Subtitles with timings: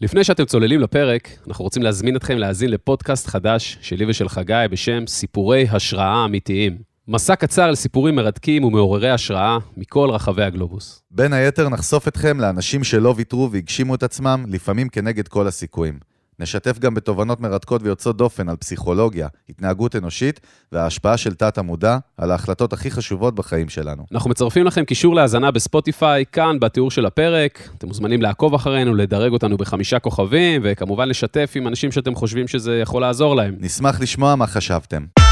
[0.00, 5.06] לפני שאתם צוללים לפרק, אנחנו רוצים להזמין אתכם להאזין לפודקאסט חדש שלי ושל חגי בשם
[5.06, 6.78] סיפורי השראה אמיתיים.
[7.08, 11.02] מסע קצר על סיפורים מרתקים ומעוררי השראה מכל רחבי הגלובוס.
[11.10, 15.98] בין היתר נחשוף אתכם לאנשים שלא ויתרו והגשימו את עצמם, לפעמים כנגד כל הסיכויים.
[16.40, 20.40] נשתף גם בתובנות מרתקות ויוצאות דופן על פסיכולוגיה, התנהגות אנושית
[20.72, 24.02] וההשפעה של תת-המודע על ההחלטות הכי חשובות בחיים שלנו.
[24.12, 27.68] אנחנו מצרפים לכם קישור להאזנה בספוטיפיי, כאן בתיאור של הפרק.
[27.78, 32.78] אתם מוזמנים לעקוב אחרינו, לדרג אותנו בחמישה כוכבים, וכמובן לשתף עם אנשים שאתם חושבים שזה
[32.78, 33.54] יכול לעזור להם.
[33.58, 35.25] נשמח לשמוע מה חשבתם.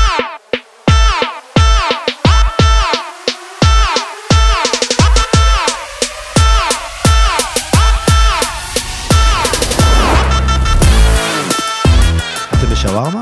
[12.85, 13.21] בשווארמה?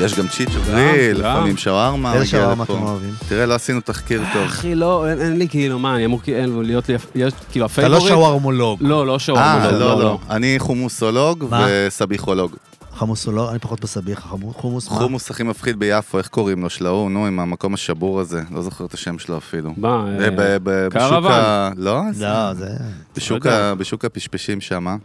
[0.00, 1.18] יש גם צ'יצ'ו גריל.
[1.18, 2.14] לפעמים שווארמה.
[2.14, 2.64] איזה שווארמה.
[2.64, 3.14] אתם אוהבים?
[3.28, 4.42] תראה, לא עשינו תחקיר טוב.
[4.42, 8.00] אחי, לא, אין, לי כאילו, מה, אני אמור כאילו להיות לי, יש כאילו אתה לא?
[8.00, 8.78] שווארמולוג.
[8.82, 10.18] לא, לא שווארמה, אה, לא, לא.
[10.30, 11.66] אני חומוסולוג מה?
[11.68, 12.56] וסביחולוג.
[12.94, 14.20] חמוס הוא לא, אני פחות בסביח,
[14.52, 14.96] חומוס מה?
[14.96, 16.70] חומוס הכי מפחיד ביפו, איך קוראים לו?
[16.70, 18.42] של ההוא, נו, עם המקום השבור הזה.
[18.50, 19.74] לא זוכר את השם שלו אפילו.
[19.76, 21.32] מה, אה, ב- ב- בשוק קרוון.
[21.32, 21.70] ה...
[21.76, 22.00] לא?
[22.20, 22.68] לא, זה...
[23.16, 24.96] בשוק, לא הפשפשים שמה.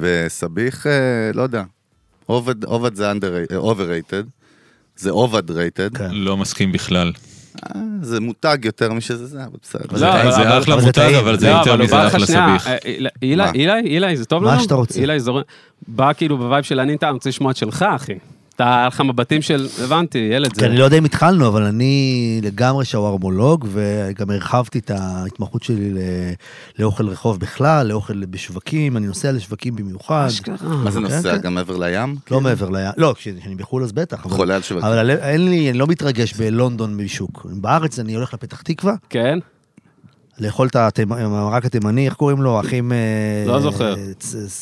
[0.00, 0.92] וסביח, אה,
[1.34, 1.62] לא יודע.
[2.26, 3.12] עובד, עובד זה
[3.60, 4.26] overrated.
[4.96, 5.98] זה overrated.
[5.98, 6.10] כן.
[6.10, 7.12] לא מסכים בכלל.
[7.66, 9.84] אה, זה מותג יותר משזה זה, אבל בסדר.
[9.92, 11.14] לא, זה אבל- זה אבל- אחלה אבל זה מותג.
[11.18, 12.56] אבל זה לא, יותר מזה אחלה.
[12.66, 13.78] אה, אילי- אילי, מה?
[13.78, 14.62] עילי, זה טוב מה לנו?
[14.62, 15.00] שאתה רוצה.
[15.00, 15.42] עילי, זורם.
[15.88, 18.12] בא כאילו ב vibe של אני, אתה רוצה לשמוע את שלך, אחי.
[18.56, 20.66] אתה, היה לך מבטים של, הבנתי, ילד כי זה.
[20.66, 25.98] אני לא יודע אם התחלנו, אבל אני לגמרי שווארמולוג, וגם הרחבתי את ההתמחות שלי ל-
[26.78, 30.28] לאוכל רחוב בכלל, לאוכל בשווקים, אני נוסע לשווקים במיוחד.
[30.62, 31.22] מה זה כן, נוסע?
[31.36, 31.40] כן.
[31.40, 32.16] גם מעבר לים?
[32.30, 34.20] לא מעבר לים, לא, כשאני בחו"ל אז בטח.
[34.22, 34.88] חולה על שווקים.
[34.88, 37.46] אבל אין לי, אני לא מתרגש בלונדון בשוק.
[37.50, 39.38] בארץ אני הולך לפתח תקווה, כן?
[40.38, 42.60] לאכול את המרק התימני, איך קוראים לו?
[42.60, 42.92] אחים...
[42.92, 42.98] אה,
[43.46, 43.94] לא זוכר.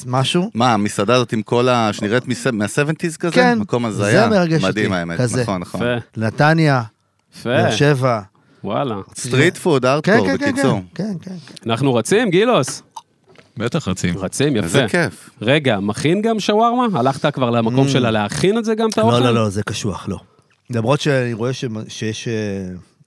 [0.07, 0.51] משהו.
[0.55, 1.93] מה, המסעדה הזאת עם כל ה...
[1.93, 3.35] שנראית מה-70's כזה?
[3.35, 4.29] כן, מקום זה הזיה.
[4.29, 5.43] מרגש מדהים אותי, האמת, כזה.
[5.43, 5.81] נכון, נכון.
[6.17, 6.83] נתניה.
[7.45, 8.21] באר שבע.
[8.65, 8.95] וואלה.
[9.17, 10.81] street food, hardcore, כן, כן, בקיצור.
[10.95, 11.71] כן, כן, כן.
[11.71, 12.83] אנחנו רצים, גילוס?
[13.57, 14.19] בטח רצים.
[14.19, 14.65] רצים, יפה.
[14.67, 15.31] איזה כיף.
[15.43, 16.99] רגע, מכין גם שווארמה?
[16.99, 17.91] הלכת כבר למקום Mm.
[17.91, 19.19] שלה להכין את זה גם, את האוכל?
[19.19, 20.19] לא, לא, לא, זה קשוח, לא.
[20.71, 22.33] למרות שאני רואה ש- שיש אה,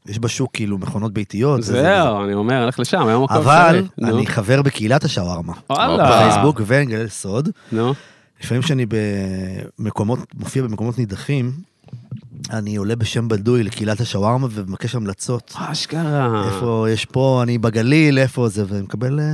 [0.07, 1.63] יש בשוק כאילו מכונות ביתיות.
[1.63, 3.83] זהו, אני אומר, הלך לשם, היום מקום אבל.
[4.03, 5.53] אני חבר בקהילת השווארמה.
[5.69, 6.03] וואלה.
[6.03, 7.49] בפייסבוק, ונגלה סוד.
[7.71, 7.93] נו,
[8.43, 8.85] לפעמים כשאני
[9.79, 11.51] במקומות, מופיע במקומות נידחים,
[12.51, 15.53] אני עולה בשם בדוי לקהילת השווארמה ומבקש המלצות.
[15.57, 16.45] אשכרה.
[16.47, 19.19] איפה יש פה, אני בגליל, איפה זה, ומקבל...
[19.19, 19.25] אה,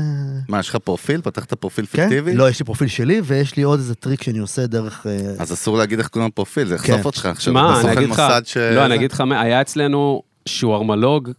[0.49, 1.21] מה, יש לך פרופיל?
[1.21, 2.09] פתחת פרופיל כן?
[2.09, 2.35] פיקטיבי?
[2.35, 5.07] לא, יש לי פרופיל שלי, ויש לי עוד איזה טריק שאני עושה דרך...
[5.07, 7.01] אה, אז אסור להגיד איך קוראים לפרופיל, זה יחשוף כן.
[7.03, 7.25] אותך.
[7.25, 8.23] עכשיו, מה, אני אגיד לך.
[8.75, 11.31] לא, אני אגיד לך, היה אצלנו שוארמלוג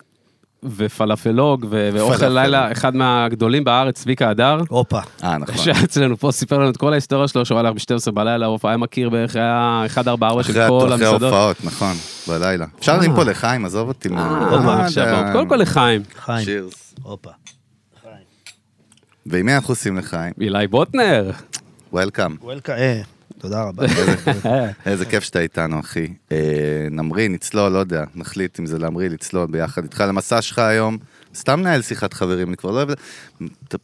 [0.76, 2.28] ופלאפלוג ו- ואוכל פלאפל.
[2.42, 4.58] לילה, אחד מהגדולים בארץ, צביקה הדר.
[4.68, 5.00] הופה.
[5.24, 5.56] אה, נכון.
[5.56, 8.76] שהיה אצלנו פה, סיפר לנו את כל ההיסטוריה שלו, שהוא הלך ב-12 בלילה, הוא היה
[8.76, 11.22] מכיר בערך, היה 144 של אחרי כל אחרי המסעדות.
[11.32, 11.92] ההופעות, נכון,
[12.28, 12.66] בלילה.
[12.78, 14.08] אפשר להרים פה לחיים, עזוב אותי.
[14.08, 16.44] אה, עכשיו, אתה- קודם כל לחיים, חיים.
[16.44, 16.94] שירס.
[17.02, 17.30] הופה.
[19.26, 20.32] ועם מי אנחנו עושים לחיים?
[20.40, 21.30] אילי בוטנר.
[21.92, 22.36] וולקאם.
[22.42, 23.00] וולקה, אה,
[23.42, 23.84] תודה רבה.
[24.86, 26.06] איזה כיף שאתה איתנו, אחי.
[26.32, 26.36] אה,
[26.90, 30.98] נמריא, נצלול, לא יודע, נחליט אם זה להמריא, לצלול ביחד איתך למסע שלך היום.
[31.34, 32.88] סתם נהל שיחת חברים, אני כבר לא אוהב...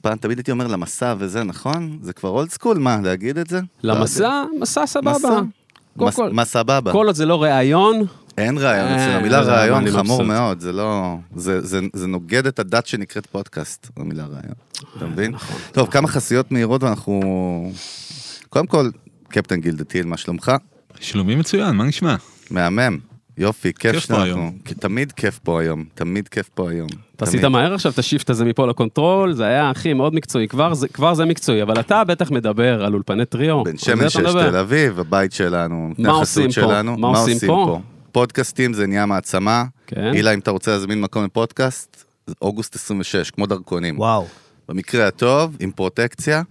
[0.00, 1.98] פעם תמיד הייתי אומר למסע וזה, נכון?
[2.02, 3.60] זה כבר אולד סקול, מה, להגיד את זה?
[3.82, 4.30] למסע,
[4.60, 5.12] מסע סבבה.
[5.96, 6.16] מסע?
[6.16, 6.92] כל, מה סבבה?
[6.92, 8.02] כל עוד זה לא ראיון,
[8.38, 10.22] אין רעיון, אצל אה, המילה זה רעיון אני חמור.
[10.22, 11.16] מאוד, זה לא...
[11.36, 14.54] זה- זה- זה נוגד את הדת שנקראת פודקאסט, המילה רעיון.
[14.96, 15.30] אתה מבין?
[15.32, 15.56] נכון.
[15.72, 17.20] טוב, כמה חסויות מהירות ואנחנו...
[18.48, 18.88] קודם כל,
[19.28, 20.52] קפטן גילדטיל, מה שלומך?
[21.00, 22.16] שלומי מצוין, מה נשמע?
[22.50, 22.98] מהמם.
[23.38, 24.24] יופי, כיף כיף פה שאנחנו...
[24.24, 24.52] היום.
[24.80, 26.88] תמיד כיף פה היום, תמיד כיף פה היום.
[27.16, 27.44] אתה עשית.
[27.44, 30.74] מהר עכשיו את ה shift הזה מפה ל control, זה היה הכי מאוד מקצועי, כבר
[30.74, 33.64] זה- כבר זה מקצועי, אבל אתה בטח מדבר על אולפני טריו.
[33.64, 34.16] בן שמן שש.
[34.16, 36.52] תל אביב, הבית שלנו, מה עושים פה?
[36.52, 36.96] שלנו.
[36.98, 37.80] מה עושים פה?
[38.12, 39.64] פודקאסטים זה נהיה מעצמה.
[39.86, 40.10] כן.
[40.14, 43.98] אילה, אם אתה רוצה להזמין מקום לפודקאסט, זה אוגוסט 26, כמו דרכונים.
[43.98, 44.26] וואו.
[44.68, 46.42] במקרה הטוב, עם פרוטקציה.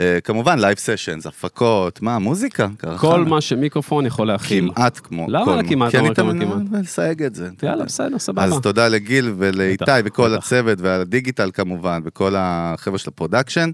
[0.00, 2.68] אה, כמובן, live sessions, הפקות, מה, מוזיקה.
[2.68, 3.16] כל קרחנה.
[3.16, 4.70] מה שמיקרופון יכול להכיל.
[4.74, 5.68] כמעט כמו למה כל...
[5.68, 5.92] כמעט?
[5.92, 6.82] כמה תמיד כמעט?
[6.82, 7.48] לסייג את זה.
[7.62, 7.84] יאללה.
[7.84, 8.44] בסדר, סבבה.
[8.44, 10.34] אז תודה לגיל ולאיתי וכל.
[10.34, 13.70] הצוות והדיגיטל כמובן, וכל החבר'ה של ה production.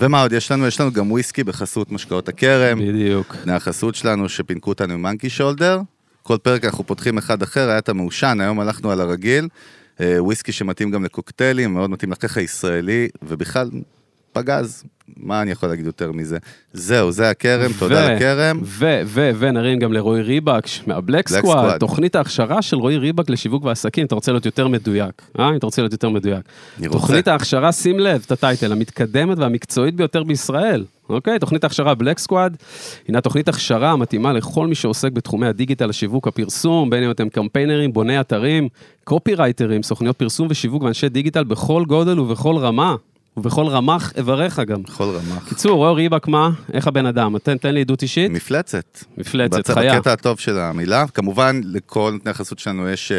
[0.00, 0.66] ומה עוד יש לנו?
[0.66, 2.78] יש לנו גם וויסקי בחסות משקאות הכרם.
[2.78, 3.36] בדיוק.
[3.44, 5.80] בני החסות שלנו שפינקו אותנו עם Monkey Shoulder.
[6.22, 9.48] כל פרק אנחנו פותחים אחד אחר, היה את המעושן, היום הלכנו על הרגיל.
[10.00, 13.70] אה, וויסקי שמתאים גם לקוקטיילים, מאוד מתאים לחך הישראלי, ובכלל,
[14.32, 14.84] פגז.
[15.16, 16.38] מה אני יכול להגיד יותר מזה?
[16.72, 18.60] זהו, זה הכרם, תודה ו- לכרם.
[18.62, 21.78] ו, ו, ונרים גם לרועי ריבק מה Black Squad.
[21.80, 25.56] תוכנית ההכשרה של רועי ריבק לשיווק ועסקים, אתה רוצה להיות יותר מדויק, אה?
[25.56, 26.48] אתה רוצה להיות יותר מדויק.
[26.90, 30.84] תוכנית ההכשרה, שים לב, את ה title, המתקדמת והמקצועית ביותר בישראל.
[31.08, 31.38] אוקיי?
[31.38, 32.56] תוכנית ההכשרה Black Squad,
[33.08, 37.92] הינה תוכנית הכשרה המתאימה לכל מי שעוסק בתחומי הדיגיטל, השיווק, הפרסום, בין אם אתם קמפיינרים,
[37.92, 38.68] בוני אתרים,
[39.04, 42.96] קופירייטרים, סוכניות פרסום ושיווק ואנשי דיגיטל בכל גודל ובכל רמה,
[43.38, 44.82] ובכל רמ"ח איבריך גם.
[44.82, 45.48] בכל רמ"ח.
[45.48, 46.50] קיצור, רועי ריבק מה?
[46.72, 47.38] איך הבן אדם?
[47.38, 48.30] תן, תן לי עדות אישית.
[48.30, 48.98] מפלצת.
[49.18, 49.94] מפלצת, בצ- חיה.
[49.96, 51.04] בקטע הטוב של המילה.
[51.14, 53.16] כמובן, לכל נותני החסות שלנו יש אה,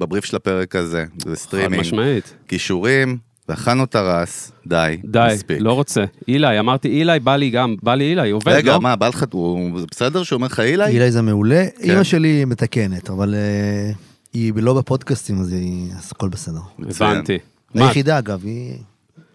[0.00, 2.34] בבריף של הפרק הזה, זה חד סטרימינג, משמעית.
[2.46, 3.18] קישורים,
[3.48, 5.58] ואכלנו את הראש, די, די, מספיק.
[5.60, 6.04] לא רוצה.
[6.28, 8.80] עילי, אמרתי עילי, בא לי גם, בא לי עילי, עובד, רגע, לא?
[8.80, 10.84] מה, בא לך, הוא בסדר שהוא אומר לך עילי?
[10.86, 11.90] עילי זה מעולה, כן.
[11.90, 13.90] אימא שלי מתקנת, אבל אה,
[14.32, 16.60] היא לא בפודקאסטים, אז היא- אז הכל בסדר.
[16.78, 17.38] הבנתי.
[17.74, 18.74] היחידה, אגב, היא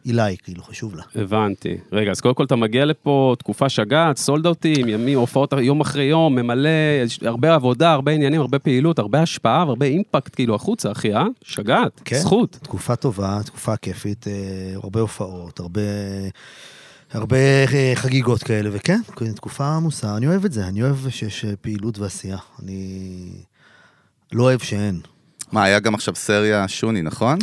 [0.07, 1.03] אילי, כאילו, חשוב לה.
[1.15, 1.77] הבנתי.
[1.91, 6.03] רגע, אז קודם כל אתה מגיע לפה תקופה שגעת, סולד אאוטים, ימים, הופעות יום אחרי
[6.03, 6.69] יום, ממלא,
[7.21, 11.25] הרבה עבודה, הרבה עניינים, הרבה פעילות, הרבה השפעה והרבה אימפקט כאילו החוצה, אחי, אה?
[11.41, 12.19] שגעת, כן.
[12.19, 12.57] זכות.
[12.61, 14.33] תקופה טובה, תקופה כיפית, אה,
[14.75, 15.81] הרבה הופעות, הרבה...
[17.13, 17.37] הרבה
[17.73, 18.99] אה, חגיגות כאלה, וכן,
[19.35, 22.37] תקופה עמוסה, אני אוהב את זה, אני אוהב שיש אה, פעילות ועשייה.
[22.63, 23.29] אני
[24.33, 24.99] לא אוהב שאין.
[25.51, 27.37] מה, היה גם עכשיו סריה שוני, נכון?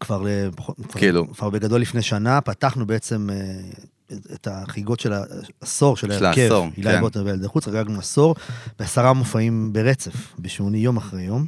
[0.00, 0.24] כבר,
[0.56, 1.32] פחות- כבר- כאילו.
[1.34, 6.40] כבר בגדול לפני שנה, פתחנו בעצם אה, את- החגיגות של העשור של של ההרכב.
[6.42, 7.00] העשור, הילה כן.
[7.00, 8.34] בוטר וילדי חוץ, חגגנו עשור,
[8.78, 11.46] בעשרה מופעים ברצף, בשוני יום אחרי יום.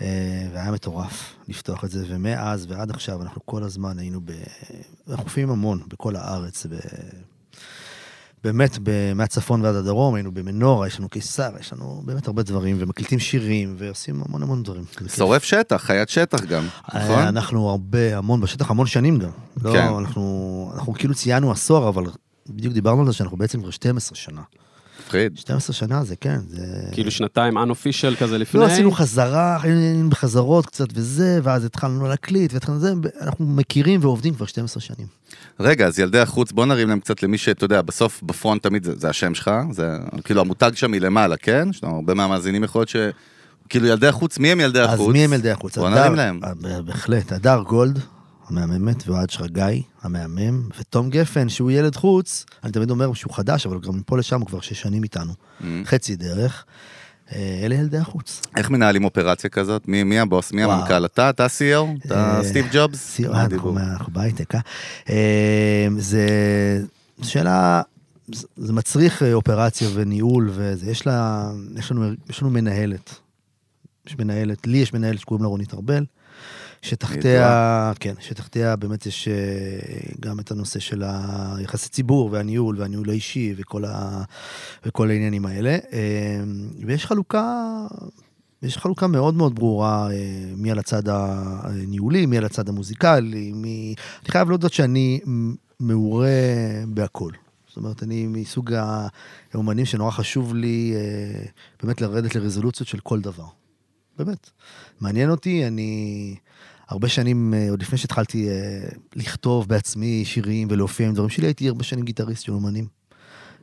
[0.00, 0.06] אה,
[0.52, 4.30] והיה מטורף לפתוח את זה, ומאז ועד עכשיו אנחנו כל הזמן היינו ב...
[5.08, 6.74] אנחנו מופיעים המון בכל הארץ, ב...
[8.44, 8.78] באמת.
[9.14, 13.74] מהצפון ועד הדרום, היינו במנורה, יש לנו קיסר, יש לנו באמת הרבה דברים, ומקליטים שירים,
[13.78, 14.84] ועושים המון המון דברים.
[15.16, 16.64] שורף שטח, חיית שטח גם,
[16.94, 17.18] אה, נכון?
[17.18, 19.30] אנחנו הרבה, המון בשטח, המון שנים גם.
[19.62, 19.86] לא, כן.
[19.98, 22.04] אנחנו, אנחנו כאילו ציינו עשור, אבל
[22.48, 24.42] בדיוק דיברנו על זה שאנחנו בעצם כבר 12 שנה.
[25.08, 25.38] מפחיד.
[25.38, 26.66] 12 שנה זה כן, זה...
[26.92, 28.60] כאילו שנתיים unofficial כזה לפני.
[28.60, 34.34] לא עשינו חזרה, היינו בחזרות קצת וזה, ואז התחלנו להקליט, והתחלנו זה, אנחנו מכירים ועובדים
[34.34, 35.06] כבר 12 שנים.
[35.60, 38.92] רגע, אז ילדי החוץ, בוא נרים להם קצת למי שאתה יודע, בסוף בפרונט תמיד זה,
[38.96, 41.68] זה השם שלך, זה כאילו המותג שם מלמעלה, כן?
[41.70, 42.96] יש לנו הרבה מהמאזינים יכול להיות ש...
[43.68, 45.08] כאילו ילדי החוץ, מי הם ילדי החוץ?
[45.08, 45.78] אז מי הם ילדי החוץ?
[45.78, 46.40] בוא נרים להם.
[46.84, 47.98] בהחלט, הדר גולד,
[48.48, 53.80] המהממת, ואוהד שרגאי, המהמם, ותום גפן, שהוא ילד חוץ, אני תמיד אומר שהוא חדש, אבל
[53.80, 55.64] גם מפה לשם הוא כבר שש שנים איתנו, Mm.
[55.84, 56.64] חצי דרך.
[57.32, 58.42] אה, אלה ילדי החוץ.
[58.56, 59.88] איך מנהלים אופרציה כזאת?
[59.88, 60.52] מי, מי הבוס?
[60.52, 60.76] מי וואו.
[60.78, 61.04] המנכ"ל?
[61.06, 61.30] אתה?
[61.30, 62.06] אתה CEO?
[62.06, 62.98] אתה אה, סטיב ג'ובס?
[62.98, 63.78] סי- מה אנחנו?
[63.78, 64.60] אנחנו בהייטק, אה?
[65.10, 65.88] אה?
[65.98, 66.26] זה
[67.22, 67.82] שאלה,
[68.56, 73.14] זה- מצריך אה, אופרציה וניהול וזה, יש לה, יש לנו, יש לנו מנהלת.
[74.06, 76.04] יש מנהלת, לי יש מנהלת שקוראים לה רונית ארבל,
[76.82, 79.34] שתחתיה, כן, שתחתיה באמת יש אה,
[80.20, 81.02] גם את הנושא של
[81.56, 84.22] היחסי ציבור והניהול והניהול האישי וכל, ה,
[84.86, 85.70] וכל העניינים האלה.
[85.92, 86.40] אה,
[86.86, 87.86] ויש חלוקה,
[88.62, 90.16] יש חלוקה מאוד מאוד ברורה אה,
[90.56, 93.94] מי על הצד הניהולי, מי על הצד המוזיקלי, מי...
[94.22, 95.20] אני חייב להודות שאני
[95.80, 96.28] מעורה
[96.88, 97.30] בהכל.
[97.68, 98.72] זאת אומרת, אני מסוג
[99.52, 100.94] האומנים שנורא חשוב לי
[101.82, 103.46] באמת לרדת לרזולוציות של כל דבר.
[104.18, 104.50] באמת.
[105.00, 106.34] מעניין אותי, אני
[106.88, 111.68] הרבה שנים, אה, עוד לפני שהתחלתי אה, לכתוב בעצמי שירים ולהופיע עם דברים שלי, הייתי
[111.68, 112.86] הרבה שנים גיטריסט של אומנים.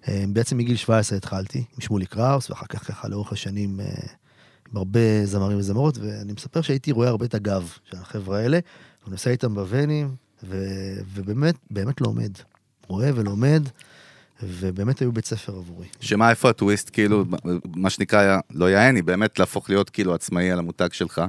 [0.07, 3.79] אה, בעצם מגיל 17 התחלתי עם שמולי קראוס, ואחר כך ככה לאורך השנים
[4.71, 8.59] עם הרבה זמרים וזמרות, ואני מספר שהייתי רואה הרבה את הגב של החבר'ה האלה,
[9.03, 12.31] ואני נוסע איתם בוונים, ו- ובאמת, באמת לומד.
[12.87, 13.69] רואה ולומד,
[14.43, 15.87] ובאמת היו בית ספר עבורי.
[15.99, 17.25] שמה, איפה הטוויסט, כאילו,
[17.75, 21.21] מה שנקרא, לא יעני, באמת להפוך להיות כאילו עצמאי על המותג שלך.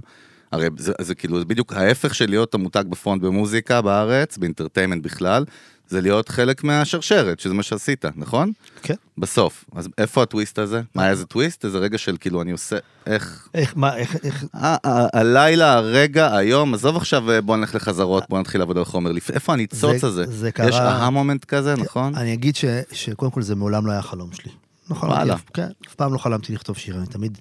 [0.57, 5.45] הרי זה, זה כאילו, זה בדיוק ההפך של להיות המותג בפרונט במוזיקה בארץ, באינטרטיימנט בכלל,
[5.89, 8.53] זה להיות חלק מהשרשרת, שזה מה שעשית, נכון?
[8.83, 8.95] כן.
[9.19, 9.65] בסוף.
[9.77, 10.81] אז איפה הטוויסט הזה?
[10.95, 11.65] מה, איזה טוויסט?
[11.65, 13.49] איזה רגע של כאילו, אני עושה, איך...
[13.55, 18.25] איך, מה, איך, איך, ה- ה- הלילה, הרגע, היום, עזוב עכשיו, אה, בוא נלך לחזרות,
[18.29, 19.11] בוא נתחיל לעבוד על חומר.
[19.33, 20.25] איפה הניצוץ זה- הזה?
[20.29, 22.15] זה קרה- יש אהה מומנט כזה, נכון?
[22.15, 24.51] אני אגיד ש, שקודם כל זה מעולם לא היה חלום שלי.
[24.91, 27.39] לא חלמתי, כן, אף פעם לא חלמתי לכתוב שירים, אני תמיד,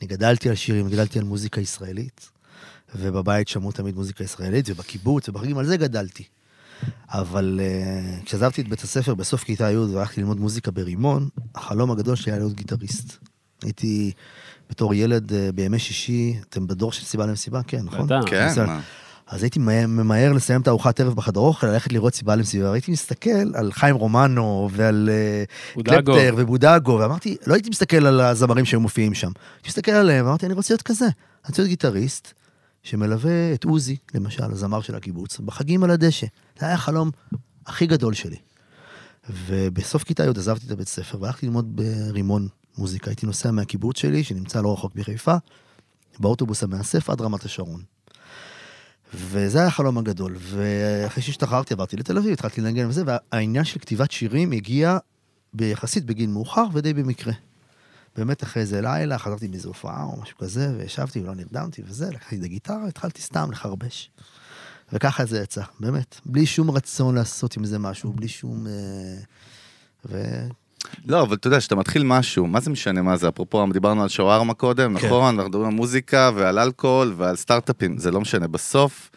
[0.00, 2.28] אני גדלתי על שירים, גדלתי על מוזיקה ישראלית,
[2.94, 6.24] ובבית שמעו תמיד מוזיקה ישראלית, ובקיבוץ, ובחגים, על זה גדלתי.
[7.08, 12.16] אבל uh, כשעזבתי את בית הספר בסוף כיתה י' והלכתי ללמוד מוזיקה ברימון, החלום הגדול
[12.16, 13.16] שלי היה להיות גיטריסט.
[13.62, 14.12] הייתי
[14.70, 17.60] בתור ילד uh, בימי שישי, אתם בדור של סיבה למסיבה?
[17.66, 18.06] כן, נכון?
[18.06, 18.30] בטח.
[18.30, 18.66] כן, בסדר.
[18.66, 18.80] מה?
[19.28, 23.54] אז הייתי ממהר- לסיים את הארוחת ערב בחדר אוכל, ללכת לראות סיבה למסיבה, והייתי מסתכל
[23.54, 25.44] על חיים רומנו ועל אה,
[25.74, 25.90] בודגו.
[25.94, 30.46] קלפטר ובודגו, ואמרתי, לא הייתי מסתכל על הזמרים שהיו מופיעים שם, הייתי מסתכל עליהם, ואמרתי,
[30.46, 31.04] אני רוצה להיות כזה.
[31.04, 31.12] אני
[31.48, 32.32] רוצה להיות גיטריסט
[32.82, 36.26] שמלווה את עוזי, למשל, הזמר של הקיבוץ, בחגים על הדשא.
[36.58, 37.10] זה היה חלום
[37.66, 38.36] הכי גדול שלי.
[39.30, 43.10] ובסוף כיתה י' עזבתי את הבית ספר והלכתי ללמוד ברימון מוזיקה.
[43.10, 45.34] הייתי נוסע מהקיבוץ שלי, שנמצא לא רחוק בחיפה,
[46.18, 47.82] באוטובוס המאסף עד רמת השרון.
[49.14, 50.36] וזה היה החלום הגדול.
[50.38, 54.98] ואחרי שהשתחררתי עברתי לתל אביב, התחלתי לנגן וזה, והעניין של כתיבת שירים הגיע
[55.54, 57.32] ביחסית בגיל מאוחר ודי במקרה.
[58.20, 62.36] באמת אחרי איזה לילה, חזרתי מאיזו הופעה או משהו כזה, וישבתי ולא נרדמתי וזה, לקחתי
[62.36, 64.10] את הגיטרה, התחלתי סתם לחרבש.
[64.92, 66.20] וככה זה יצא, באמת.
[66.26, 68.66] בלי שום רצון לעשות עם זה משהו, בלי שום...
[68.66, 68.72] אה,
[70.08, 70.22] ו...
[71.06, 73.28] לא, אבל אתה יודע, כשאתה מתחיל משהו, מה זה משנה מה זה?
[73.28, 75.06] אפרופו, דיברנו על שווארמה קודם, כן.
[75.06, 75.34] נכון?
[75.34, 78.48] אנחנו מדברים על מוזיקה ועל אלכוהול ועל סטארט-אפים, זה לא משנה.
[78.48, 79.10] בסוף,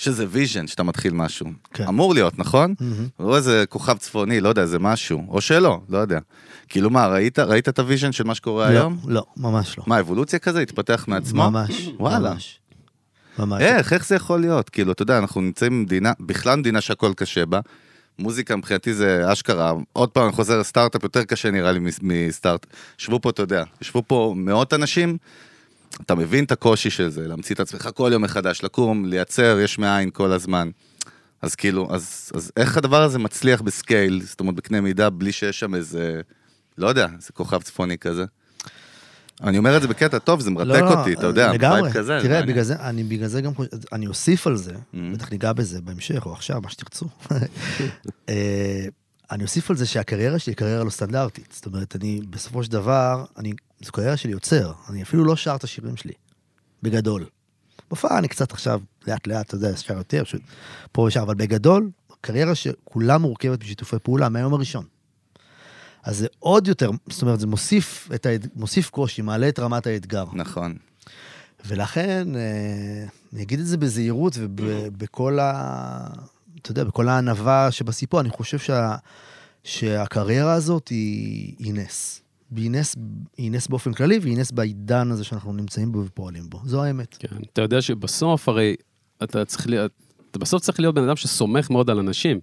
[0.00, 1.46] יש איזה vision שאתה מתחיל משהו.
[1.74, 1.84] כן.
[1.88, 2.74] אמור להיות, נכון?
[2.80, 3.06] מהמם.
[3.20, 5.24] או איזה כוכב צפוני, לא יודע, איזה משהו.
[5.28, 6.18] או שלא, לא יודע.
[6.68, 8.98] כאילו מה, ראית, ראית את ה vision של מה שקורה לא, היום?
[9.06, 9.84] לא, ממש לא.
[9.86, 10.60] מה, אבולוציה כזה?
[10.60, 11.50] התפתח מעצמו?
[11.50, 11.88] ממש.
[11.98, 12.30] וואלה.
[12.30, 12.58] ממש.
[13.38, 13.62] ממש.
[13.62, 14.68] איך, איך זה יכול להיות?
[14.70, 17.60] כאילו, אתה יודע, אנחנו נמצאים במדינה, בכלל מדינה שהכל קשה בה.
[18.18, 22.66] מוזיקה מבחינתי זה אשכרה, עוד פעם אני חוזר לסטארט-אפ, יותר קשה נראה לי מס- מסטארט.
[23.00, 25.16] ישבו פה, אתה יודע, ישבו פה מאות אנשים,
[26.00, 29.78] אתה מבין את הקושי של זה, להמציא את עצמך כל יום מחדש, לקום, לייצר יש
[29.78, 30.70] מאין כל הזמן.
[31.42, 35.32] אז כאילו, אז, אז איך הדבר הזה מצליח ב scale, זאת אומרת בקנה מידה, בלי
[35.32, 36.20] שיש שם איזה,
[36.78, 38.24] לא יודע, איזה כוכב צפוני כזה?
[39.42, 41.82] אני אומר את זה בקטע טוב, זה מרתק לא, לא, אותי, אתה יודע, לגמרי.
[41.82, 42.20] vibe כזה.
[42.20, 42.42] זה תראה.
[42.42, 43.52] בגלל זה, אני בגלל זה גם
[43.92, 44.96] אני אוסיף על זה, Mm.
[45.14, 47.06] בטח ניגע בזה בהמשך או עכשיו, מה שתרצו.
[48.28, 48.86] אה,
[49.30, 51.52] אני אוסיף על זה שהקריירה שלי היא קריירה לא סטנדרטית.
[51.52, 54.72] זאת אומרת, אני, בסופו של דבר, אני, זו קריירה של יוצר.
[54.88, 56.12] אני אפילו לא שר את השירים שלי,
[56.82, 57.26] בגדול.
[57.90, 60.42] בהופעה אני קצת עכשיו, לאט לאט, אתה יודע, שר יותר, פשוט
[60.92, 64.84] פה ושם, אבל בגדול, קריירה שכולה מורכבת משיתופי פעולה מהיום הראשון.
[66.02, 68.46] אז זה עוד יותר, זאת אומרת, זה מוסיף, את האד...
[68.54, 70.24] מוסיף קושי, מעלה את רמת האתגר.
[70.32, 70.76] נכון.
[71.66, 76.08] ולכן, אה, אני אגיד את זה בזהירות ובכל ה...
[76.62, 78.96] אתה יודע, בכל הענווה שבסיפור, אני חושב שה,
[79.64, 82.20] שהקריירה הזאת היא, היא נס.
[82.52, 82.96] והיא נס,
[83.36, 86.60] היא נס באופן כללי, והיא נס בעידן הזה שאנחנו נמצאים בו ופועלים בו.
[86.64, 87.16] זו האמת.
[87.18, 88.74] כן, אתה יודע שבסוף הרי
[89.22, 89.92] אתה צריך להיות,
[90.30, 92.40] אתה בסוף צריך להיות בן אדם שסומך מאוד על אנשים.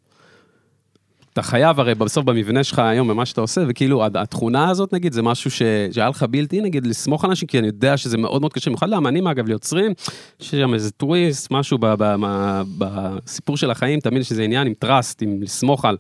[1.33, 5.21] אתה חייב הרי בסוף במבנה שלך היום במה שאתה עושה, וכאילו התכונה הזאת נגיד זה
[5.21, 5.51] משהו.
[5.51, 8.89] שהיה לך בלתי נגיד לסמוך על אנשים, כי אני יודע שזה מאוד מאוד קשה, במיוחד
[8.89, 9.93] לאמנים אגב, ליוצרים,
[10.39, 11.77] יש שם איזה טוויסט, משהו.
[12.77, 15.97] בסיפור של החיים, תמיד יש איזה עניין עם טראסט, עם לסמוך על...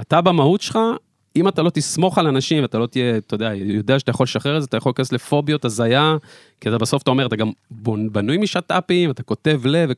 [0.00, 0.78] אתה במהות שלך,
[1.40, 4.56] אם אתה לא תסמוך על אנשים, אתה לא תהיה, אתה יודע, יודע שאתה יכול לשחרר
[4.56, 6.16] את זה, אתה יכול להיכנס לפוביות, הזיה,
[6.60, 7.50] כי אתה בסוף אתה אומר, אתה גם
[8.12, 9.90] בנוי משת"פים, אתה כותב לב,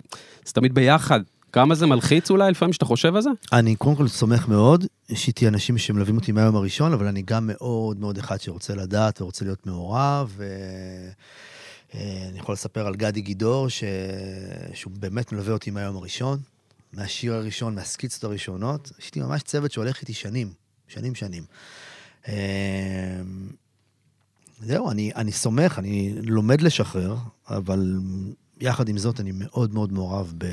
[0.44, 1.20] זה תמיד ביחד.
[1.52, 3.30] כמה זה מלחיץ אולי לפעמים שאתה חושב על זה?
[3.52, 7.46] אני קודם כל סומך מאוד, יש איתי אנשים שמלווים אותי מהיום הראשון, אבל אני גם
[7.46, 10.38] מאוד מאוד אחד שרוצה לדעת ורוצה להיות מעורב.
[11.94, 13.84] ואני יכול לספר על גדי גידור, ש...
[14.74, 16.38] שהוא באמת מלווה אותי מהיום הראשון,
[16.92, 18.90] מהשיר הראשון, מהסקיצות הראשונות.
[18.98, 20.52] יש לי ממש צוות שהולך איתי שנים,
[20.90, 21.42] שנים שנים.
[22.28, 23.20] אה,
[24.60, 27.16] זהו, אני, אני סומך, אני לומד לשחרר,
[27.48, 27.98] אבל
[28.60, 30.46] יחד עם זאת אני מאוד מאוד מעורב ב,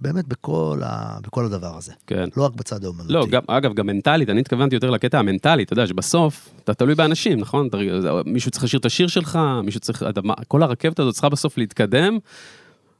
[0.00, 1.92] באמת בכל, ה, בכל הדבר הזה.
[2.06, 2.28] כן.
[2.36, 3.12] לא רק בצד האומנותי.
[3.12, 6.94] לא, גם, אגב, גם מנטלית, אני התכוונתי יותר לקטע המנטלי, אתה יודע שבסוף, אתה תלוי
[6.94, 7.66] באנשים, נכון?
[7.66, 7.78] אתה,
[8.26, 12.18] מישהו צריך לשיר את השיר שלך, מישהו צריך, אתה, כל הרכבת הזאת צריכה בסוף להתקדם,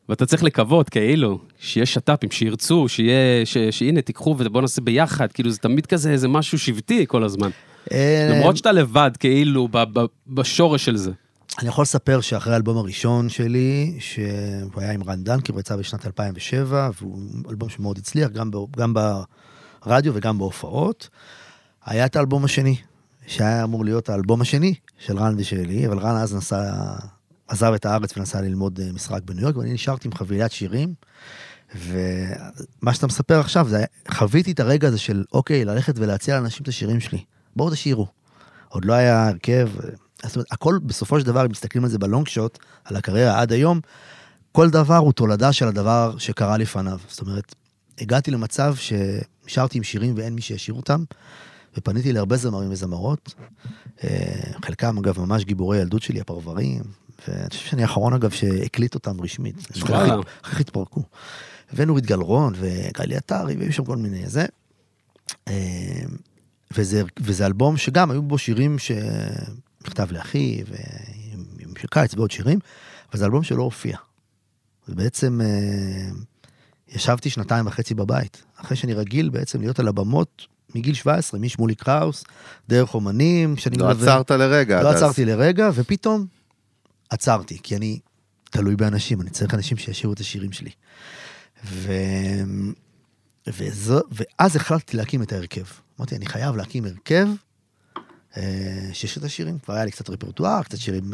[0.08, 5.50] ואתה צריך לקוות, כאילו, שיהיה שת"פים, שירצו, שיהיה, ש, שהנה, תיקחו ובוא נעשה ביחד, כאילו,
[5.50, 7.50] זה תמיד כזה איזה משהו שבטי כל הזמן.
[7.92, 11.10] אה, למרות שאתה לבד, כאילו, ב, ב, בשורש של זה.
[11.58, 16.90] אני יכול לספר שאחרי האלבום הראשון שלי, שהוא היה עם רן דנקר, יצא בשנת 2007,
[17.00, 17.18] והוא
[17.50, 18.94] אלבום שמאוד הצליח, גם, ב, גם
[19.84, 21.08] ברדיו וגם בהופעות,
[21.84, 22.76] היה את האלבום השני,
[23.26, 26.72] שהיה אמור להיות האלבום השני של רן ושלי, אבל רן אז נסע,
[27.52, 30.94] עזב את הארץ ונסע ללמוד אה, משחק בניו יורק, ואני נשארתי עם חבילת שירים.
[31.74, 36.68] ומה שאתה מספר עכשיו, זה חוויתי את הרגע הזה של, אוקיי, ללכת ולהציע לאנשים את
[36.68, 37.24] השירים שלי.
[37.56, 38.06] בואו תשאירו.
[38.68, 39.68] עוד לא היה הרכב,
[40.22, 43.52] זאת אומרת, הכל בסופו של דבר, אם מסתכלים על זה בלונג שוט, על הקריירה עד
[43.52, 43.80] היום,
[44.52, 46.98] כל דבר הוא תולדה של הדבר שקרה לפניו.
[47.08, 47.54] זאת אומרת,
[47.98, 51.04] הגעתי למצב שנשארתי עם שירים ואין מי שישיר אותם,
[51.76, 53.34] ופניתי להרבה זמרים וזמרות,
[54.04, 56.82] אה, חלקם אגב ממש גיבורי ילדות שלי, הפרברים,
[57.28, 59.56] ואני חושב שאני האחרון אגב שהקליט אותם רשמית.
[59.80, 60.14] וואלה.
[60.14, 61.02] אחרי כך התפרקו.
[61.74, 64.46] ונורית גלרון וגלי עטרי, והיו שם כל מיני זה.
[65.48, 66.02] אה,
[66.76, 72.58] וזה, וזה אלבום שגם היו בו שירים שנכתב לאחי, ועם של קיץ ועוד שירים,
[73.10, 73.96] אבל זה אלבום שלא הופיע.
[74.88, 76.10] ובעצם אה,
[76.88, 82.24] ישבתי שנתיים וחצי בבית, אחרי שאני רגיל בעצם להיות על הבמות מגיל 17, משמולי קראוס,
[82.68, 84.82] דרך אומנים, שאני לא עצרת לרגע.
[84.82, 85.02] לא עד אז.
[85.02, 86.26] עצרתי לרגע, ופתאום
[87.12, 87.98] עצרתי, כי אני
[88.50, 90.70] תלוי באנשים, אני צריך אנשים שישירו את השירים שלי.
[91.64, 91.92] ו...
[93.46, 95.64] וזו, ואז החלטתי להקים את ההרכב.
[95.98, 97.28] אמרתי, אני חייב להקים הרכב
[98.36, 98.42] אה,
[98.92, 99.58] שיש את השירים.
[99.58, 101.10] כבר היה לי קצת רפרטואר, קצת שירים,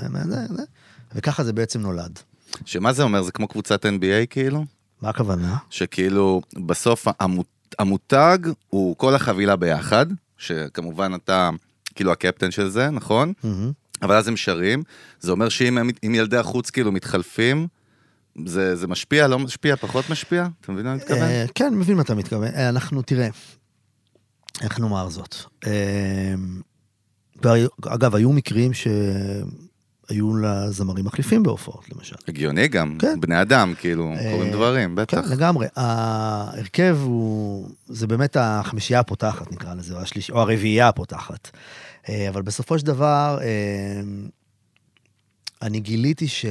[1.14, 2.18] וככה זה בעצם נולד.
[2.64, 3.22] שמה זה אומר?
[3.22, 4.64] זה כמו קבוצת NBA כאילו?
[5.02, 5.56] מה הכוונה?
[5.70, 8.38] שכאילו בסוף המות- המותג
[8.68, 10.06] הוא כל החבילה ביחד,
[10.38, 11.50] שכמובן אתה
[11.94, 13.32] כאילו הקפטן של זה, נכון?
[13.44, 13.72] מהמם.
[14.02, 14.82] אבל אז הם שרים,
[15.20, 15.78] זה אומר שאם
[16.14, 17.66] ילדי החוץ כאילו מתחלפים,
[18.46, 20.46] זה, זה משפיע, לא משפיע, פחות משפיע?
[20.60, 21.22] אתה מבין מה אני מתכוון?
[21.22, 22.48] אה, כן, מבין מה אתה מתכוון.
[22.54, 23.28] אה, אנחנו, תראה,
[24.62, 25.34] איך נאמר זאת?
[27.42, 32.16] והיו- אגב, היו מקרים שהיו לזמרים מחליפים בהופעות, למשל.
[32.28, 33.20] הגיוני גם, כן.
[33.20, 35.20] בני אדם, כאילו, אה, קורים דברים, בטח.
[35.20, 35.66] כן, לגמרי.
[35.76, 41.50] ההרכב הוא, זה באמת החמישייה הפותחת, נקרא לזה, או, השליש, או הרביעייה הפותחת.
[42.08, 44.00] אה, אבל בסופו של דבר, אה,
[45.62, 46.46] אני גיליתי ש...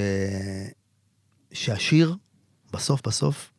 [1.52, 2.16] שהשיר,
[2.74, 3.52] בסוף בסוף,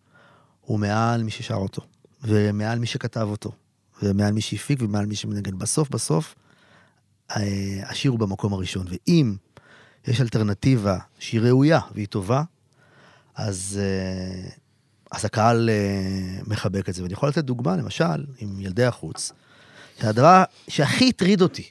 [0.61, 1.83] הוא מעל מי ששר אותו,
[2.23, 3.53] ומעל מי שכתב אותו,
[4.03, 5.59] ומעל מי שהפיק ומעל מי שמנגן.
[5.59, 6.35] בסוף בסוף,
[7.31, 8.87] אה, השיר הוא במקום הראשון.
[8.91, 9.37] ואם
[10.07, 12.43] יש אלטרנטיבה שהיא ראויה והיא טובה,
[13.35, 13.81] אז,
[15.11, 15.71] אז הקהל
[16.47, 17.03] מחבק את זה.
[17.03, 19.33] ואני יכול לתת דוגמה, למשל, עם ילדי החוץ,
[20.01, 21.71] שהדבר שהכי הטריד אותי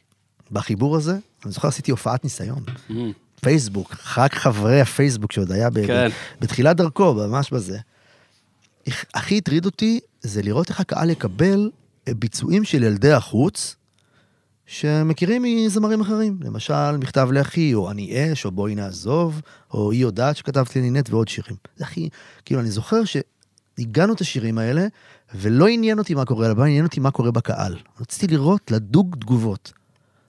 [0.51, 2.93] בחיבור הזה, אני זוכר עשיתי הופעת ניסיון, Mm,
[3.41, 6.09] פייסבוק, רק חברי הפייסבוק שעוד היה ב- כן.
[6.39, 7.77] בתחילת דרכו, ממש בזה.
[8.87, 11.69] הכ- הכי הטריד אותי זה לראות איך הקהל יקבל
[12.07, 13.75] אה, ביצועים של ילדי החוץ,
[14.65, 16.37] שמכירים מזמרים אחרים.
[16.41, 19.41] למשל, מכתב לאחי, או אני אש, או בואי נעזוב,
[19.73, 21.55] או היא יודעת שכתבתי לנינט ועוד שירים.
[21.77, 22.09] זה הכי,
[22.45, 24.87] כאילו, אני זוכר שהגענו את השירים האלה,
[25.35, 27.75] ולא עניין אותי מה קורה, אלא עניין אותי מה קורה בקהל.
[28.01, 29.73] רציתי לראות, לדוג תגובות.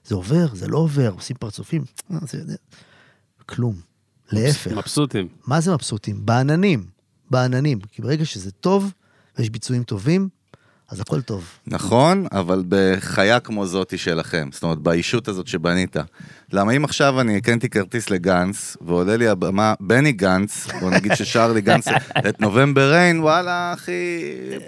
[0.09, 1.83] זה עובר, זה לא עובר, עושים פרצופים.
[2.11, 2.55] אה, זה, זה,
[3.45, 3.75] כלום.
[4.31, 4.71] להפך.
[4.71, 5.27] מבסוטים.
[5.47, 6.25] מה זה מבסוטים?
[6.25, 6.85] בעננים.
[7.31, 7.79] בעננים.
[7.79, 8.93] כי ברגע שזה טוב,
[9.37, 10.29] ויש ביצועים טובים,
[10.91, 11.43] אז הכל טוב.
[11.67, 15.95] נכון, אבל בחיה כמו זאתי שלכם, זאת אומרת, באישות הזאת שבנית.
[16.53, 21.53] למה אם עכשיו אני הקנתי כרטיס לגנץ, ועולה לי הבמה בני גנץ, בוא נגיד ששר
[21.53, 21.87] לי גנץ
[22.29, 24.21] את נובמבר ריין, וואלה, אחי,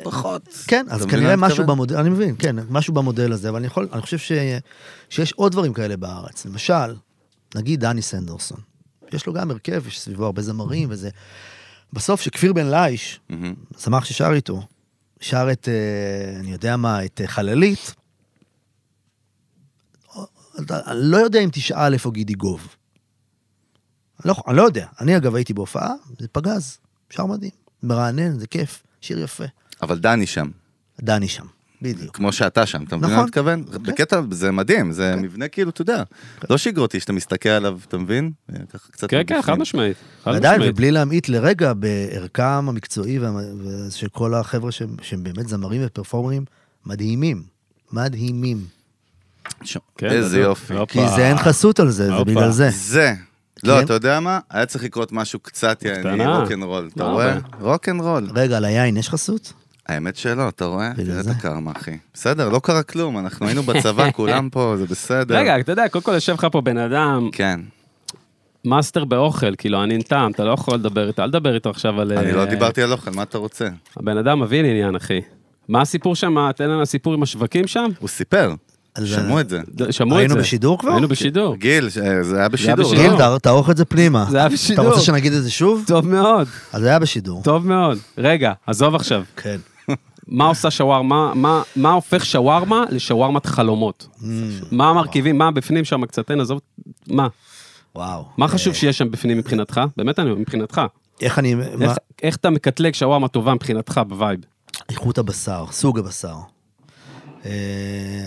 [0.03, 0.63] פחות.
[0.67, 1.65] כן, אז כנראה משהו?
[1.65, 4.31] במודל, אני מבין, כן, משהו במודל הזה, אבל אני יכול, אני חושב ש,
[5.09, 6.45] שיש עוד דברים כאלה בארץ.
[6.45, 6.95] למשל,
[7.55, 8.57] נגיד דני סנדרסון.
[9.13, 11.09] יש לו גם הרכב, יש סביבו הרבה זמרים וזה.
[11.93, 13.19] בסוף, שכפיר בן לייש.
[13.77, 14.61] זמר ששר איתו,
[15.21, 17.95] שר את, אה, אני יודע מה, את אה, חללית,
[20.69, 22.75] אני לא יודע אם תשאל איפה גידי גוב.
[24.19, 24.87] אני לא, אני לא יודע.
[24.99, 26.77] אני אגב הייתי בהופעה, זה פגז,
[27.09, 27.51] שר מדהים,
[27.83, 29.43] מרענן, זה כיף, שיר יפה.
[29.81, 30.49] אבל דני שם,
[31.01, 31.45] דני שם,
[31.81, 32.15] בדיוק.
[32.15, 33.19] כמו שאתה שם, אתה מבין מה נכון.
[33.19, 33.63] אני מתכוון?
[33.83, 36.03] בקטע, זה מדהים, זה מבנה כאילו, אתה יודע,
[36.49, 38.31] לא שגרתי שאתה מסתכל עליו, אתה מבין?
[38.73, 39.41] ככה קצת כן, כן.
[39.41, 39.97] חד משמעית.
[40.27, 40.57] ודאי.
[40.69, 43.31] ובלי להמעיט לרגע בערכם המקצועי וה-
[43.87, 46.45] ושל כל החבר'ה שהם, שהם באמת זמרים ופרפורמרים
[46.85, 47.43] מדהימים.
[47.91, 48.65] מדהימים.
[49.63, 50.39] ש- כן, איזה.
[50.39, 50.73] יופי.
[50.87, 52.23] כי זה אין חסות על זה, זה.
[52.23, 52.69] בגלל זה.
[52.73, 53.13] זה.
[53.63, 53.85] לא, כן?
[53.85, 54.39] אתה יודע מה?
[54.49, 56.27] היה צריך לקרות משהו קצת יעני.
[56.27, 57.37] רוקנרול, אתה לא רואה?
[57.59, 58.27] רוקנרול.
[58.35, 59.53] רגע, על היין יש חסות?
[59.91, 60.89] האמת שלא, אתה רואה?
[60.93, 61.31] בגלל תראה את זה.
[61.31, 61.97] הקרמה, אחי.
[62.13, 65.37] בסדר, לא קרה כלום, אנחנו היינו בצבא, כולם פה, זה בסדר.
[65.37, 67.59] רגע, אתה יודע, קודם כל יושב לך פה בן אדם, כן,
[68.65, 72.11] מאסטר באוכל, כאילו, אני טעם, אתה לא יכול לדבר איתו, אל תדבר איתו עכשיו על...
[72.17, 73.67] אני אה, לא דיברתי על אוכל, מה אתה רוצה?
[73.97, 75.19] הבן אדם מבין עניין, אחי.
[75.69, 76.51] מה הסיפור שם?
[76.55, 77.85] תן לנו סיפור עם השווקים שם?
[77.99, 78.53] הוא סיפר,
[79.05, 79.59] שמעו את זה.
[79.91, 80.17] שמעו את זה.
[80.19, 80.91] היינו בשידור כבר?
[80.91, 81.55] היינו בשידור.
[81.55, 82.95] גיל, זה היה בשידור.
[82.95, 83.17] גיל, לא?
[83.17, 84.25] תע- תערוך את זה פנימה.
[84.29, 84.85] זה היה אתה בשידור.
[84.87, 85.83] רוצה שנגיד את זה שוב?
[85.87, 87.43] טוב מאוד, אז זה היה בשידור.
[87.43, 87.97] טוב מאוד.
[88.17, 89.23] רגע, עזוב עכשיו.
[89.37, 89.57] כן.
[90.27, 91.33] מה עושה שווארמה?
[91.35, 94.07] מה, מה הופך שווארמה לשווארמת חלומות?
[94.19, 94.23] Mm.
[94.71, 95.37] מה המרכיבים?
[95.37, 96.27] מה בפנים שם קצת?
[96.27, 96.59] תן, עזוב.
[97.07, 97.27] מה?
[97.95, 98.25] וואו.
[98.37, 99.81] מה חשוב שיש שם בפנים מבחינתך?
[99.97, 100.81] באמת אני אומר, מבחינתך.
[101.21, 101.55] איך אני...
[101.55, 104.39] מה- איך- איך אתה מקטלג שווארמה טובה מבחינתך ב vibe?
[104.89, 106.35] איכות הבשר, סוג הבשר.
[107.45, 107.51] אה,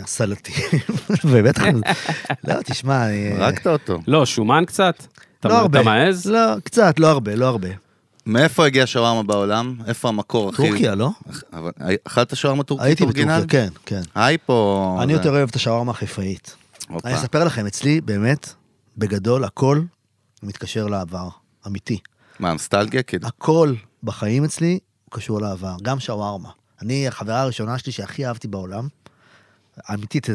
[0.07, 0.55] סלטים,
[1.33, 1.59] באמת,
[2.49, 3.99] לא, תשמע, אני- הרגת אותו.
[4.07, 5.07] לא, שומן קצת?
[5.45, 5.81] לא הרבה.
[5.81, 6.27] אתה מעז?
[6.27, 7.69] לא, קצת, לא הרבה, לא הרבה.
[8.27, 9.77] מאיפה הגיע שווארמה בעולם?
[9.87, 10.69] איפה המקור הכי...
[10.69, 11.11] טורקיה, לא?
[12.05, 13.07] אכלת שווארמה טורקית הייתי?
[13.07, 14.03] בטורקיה, כן, כן.
[14.15, 14.99] היי פה...
[15.03, 16.57] אני יותר אוהב את השווארמה החיפאית.
[17.05, 18.55] אני אספר לכם, אצלי, באמת,
[18.97, 19.83] בגדול, הכל
[20.43, 21.29] מתקשר לעבר,
[21.67, 21.99] אמיתי.
[22.41, 23.03] מה, נוסטלגיה?
[23.03, 23.27] כאילו.
[23.27, 24.79] הכל בחיים אצלי
[25.11, 26.49] קשור לעבר, גם שווארמה.
[26.83, 28.89] אני, החברה הראשונה שלי שהכי אהבתי בעולם,
[29.95, 30.27] אמיתית,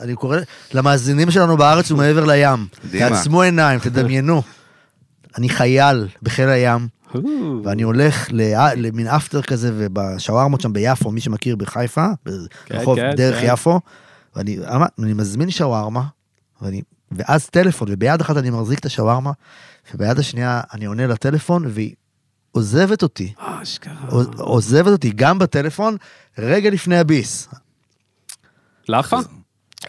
[0.00, 0.38] אני קורא
[0.74, 2.66] למאזינים שלנו בארץ ומעבר לים.
[2.98, 4.42] תעצמו עיניים, תדמיינו.
[5.38, 6.88] אני חייל בחיל הים,
[7.64, 8.28] ואני הולך
[8.76, 12.06] למין אפטר כזה, ובשווארמות שם ביפו, מי שמכיר בחיפה,
[12.70, 13.46] ברחוב כן, דרך כן.
[13.52, 13.80] יפו,
[14.36, 14.58] ואני
[14.98, 16.02] אני מזמין שווארמה,
[16.62, 19.30] ואני, ואז טלפון, וביד אחת אני מחזיק את השווארמה,
[19.94, 21.94] וביד השנייה אני עונה לטלפון, והיא
[22.52, 23.32] עוזבת אותי.
[23.38, 23.94] אשכרה.
[24.08, 25.96] עוז- עוזבת אותי גם בטלפון,
[26.38, 27.48] רגע לפני הביס.
[28.88, 29.18] לאפה?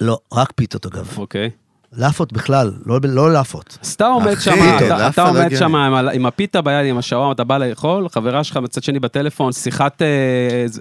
[0.02, 1.14] לא, רק פיתות אגב.
[1.18, 1.50] אוקיי.
[1.98, 3.78] לאפות בכלל, לא, לא לאפות.
[3.84, 5.56] אז אתה עומד שם, אתה- אתה לא עומד.
[5.58, 9.52] שם עם עם הפיתה ביד, עם השווארמה, אתה בא לאכול, חברה שלך מצד שני בטלפון,
[9.52, 10.02] שיחת...
[10.02, 10.08] אה,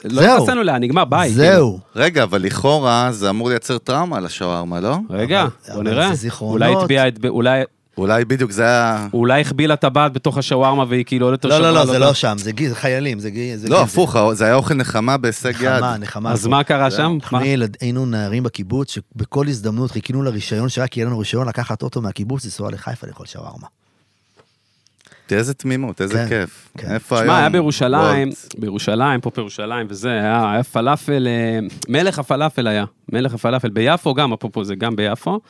[0.04, 0.36] לא זהו.
[0.36, 1.30] נכנסנו אליה, נגמר, ביי.
[1.30, 1.44] כאילו.
[1.44, 1.78] זהו.
[1.96, 4.96] רגע, אבל לכאורה זה אמור לייצר טראומה לשווארמה, לא?
[5.10, 6.08] רגע, אבל- בוא אבל נראה.
[6.08, 6.62] זה זיכרונות.
[6.90, 7.10] אולי.
[7.28, 7.62] אולי...
[7.98, 9.06] אולי בדיוק זה היה...
[9.12, 11.92] אולי החבילה טבעת בתוך השווארמה והיא כאילו עוד יותר לא, לא, שברה לא, לו זה
[11.92, 12.06] אותה.
[12.06, 13.56] לא שם, זה גי- זה חיילים, זה גי...
[13.56, 15.68] זה לא, הפוך, זה היה אוכל נחמה בהישג יד.
[15.72, 16.32] נחמה, נחמה.
[16.32, 17.18] אז מה קרה שם?
[17.22, 17.38] אנחנו
[17.80, 22.70] היינו נערים בקיבוץ, שבכל הזדמנות חיכינו לרישיון, שרק יהיה לנו רישיון לקחת אוטו מהקיבוץ, לנסוע
[22.70, 23.66] לחיפה לאכול שווארמה.
[25.30, 26.68] איזה תמימות, איזה כן, כיף.
[26.78, 26.92] כן.
[26.94, 27.26] איפה היום?
[27.26, 28.54] שמע, היה בירושלים, וולט.
[28.58, 34.32] בירושלים, פה בירושלים וזה, היה היה פלאפל, אה, מלך הפלאפל היה, מלך הפלאפל, ביפו גם,
[34.32, 35.40] אפרופו זה גם ביפו.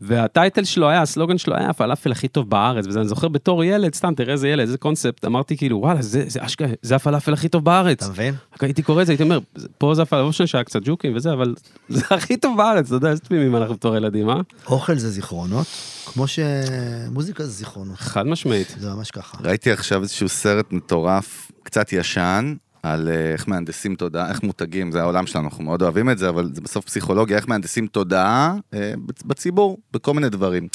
[0.00, 3.64] וה title שלו היה, הסלוגן שלו היה הפלאפל הכי טוב בארץ, וזה אני זוכר בתור
[3.64, 7.32] ילד, סתם תראה איזה ילד, איזה קונספט, אמרתי כאילו וואלה, זה, זה אשכרה, זה הפלאפל
[7.32, 8.02] הכי טוב בארץ.
[8.02, 8.34] אתה מבין?
[8.60, 11.16] הייתי קורא את זה, הייתי אומר, "זה- פה זה הפלאפל, לא משנה שהיה קצת ג'וקים
[11.16, 11.54] וזה, אבל
[11.88, 14.36] זה הכי טוב בארץ, אתה יודע, איזה תמימים אנחנו בתור ילדים, אה?
[14.66, 15.66] אוכל זה זיכרונות,
[16.06, 17.96] כמו שמוזיקה זה זיכרונות.
[17.98, 18.74] חד משמעית.
[18.80, 19.38] זה ממש ככה.
[19.44, 25.00] ראיתי עכשיו איזשהו סרט מטורף, קצת ישן, על אה, איך מהנדסים תודעה, איך מותגים, זה
[25.00, 28.92] העולם שלנו, אנחנו מאוד אוהבים את זה, אבל זה בסוף פסיכולוגיה, איך מהנדסים תודעה אה,
[29.06, 30.68] בצ- בציבור, בכל מיני דברים.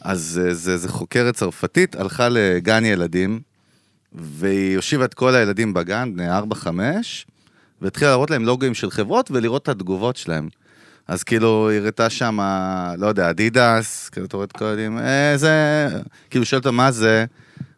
[0.00, 3.40] אז אה, זה, זה חוקרת צרפתית, הלכה לגן ילדים,
[4.12, 6.66] והיא הושיבה את כל הילדים בגן, בני 4-5,
[7.82, 10.48] והתחילה להראות להם לוגוים של חברות ולראות את התגובות שלהם.
[11.08, 12.38] אז כאילו, היא הראתה שם,
[12.98, 15.86] לא יודע, אדידס, כאילו, אתה רואה את כל הילדים, אה, זה,
[16.30, 17.24] כאילו, שואל אותם מה זה,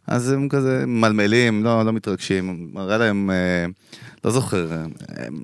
[0.09, 3.66] אז הם כזה מלמלים, לא, לא מתרגשים, מראה להם, אה,
[4.25, 4.85] לא זוכר, אה,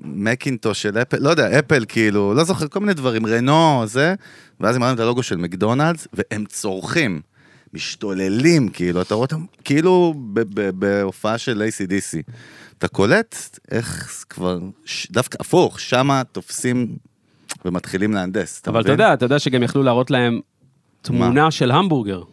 [0.03, 4.15] מקינטוש של אפל, לא יודע, אפל כאילו, לא זוכר, כל מיני דברים, רנו, זה,
[4.59, 7.21] ואז הם מראים את הלוגו של מקדונלדס, והם צורכים,
[7.73, 10.13] משתוללים, כאילו, אתה רואה אותם, כאילו
[10.79, 12.31] בהופעה של ACDC.
[12.77, 16.95] אתה קולט איך כבר, ש- דווקא הפוך, שמה תופסים
[17.65, 18.99] ומתחילים להנדס, אתה אבל אתה מבין?
[18.99, 20.39] יודע, אתה יודע שגם יכלו להראות להם
[21.01, 22.23] תמונה של המבורגר.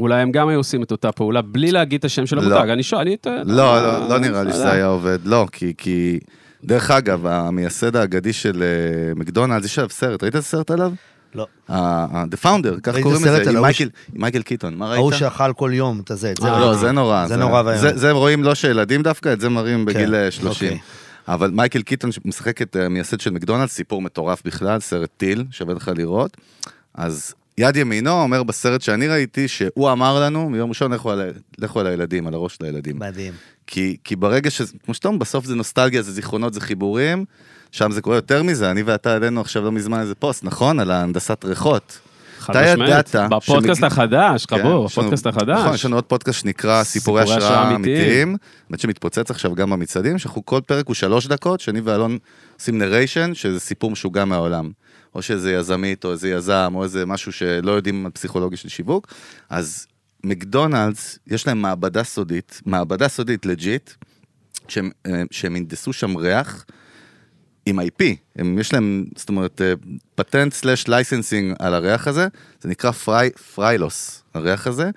[0.00, 2.42] אולי הם גם היו עושים את אותה פעולה בלי להגיד את השם של לא.
[2.42, 2.70] המותג.
[2.70, 3.16] אני שואל, אני...
[3.44, 4.72] לא, לא, לא נראה לי שזה יודע.
[4.72, 6.18] היה עובד, לא, כי, כי...
[6.64, 10.92] דרך אגב, המייסד האגדי של אה, מקדונלדס, יש עליו סרט, ראית את הסרט עליו?
[11.34, 11.46] לא.
[11.68, 13.64] The Founder, כך קוראים לזה, עם
[14.14, 14.98] מייקל- קיטון, מה ראית?
[14.98, 16.48] ההוא שאכל כל יום את הזה, את זה.
[16.48, 16.74] אה, לא.
[16.74, 17.26] זה נורא.
[17.26, 17.80] זה נורא ואיום.
[17.80, 20.68] זה, זה רואים לא של ילדים דווקא, את זה מראים בגיל אה, 30.
[20.68, 20.80] אוקיי.
[21.28, 25.90] אבל מייקל קיטון משחק את המייסד של מקדונלדס, סיפור מטורף בכלל, סרט טיל, שווה לך
[25.96, 26.36] לראות.
[26.94, 31.22] אז יד ימינו אומר בסרט שאני ראיתי, שהוא אמר לנו, מיום ראשון לכו על,
[31.58, 32.98] לכו על הילדים, על הראש של הילדים.
[32.98, 33.32] מדהים.
[33.66, 34.62] כי, כי ברגע ש...
[34.84, 37.24] כמו שאתה אומר, בסוף זה נוסטלגיה, זה זיכרונות, זה חיבורים,
[37.72, 40.80] שם זה קורה יותר מזה, אני ואתה העלינו עכשיו לא מזמן איזה פוסט, נכון?
[40.80, 41.98] על הנדסת ריחות.
[42.38, 42.90] חד אתה משמעית.
[42.90, 45.74] ידעת בפודקאסט שמג- החדש, כן, חבור, יש לנו- הפודקאסט נכון, החדש.
[45.74, 47.74] יש לנו עוד פודקאסט שנקרא סיפורי השראה.
[47.74, 48.36] אמיתיים,
[48.70, 52.18] באמת שמתפוצץ עכשיו גם במצעדים, שאנחנו כל פרק הוא שלוש דקות, שאני ואלון
[52.58, 54.70] עושים narration, שזה סיפור משוגע מהעולם.
[55.14, 59.06] או שאיזה יזמית, או איזה יזם, או איזה משהו שלא יודעים על פסיכולוגיה של שיווק.
[59.50, 59.86] אז
[60.24, 63.90] מקדונלדס, יש להם מעבדה סודית, מעבדה סודית legit,
[64.68, 66.64] שהם, אה, שהם הנדסו שם ריח
[67.66, 68.04] עם IP,
[68.36, 69.60] הם, יש להם, זאת אומרת,
[70.14, 72.28] פטנט slash licensing על הריח הזה,
[72.60, 74.90] זה נקרא פרי, פריילוס, הריח הזה,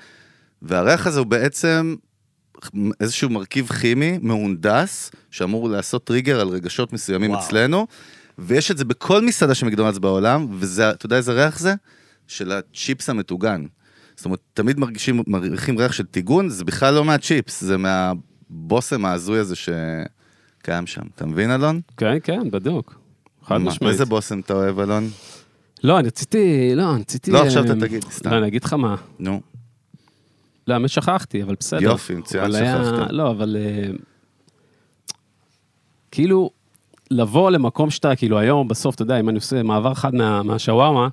[0.61, 1.95] והריח הזה הוא בעצם
[2.99, 7.45] איזשהו מרכיב כימי מהונדס, שאמור לעשות טריגר על רגשות מסוימים וואו.
[7.45, 7.87] אצלנו,
[8.39, 11.73] ויש את זה בכל מסעדה של מקדונלדס בעולם, וזה, אתה יודע איזה ריח זה?
[12.27, 13.65] של הצ'יפס המטוגן.
[14.15, 19.39] זאת אומרת, תמיד מרגישים, מריחים ריח של טיגון, זה בכלל לא מהצ'יפס, זה מהבושם ההזוי
[19.39, 21.01] הזה שקיים שם.
[21.15, 21.81] אתה מבין, אלון?
[21.97, 22.99] כן, כן, בדוק.
[23.45, 23.91] חד משמעית.
[23.91, 25.09] איזה בושם אתה אוהב, אלון?
[25.83, 27.31] לא, אני רציתי, לא, אני רציתי...
[27.31, 28.31] לא, עכשיו אה, אתה תגיד, סתם.
[28.31, 28.95] לא, אני אגיד לך מה.
[29.19, 29.41] נו.
[30.67, 31.81] לא, האמת שכחתי, אבל בסדר.
[31.81, 33.11] יופי, מצוין שכחת.
[33.11, 33.57] לא, אבל...
[33.59, 33.93] אה,
[36.11, 36.49] כאילו,
[37.13, 41.07] לבוא למקום שאתה, כאילו היום, בסוף, אתה יודע, אם אני עושה מעבר אחד מה- מהשווארמה,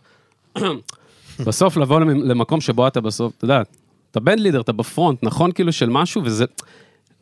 [1.47, 3.63] בסוף לבוא למ- למקום שבו אתה בסוף, אתה יודע,
[4.11, 6.45] אתה בן לידר, אתה בפרונט, נכון, כאילו, של משהו, וזה...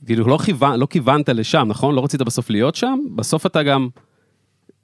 [0.06, 1.94] כאילו, לא, כיוון, לא כיוונת לשם, נכון?
[1.94, 3.88] לא רצית בסוף להיות שם, בסוף אתה גם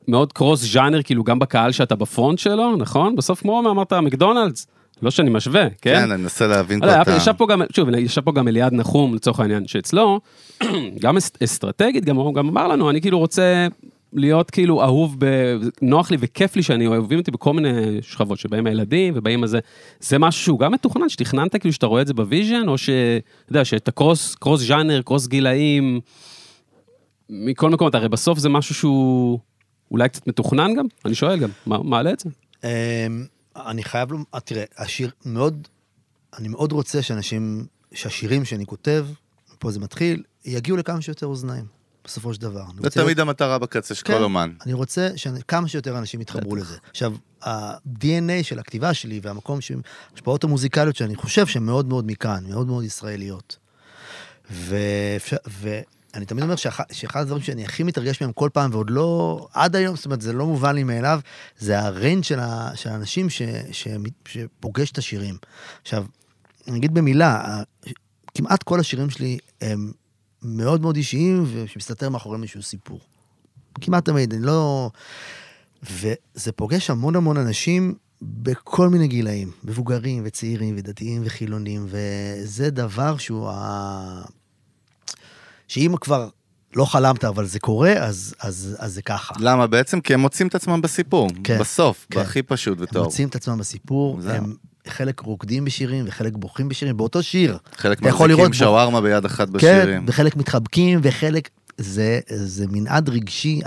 [0.09, 3.17] מאוד cross genre, כאילו, גם בקהל שאתה ב front שלו, נכון?
[3.17, 4.67] בסוף, כמו אמרת, מקדונלדס,
[5.05, 5.95] לא שאני משווה, כן?
[5.95, 7.17] כן, אני מנסה להבין לא, פה היה את פה- ה...
[7.17, 10.21] ישב פה גם, שוב, ישב פה גם אליעד נחום, לצורך העניין, שאצלו,
[11.03, 13.67] גם אס- אסטרטגית, גם הוא גם אמר לנו, אני כאילו רוצה
[14.13, 17.71] להיות כאילו אהוב, ב- נוח לי וכיף לי שאני אוהבים אותי בכל מיני
[18.03, 19.59] שכבות, שבאים הילדים ובאים הזה,
[20.01, 23.21] זה משהו שהוא גם מתוכנן, שתכננת כאילו שאתה רואה את זה ב vision, או שאתה
[23.51, 26.01] יודע, שאתה cross, cross genre, cross גילאים,
[27.31, 29.39] מכל מקום, הרי בסוף זה משהו שהוא
[29.91, 32.31] אולי קצת מתוכנן גם, אני שואל גם, מה- מעלה את זה?
[33.57, 35.69] אני חייב לומר, אה, תראה, השיר מאוד,
[36.39, 39.07] אני מאוד רוצה שאנשים, שהשירים שאני כותב,
[39.59, 41.65] פה זה מתחיל, יגיעו לכמה שיותר אוזניים,
[42.05, 42.65] בסופו של דבר.
[42.83, 44.13] זה תמיד המטרה בקצה של כן.
[44.17, 44.53] כל אומן.
[44.67, 46.77] אני רוצה שכמה שיותר אנשים יתחברו לזה.
[46.91, 49.73] עכשיו, ה-DNA של הכתיבה שלי והמקום, ש-
[50.13, 53.57] ההשפעות המוזיקליות שאני חושב שהן מאוד מאוד מכאן, מאוד מאוד ישראליות.
[54.51, 55.37] ואפשר,
[56.15, 59.77] ואני תמיד אומר שאח, שאחד הדברים שאני הכי מתרגש מהם כל פעם, ועוד לא, עד
[59.77, 61.21] היום, זאת אומרת, זה לא מובן לי מאליו,
[61.59, 62.39] זה הריינג' של,
[62.75, 63.89] של האנשים ש, ש,
[64.29, 65.37] שפוגש את השירים.
[65.83, 66.05] עכשיו,
[66.69, 67.63] אני אגיד במילה,
[68.35, 69.93] כמעט כל השירים שלי הם
[70.43, 73.01] מאוד מאוד אישיים, ושמסתתר מאחוריהם איזשהו סיפור.
[73.81, 74.91] כמעט תמיד, אני לא...
[75.83, 83.51] וזה פוגש המון המון אנשים בכל מיני גילאים, מבוגרים וצעירים ודתיים וחילונים, וזה דבר שהוא
[83.51, 84.23] ה...
[85.69, 86.29] שאם כבר
[86.77, 89.35] לא חלמת, אבל זה קורה, אז, אז, אז זה ככה.
[89.39, 90.01] למה בעצם?
[90.01, 91.31] כי הם מוצאים את עצמם בסיפור.
[91.45, 92.21] כן, בסוף, כן.
[92.21, 93.05] בהכי פשוט הם וטוב.
[93.05, 94.33] מוצאים את עצמם בסיפור, זהו.
[94.35, 94.55] הם
[94.89, 97.59] חלק רוקדים בשירים וחלק בוכים בשירים, באותו שיר.
[97.77, 100.05] חלק מחזיקים לראות בו- שווארמה ביד אחת כן, בשירים.
[100.09, 101.49] וחלק מתחבקים, וחלק...
[101.79, 103.61] זה, זה מנעד רגשי,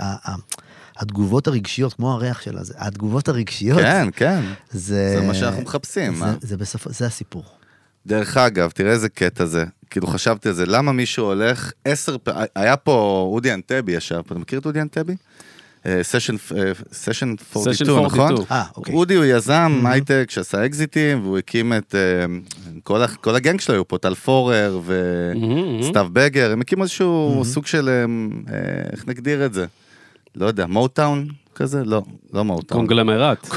[0.96, 4.40] התגובות הרגשיות, כמו הריח שלה, זה, התגובות הרגשיות, כן, כן.
[4.70, 5.14] זה...
[5.20, 6.34] זה מה שאנחנו מחפשים, זה, מה?
[6.40, 7.44] זה, בסוף, זה הסיפור.
[8.06, 9.64] דרך אגב, תראה איזה קטע זה.
[9.90, 14.32] כאילו חשבתי על זה, למה מישהו הולך עשר פעמים, היה פה אודי אנטבי ישב פה,
[14.32, 15.14] אתה מכיר את אודי אנטבי?
[16.02, 18.32] סשן 42, Session נכון?
[18.32, 18.46] 42.
[18.50, 18.94] אה, אוקיי.
[18.94, 21.94] אודי הוא יזם הייטק שעשה אקזיטים, והוא הקים את...
[21.94, 22.26] אה,
[23.20, 24.80] כל הגנג שלו היו פה, טל פורר
[25.80, 27.88] וסתיו בגר, הם הקימו איזשהו סוג של...
[27.88, 28.04] אה,
[28.54, 29.66] אה, איך נגדיר את זה?
[30.36, 31.28] לא יודע, מוטאון
[31.58, 31.84] כזה?
[31.84, 32.80] לא, לא מוטאון.
[32.80, 33.48] קונגלמרט.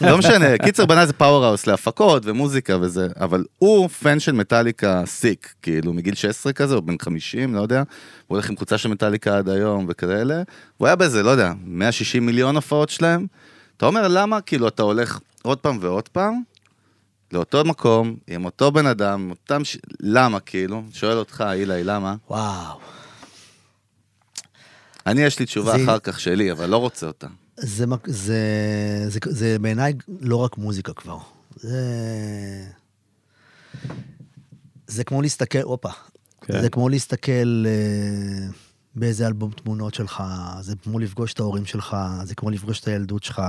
[0.00, 5.54] לא משנה, קיצר בנה איזה powerhouse להפקות ומוזיקה וזה, אבל הוא fan של מטאליקה sick,
[5.62, 7.78] כאילו מגיל 16 כזה, או בן 50, לא יודע,
[8.26, 10.42] הוא הולך עם קבוצה של מטאליקה עד היום וכאלה,
[10.76, 13.26] והוא היה באיזה, לא יודע, 160 מיליון הופעות שלהם.
[13.76, 16.42] אתה אומר, למה כאילו אתה הולך עוד פעם ועוד פעם,
[17.32, 19.78] לאותו מקום, עם אותו בן אדם, אותם ש...
[20.00, 20.82] למה כאילו?
[20.92, 22.14] שואל אותך, עילי, למה?
[22.30, 22.97] וואו.
[25.10, 27.26] אני, יש לי תשובה זה- אחר כך שלי, אבל לא רוצה אותה.
[27.56, 28.38] זה, מק- זה,
[29.08, 31.18] זה, זה בעיניי לא רק מוזיקה כבר.
[31.56, 31.80] זה...
[34.86, 35.88] זה כמו להסתכל, הופה.
[36.40, 36.60] כן.
[36.60, 38.46] זה כמו להסתכל אה,
[38.94, 40.22] באיזה אלבום תמונות שלך,
[40.60, 43.42] זה כמו לפגוש את ההורים שלך, זה כמו לפגוש את הילדות שלך.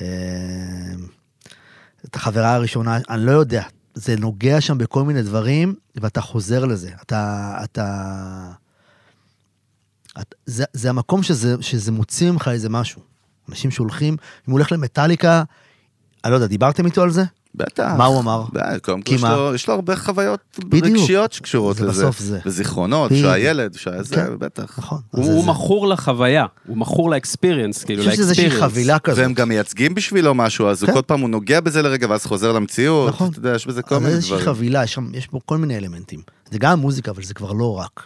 [0.00, 0.06] אה,
[2.04, 3.62] את החברה הראשונה, אני לא יודע,
[3.94, 6.90] זה נוגע שם בכל מיני דברים, ואתה חוזר לזה.
[7.02, 7.54] אתה...
[7.64, 8.50] אתה...
[10.20, 13.02] את, זה, זה המקום שזה, שזה מוציא ממך איזה משהו.
[13.48, 15.42] אנשים שהולכים, אם הוא הולך למטאליקה,
[16.24, 17.24] אני לא יודע, דיברתם איתו על זה?
[17.54, 17.92] בטח.
[17.98, 18.44] מה הוא אמר?
[18.82, 19.22] קודם כל יש?
[19.22, 20.84] לו- יש לו הרבה חוויות בדיוק.
[20.98, 22.02] רגשיות שקשורות זה לזה.
[22.02, 22.38] בסוף זה.
[22.46, 23.10] וזיכרונות.
[23.20, 24.38] שהיה ילד, שהיה זה, כן.
[24.38, 24.78] בטח.
[24.78, 25.00] נכון.
[25.10, 28.72] הוא הוא זה- מכור לחוויה, הוא מכור לאקספיריאנס, כאילו, אני חושב שזה איזושהי לאקספיריאנס.
[28.72, 29.18] חבילה כזאת.
[29.18, 30.94] והם גם מייצגים בשבילו משהו, אז הוא כן.
[30.94, 33.08] כל פעם הוא נוגע בזה לרגע, ואז חוזר למציאות.
[33.08, 33.30] נכון.
[33.30, 34.46] אתה יודע, יש בזה כל אז מיני איזושהי דברים.
[34.54, 36.20] חבילה, יש, שם, יש פה כל מיני אלמנטים.
[36.50, 38.02] זה גם מוזיקה, אבל זה כבר לא רק.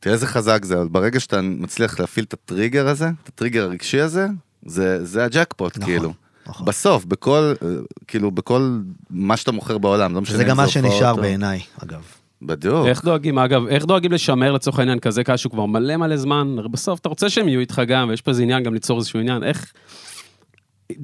[0.00, 4.00] תראה איזה חזק זה, אבל ברגע שאתה מצליח להפעיל את הטריגר הזה, את הטריגר הרגשי
[4.00, 4.26] הזה,
[4.66, 6.12] זה זה הג'קפוט, נכון, כאילו.
[6.46, 6.66] נכון.
[6.66, 7.68] בסוף, בכל, אה,
[8.06, 8.78] כאילו, בכל
[9.10, 12.02] מה שאתה מוכר בעולם, לא משנה זה אם גם מה שנשאר או- בעיניי, אגב.
[12.42, 12.86] בדיוק.
[12.86, 16.56] איך דואגים, אגב, איך דואגים לשמר לצורך העניין כזה קהל שהוא כבר מלא מלא זמן,
[16.70, 19.44] בסוף אתה רוצה שהם יהיו איתך גם, ויש פה איזה עניין גם ליצור איזשהו עניין,
[19.44, 19.72] איך...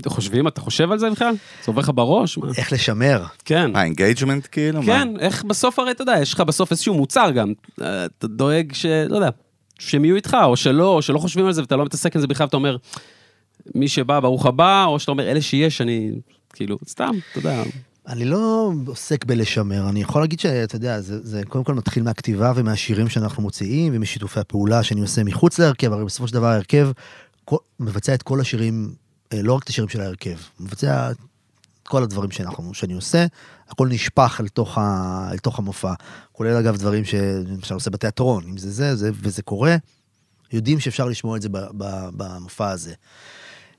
[0.06, 1.34] חושבים, אתה חושב על זה בכלל?
[1.34, 2.38] זה עובר לך בראש?
[2.38, 2.46] מה?
[2.56, 3.24] איך לשמר.
[3.44, 3.72] כן.
[3.72, 4.82] מה, engagement כאילו?
[4.82, 4.86] מה?
[4.86, 8.72] כן, איך בסוף הרי אתה יודע, יש לך בסוף איזשהו מוצר גם, אה, אתה דואג
[8.72, 8.86] ש...
[8.86, 9.30] לא יודע,
[9.78, 12.26] שהם יהיו איתך, או שלא, או שלא חושבים על זה ואתה לא מתעסק עם זה
[12.26, 12.76] בכלל, ואתה אומר,
[13.74, 16.12] מי שבא, ברוך הבא, או שאתה אומר, אלה שיש, אני,
[16.52, 17.62] כאילו, סתם, אתה יודע,
[18.08, 22.52] אני לא עוסק בלשמר, אני יכול להגיד שאתה יודע, זה, זה קודם כל מתחיל מהכתיבה
[22.56, 26.90] ומהשירים שאנחנו מוציאים ומשיתופי הפעולה שאני עושה מחוץ להרכב, הרי בסופו של דבר ההרכב
[27.44, 28.94] כל, מבצע את כל השירים,
[29.42, 31.16] לא רק את השירים של ההרכב, מבצע את
[31.82, 33.26] כל הדברים שאנחנו, שאני עושה,
[33.68, 35.92] הכל נשפך אל תוך, ה, אל תוך המופע,
[36.32, 39.76] כולל אגב דברים שאני עושה בתיאטרון, אם זה זה, זה וזה קורה,
[40.52, 42.92] יודעים שאפשר לשמוע את זה ב, ב, במופע הזה.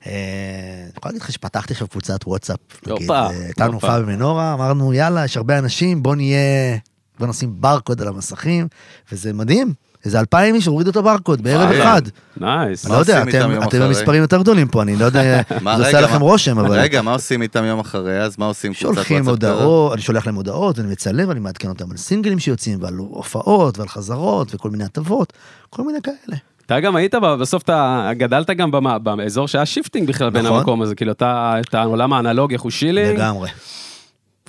[0.06, 2.58] אה, אני יכול להגיד לך שפתחתי עכשיו קבוצת וואטסאפ.
[2.86, 3.74] נגיד, אה, הייתה הופה.
[3.74, 6.78] הופעה במנורה, אמרנו יאללה, יש הרבה אנשים, בוא נהיה,
[7.18, 8.68] בוא נשים ברקוד על המסכים,
[9.12, 9.74] וזה מדהים,
[10.06, 11.70] איזה אלפיים איש הורידו את הברקוד בערב.
[11.70, 12.02] אחד.
[12.36, 12.86] Nice.
[12.86, 13.80] אני לא יודע, אתם?
[13.80, 15.22] במספרים יותר גדולים פה, אני לא יודע,
[15.76, 16.78] זה עושה לכם מה- רושם, אבל...
[16.78, 18.22] רגע, מה עושים איתם יום אחרי?
[18.22, 18.72] אז מה עושים?
[18.74, 19.28] קבוצת שולחים?
[19.28, 23.78] הודעות, אני שולח להם הודעות, אני מצלם, אני מעדכן אותם על סינגלים שיוצאים, ועל הופעות,
[23.78, 25.32] ועל חזרות, וכל מיני הטבות,
[25.70, 26.36] כל מיני כאלה.
[26.66, 28.70] אתה גם היית, בסוף אתה גדלת גם
[29.16, 30.58] באזור שהיה shifting בכלל בין נכון.
[30.58, 33.48] המקום הזה, כאילו אתה, את העולם האנלוגי, חושילי, לגמרי.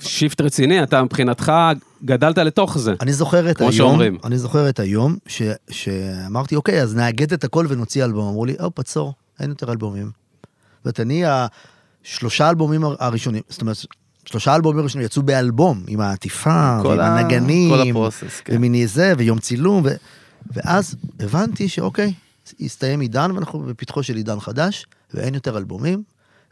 [0.00, 1.52] shift רציני, אתה מבחינתך
[2.04, 2.94] גדלת לתוך זה.
[3.00, 4.18] אני זוכר את היום, שאומרים.
[4.24, 8.28] אני זוכר את היום ש, שאמרתי, אוקיי, אז נאגד את הכל ונוציא אלבום.
[8.28, 10.06] אמרו לי, הופ, עצור, אין יותר אלבומים.
[10.06, 11.22] זאת אומרת, אני,
[12.04, 13.76] השלושה אלבומים הר- הראשונים, זאת אומרת,
[14.24, 18.56] שלושה אלבומים ראשונים יצאו באלבום, עם העטיפה, ועם ה- הנגנים, כל הפרוסס, כן.
[18.56, 19.88] ומיני זה, ויום צילום, ו...
[20.52, 22.12] ואז הבנתי שאוקיי,
[22.60, 26.02] הסתיים עידן, ואנחנו בפתחו של עידן חדש, ואין יותר אלבומים,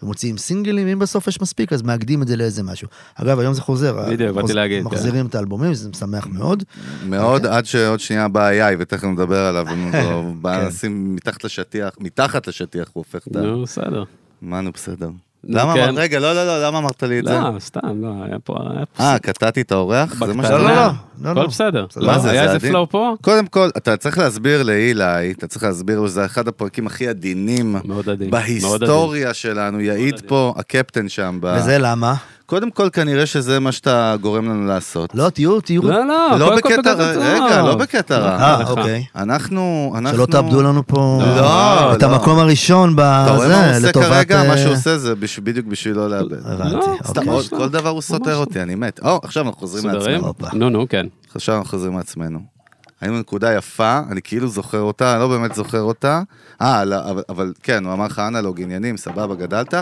[0.03, 2.89] ומוציאים סינגלים, אם בסוף יש מספיק, אז מאגדים את זה לאיזה משהו.
[3.15, 4.11] אגב, היום זה חוזר.
[4.11, 4.85] בדיוק, באתי להגיד.
[4.85, 6.63] מחזירים את האלבומים, זה משמח מאוד.
[7.07, 10.43] מאוד, עד שעוד שנייה בא AI, ותכף נדבר עליו, הוא כן.
[10.43, 13.41] בא לשים מתחת לשטיח, מתחת לשטיח הוא הופך את ה...
[13.41, 14.05] נו, בסדר.
[14.43, 15.11] מה נו בסדר.
[15.49, 15.83] למה כן.
[15.83, 17.31] אמרת, רגע, לא, לא, לא, למה אמרת לי את זה?
[17.33, 18.57] לא, סתם, לא, היה פה...
[19.01, 20.25] אה, קטעתי את האורח?
[20.27, 20.43] זה מה.
[20.43, 20.91] שאתה לא, לא, אומר?
[21.23, 21.47] לא, הכל לא.
[21.47, 21.87] בסדר.
[21.89, 22.07] בסדר.
[22.07, 22.69] לא, מה זה, היה זה איזה?
[22.69, 23.15] פלואו פה?
[23.23, 27.77] קודם כל, אתה צריך להסביר לאילי, אתה צריך להסביר לו שזה אחד הפרקים הכי עדינים
[27.85, 28.31] מאוד עדין.
[28.31, 30.21] בהיסטוריה שלנו, יעיד.
[30.27, 31.39] פה הקפטן שם.
[31.43, 32.15] ב- וזה למה?
[32.47, 35.15] קודם כל, כנראה שזה מה שאתה גורם לנו לעשות.
[35.15, 35.83] לא, תהיו, תהיו.
[35.83, 37.23] לא, לא, לא בקטע, בקטע טוב.
[37.23, 38.39] רגע, לא בקטע רע.
[38.39, 38.71] אה.
[38.71, 39.05] אוקיי.
[39.17, 40.17] אנחנו, אנחנו...
[40.17, 42.09] שלא תאבדו לנו פה לא, את לא.
[42.09, 44.07] המקום הראשון אתה רואה מה הוא בזה, עושה לטובת...
[44.07, 44.43] כרגע?
[44.43, 46.47] מה אה, שהוא עושה זה בדיוק בשביל לא לאבד.
[46.47, 47.49] הבנתי, לא, סתם, אוקיי.
[47.53, 47.59] לא.
[47.59, 48.41] כל דבר הוא סותר לא.
[48.41, 49.01] אותי, אני מת.
[49.03, 49.95] או, עכשיו אנחנו חוזרים?
[49.95, 50.33] לעצמנו.
[50.53, 51.07] נו, נו, כן.
[51.35, 52.39] עכשיו אנחנו חוזרים לעצמנו.
[53.01, 56.23] היינו נקודה יפה, אני כאילו זוכר אותה, אני לא באמת זוכר אותה.
[56.63, 59.75] אה, לא, אבל, אבל כן, הוא אמר לך אנלוג עניינים, סבבה, גדלת.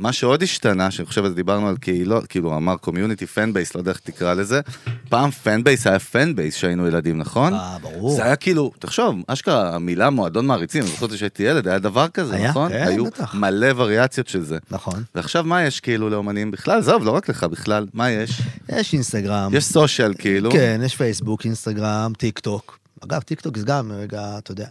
[0.00, 3.90] מה שעוד השתנה, שאני חושב, דיברנו על קהילות, כאילו, אמר קומיוניטי פן בייס, לא יודע
[3.90, 4.60] איך תקרא לזה.
[5.08, 7.54] פעם fan base היה fan base כשהיינו ילדים, נכון?
[7.54, 8.16] אה, ברור.
[8.16, 12.34] זה היה כאילו, תחשוב, אשכרה, המילה מועדון מעריצים, אני זוכר שהייתי ילד, היה דבר כזה,
[12.36, 12.50] היה?
[12.50, 12.68] נכון?
[12.72, 13.34] כן, היו בטח.
[13.34, 14.58] מלא וריאציות של זה.
[14.70, 15.02] נכון.
[15.14, 16.78] ועכשיו מה יש כאילו לאומנים בכלל?
[16.78, 18.42] עזוב, לא רק לך בכלל, מה יש?
[18.68, 19.54] יש אינסטגרם.
[19.54, 20.50] יש social כאילו.
[20.50, 22.78] כן, יש פייסבוק, אינסטגרם, טיק טוק.
[23.04, 24.66] אגב, טיק טוק זה גם, רגע, אתה יודע.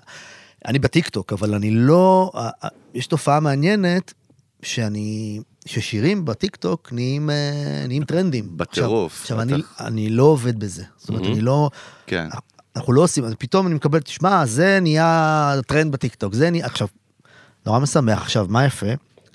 [0.65, 2.31] אני בטיק טוק, אבל אני לא...
[2.93, 4.13] יש תופעה מעניינת
[4.63, 5.39] שאני...
[5.65, 7.35] ששירים בטיק טוק נהיים, אה,
[7.87, 8.57] נהיים טרנדים.
[8.57, 9.81] בטירוף, עכשיו, עכשיו אני, בטח.
[9.81, 10.83] אני לא עובד בזה.
[10.97, 11.27] זאת אומרת, Mhm.
[11.27, 11.69] אני לא...
[12.07, 12.27] כן.
[12.75, 16.87] אנחנו לא עושים, פתאום אני מקבל, תשמע, זה נהיה טרנד בטיקטוק, זה נהיה, עכשיו,
[17.65, 18.21] נורא משמח.
[18.21, 18.85] עכשיו, מה יפה?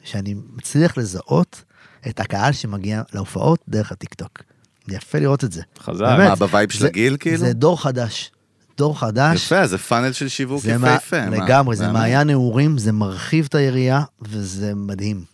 [0.04, 1.62] שאני מצליח לזהות
[2.08, 4.42] את הקהל שמגיע להופעות דרך הטיקטוק.
[4.86, 5.62] זה יפה לראות את זה.
[5.78, 6.00] חזק.
[6.04, 6.28] באמת.
[6.28, 7.36] מה, ב vibe של הגיל כאילו?
[7.38, 8.30] זה דור חדש.
[8.78, 9.44] דור חדש.
[9.46, 11.30] יפה, זה funnel של שיווק זה מה- יפהפה.
[11.30, 11.36] מה?
[11.44, 11.94] לגמרי, זה מהמם.
[11.98, 15.24] מעיין נעורים, זה מרחיב את היריעה, וזה מדהים.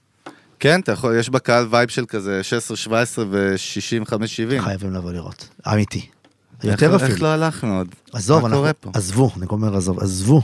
[0.60, 3.56] כן, אתה יכול, יש בקהל vibe של כזה 16, 17 ו-65,
[4.26, 4.62] 70.
[4.62, 5.48] חייבים לבוא לראות.
[5.72, 5.98] אמיתי.
[6.64, 7.18] איך- יותר איך אפילו.
[7.22, 7.88] לא הלכנו עוד?
[8.12, 8.90] עזוב, מה אנחנו, קורה פה?
[8.94, 10.42] עזבו, אני אומר עזוב, עזבו.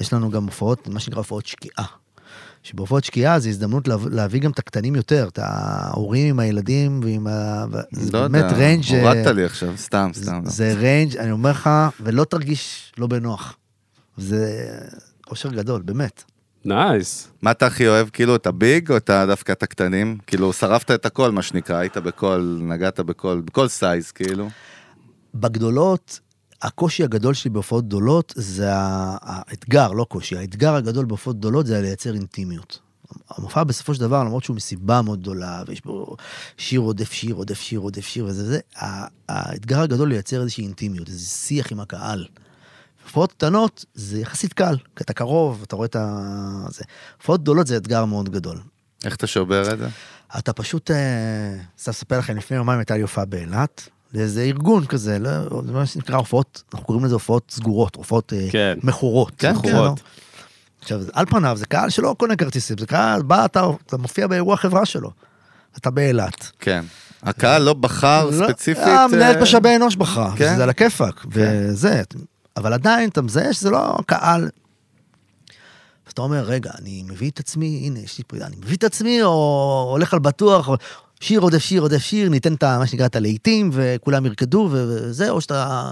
[0.00, 1.86] יש לנו גם הופעות, מה שנקרא הופעות שקיעה.
[2.62, 7.26] שבהופעות שקיעה זה הזדמנות להב- להביא גם את הקטנים יותר, את ההורים עם הילדים ועם
[7.26, 7.64] ה...
[7.92, 10.40] זה לא באמת יודע, range הורדת לי עכשיו, סתם, סתם.
[10.44, 10.50] לא.
[10.50, 11.70] זה range, אני אומר לך,
[12.00, 13.56] ולא תרגיש לא בנוח.
[14.16, 14.68] זה
[15.30, 16.22] אושר גדול, באמת.
[16.64, 17.28] nice.
[17.42, 20.18] מה אתה הכי אוהב, כאילו, את ה big או את דווקא את הקטנים?
[20.26, 24.48] כאילו, שרפת את הכל, מה שנקרא, היית בכל, נגעת בכל, בכל size, כאילו.
[25.34, 26.20] בגדולות,
[26.62, 32.14] הקושי הגדול שלי בהופעות גדולות זה האתגר, לא קושי, האתגר הגדול בהופעות גדולות זה לייצר
[32.14, 32.78] אינטימיות.
[33.30, 36.16] המופע בסופו של דבר, למרות שהוא מסיבה מאוד גדולה, ויש בו
[36.56, 38.60] שיר רודף שיר, רודף שיר, רודף שיר וזה וזה,
[39.28, 42.26] האתגר הגדול לייצר איזושהי אינטימיות, איזה שיח עם הקהל.
[43.04, 46.66] הופעות קטנות זה יחסית קל, כי אתה קרוב, אתה רואה את ה...
[46.70, 46.84] זה.
[47.18, 48.58] הופעות גדולות זה אתגר מאוד גדול.
[49.04, 49.88] איך אתה שובר את זה?
[50.38, 55.18] אתה פשוט, אה, סתם אספר לכם, לפני יומיים הייתה לי הופעה באילת, לאיזה ארגון כזה,
[55.18, 58.78] לא, זה מה שנקרא הופעות, אנחנו קוראים לזה הופעות סגורות, הופעות אה, כן.
[58.82, 59.32] מכורות.
[59.38, 59.72] כן, מכורות.
[59.72, 59.76] כן.
[59.76, 59.94] לא?
[60.80, 64.56] עכשיו, על פניו זה קהל שלא קונה כרטיסים, זה קהל, בא, אתה, אתה מופיע באירוע
[64.56, 65.10] חברה שלו,
[65.76, 66.50] אתה באילת.
[66.58, 66.84] כן.
[67.22, 68.84] הקהל לא בחר לא, ספציפית...
[68.84, 70.56] אה, אה, משאבי אנוש בחרה, כן.
[70.56, 72.02] זה על הכיפאק, וזה,
[72.56, 74.48] אבל עדיין אתה מזהה שזה לא קהל.
[76.06, 78.84] אז אתה אומר, רגע, אני מביא את עצמי, הנה, יש לי פה, אני מביא את
[78.84, 80.68] עצמי, או הולך על בטוח,
[81.22, 85.40] שיר רודף שיר רודף שיר, ניתן את מה שנקרא את הלהיטים, וכולם ירקדו, וזה, או
[85.40, 85.90] שאתה...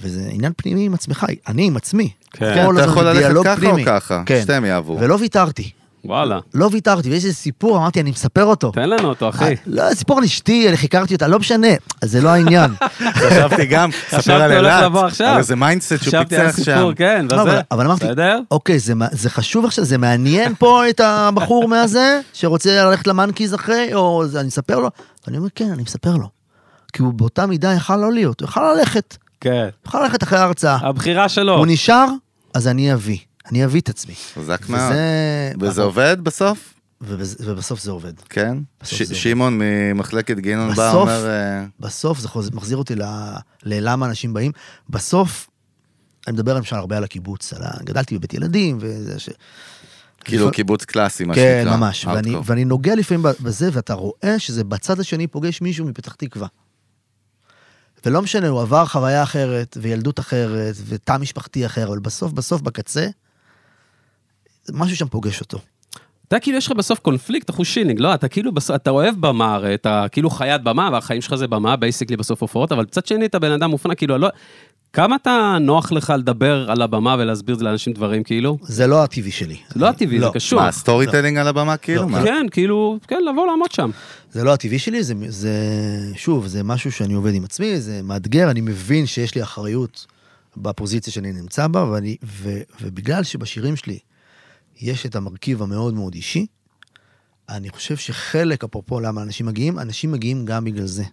[0.00, 2.10] וזה עניין פנימי עם עצמך, אני עם עצמי.
[2.32, 3.82] כן, כל אתה יכול ללכת ככה פנימי.
[3.82, 4.22] או ככה?
[4.26, 4.42] כן.
[4.42, 5.00] שתיהם יעברו.
[5.00, 5.70] ולא ויתרתי,
[6.06, 6.38] וואלה.
[6.54, 8.70] לא ויתרתי, ויש איזה סיפור, אמרתי, אני מספר אותו.
[8.72, 9.44] תן לנו אותו, אחי.
[9.44, 11.68] אה, לא, סיפור על אשתי, איך הכרתי אותה, לא משנה,
[12.04, 12.70] זה לא העניין.
[13.14, 14.92] חשבתי גם, ספר חשבתי על אילת.
[15.20, 16.74] על איזה mindset שהוא חשבתי על פיצח שם.
[16.76, 17.60] סיפור, כן, לא, וזה.
[17.70, 18.04] אבל- אמרתי?
[18.50, 18.78] אוקיי,
[19.10, 24.48] זה, חשוב עכשיו, זה מעניין פה את הבחור מהזה, שרוצה ללכת למאנקיז אחרי, או אני
[24.48, 24.90] אספר לו?
[25.26, 26.28] ואני אומר, כן, אני מספר לו.
[26.92, 29.50] כי הוא באותה מידה יכל לא להיות, הוא יכל ללכת, כן.
[29.82, 30.78] הוא יכל ללכת אחרי ההרצאה.
[30.82, 31.56] הבחירה שלו.
[31.56, 32.06] הוא נשאר,
[32.54, 33.18] אז אני אביא,
[33.50, 34.14] אני אביא את עצמי.
[34.34, 34.82] חזק מאוד.
[34.92, 35.52] וזה...
[35.60, 36.74] וזה עובד בסוף?
[37.02, 38.12] ובז- ובסוף זה עובד.
[38.28, 38.58] כן.
[38.82, 39.14] ש- זה עובד.
[39.16, 41.26] שמעון ממחלקת גינון בא, אומר...
[41.28, 42.50] אה, בסוף זה חוז...
[42.50, 43.02] מחזיר אותי ל...
[43.62, 44.52] ללמה אנשים באים.
[44.90, 45.48] בסוף,
[46.26, 47.70] אני מדבר למשל הרבה על הקיבוץ, על ה...
[47.84, 49.28] גדלתי בבית ילדים, וזה ש...
[50.24, 51.76] כאילו קיבוץ קלאסי, מה כן, שנקרא.
[51.76, 52.04] ממש.
[52.04, 52.40] ואני, Hardcore.
[52.44, 56.46] ואני נוגע לפעמים בזה, ואתה רואה שזה בצד השני פוגש מישהו מפתח תקווה.
[58.06, 63.06] ולא משנה, הוא עבר חוויה אחרת, וילדות אחרת, ותא משפחתי אחר, אבל בסוף, בסוף, בקצה,
[64.72, 65.58] משהו שם פוגש אותו.
[66.28, 69.54] אתה כאילו, יש לך בסוף קונפליקט, אחוז שילינג, לא, אתה כאילו, בסוף, אתה אוהב במה,
[69.54, 73.26] הרי אתה כאילו חיית במה, והחיים שלך זה במה, basically בסוף הופעות, אבל מצד שני
[73.26, 74.28] אתה בן אדם מופנם, כאילו, לא...
[74.92, 78.58] כמה אתה נוח לך לדבר על הבמה ולהסביר לאנשים דברים, כאילו?
[78.62, 79.56] זה לא הטבעי שלי.
[79.68, 80.30] זה לא הטבעי, זה לא.
[80.34, 80.60] קשור.
[80.60, 82.08] מה, storytelling על הבמה כאילו?
[82.08, 82.22] מה?
[82.24, 83.90] כן, כאילו, כן, לבוא לעמוד שם.
[84.32, 85.52] זה לא הטבעי שלי, זה, זה,
[86.14, 90.06] שוב, זה משהו שאני עובד עם עצמי, זה מאתגר, אני מבין שיש לי אחריות
[90.56, 93.98] בפוזיציה שאני נמצא בה, ואני, ו, ובגלל שבשירים שלי
[94.76, 96.46] יש את המרכיב המאוד מאוד אישי,
[97.48, 101.04] אני חושב שחלק, אפרופו למה אנשים מגיעים, אנשים מגיעים גם בגלל זה.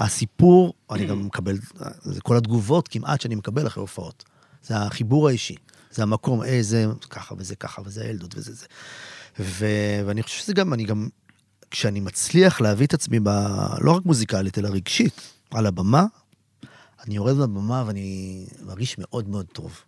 [0.00, 1.58] הסיפור, אני גם מקבל,
[2.02, 4.24] זה כל התגובות כמעט שאני מקבל אחרי הופעות.
[4.62, 5.54] זה החיבור האישי,
[5.90, 8.66] זה המקום, אה, זה ככה וזה ככה וזה הילדות וזה זה.
[9.38, 9.66] ו,
[10.06, 11.08] ואני חושב שזה גם, אני גם,
[11.70, 13.28] כשאני מצליח להביא את עצמי, ב,
[13.80, 16.06] לא רק מוזיקלית, אלא רגשית, על הבמה,
[17.04, 19.80] אני יורד מהבמה ואני מרגיש מאוד מאוד טוב.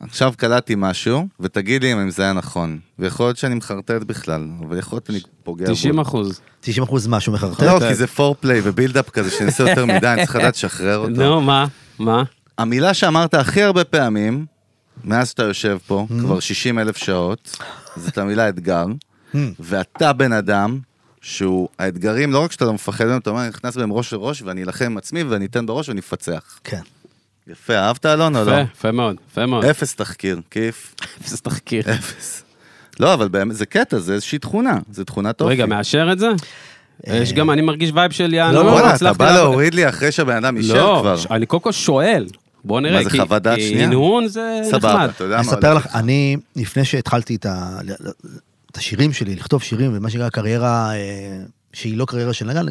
[0.00, 2.78] עכשיו קלטתי משהו, ותגיד לי אם זה היה נכון.
[2.98, 6.02] ויכול להיות שאני מחרטט בכלל, אבל יכול להיות שאני פוגע 90 בו.
[6.02, 6.40] אחוז.
[6.60, 7.62] 90 אחוז משהו מחרטט.
[7.62, 11.10] לא, כי זה פורפליי ובילדאפ כזה, שאני עושה יותר מדי, אני צריך לדעת לשחרר אותו.
[11.10, 11.66] נו, מה?
[11.98, 12.22] מה?
[12.58, 14.46] המילה שאמרת הכי הרבה פעמים,
[15.04, 16.20] מאז שאתה יושב פה, Mm-hmm.
[16.20, 17.56] כבר 60 אלף שעות,
[17.96, 18.86] זאת המילה אתגר,
[19.34, 19.38] Mm.
[19.60, 20.78] ואתה בן אדם
[21.20, 24.42] שהוא, האתגרים, לא רק שאתה לא מפחד מהם, אתה אומר, אני נכנס בהם ראש לראש,
[24.42, 26.58] ואני אלחם עם עצמי, ואני אתן בראש ואני אפצח.
[26.64, 26.80] כן.
[27.48, 28.50] יפה, אהבת אלון או לא?
[28.50, 29.64] יפה, יפה מאוד, יפה מאוד.
[29.64, 31.82] אפס תחקיר, כיף, אפס תחקיר.
[31.94, 32.42] אפס.
[33.00, 35.52] לא, אבל באמת, זה קטע, זה איזושהי תכונה, זה תכונת אופי.
[35.52, 36.28] רגע, מאשר את זה?
[37.06, 38.54] יש גם, אני מרגיש vibe של יענו.
[38.54, 41.16] לא, לא, וואלה, אתה הצלחתי בא לעבוד- להוריד לי אחרי שהבן אדם אישר לא, כבר.
[41.16, 42.26] ש- אני קודם כל שואל.
[42.64, 42.98] בוא נראה.
[42.98, 43.84] מה, זה כי- חוות דעת כי שנייה?
[43.86, 45.08] הנהון זה סבבה, נחמד.
[45.08, 45.52] אתה יודע אני מה...
[45.52, 47.78] אספר לך, אני, לפני שהתחלתי את, ה,
[48.70, 50.98] את השירים שלי, לכתוב שירים, ומה שנקרא קריירה אה,
[51.72, 52.66] שהיא לא קריירה של נגן,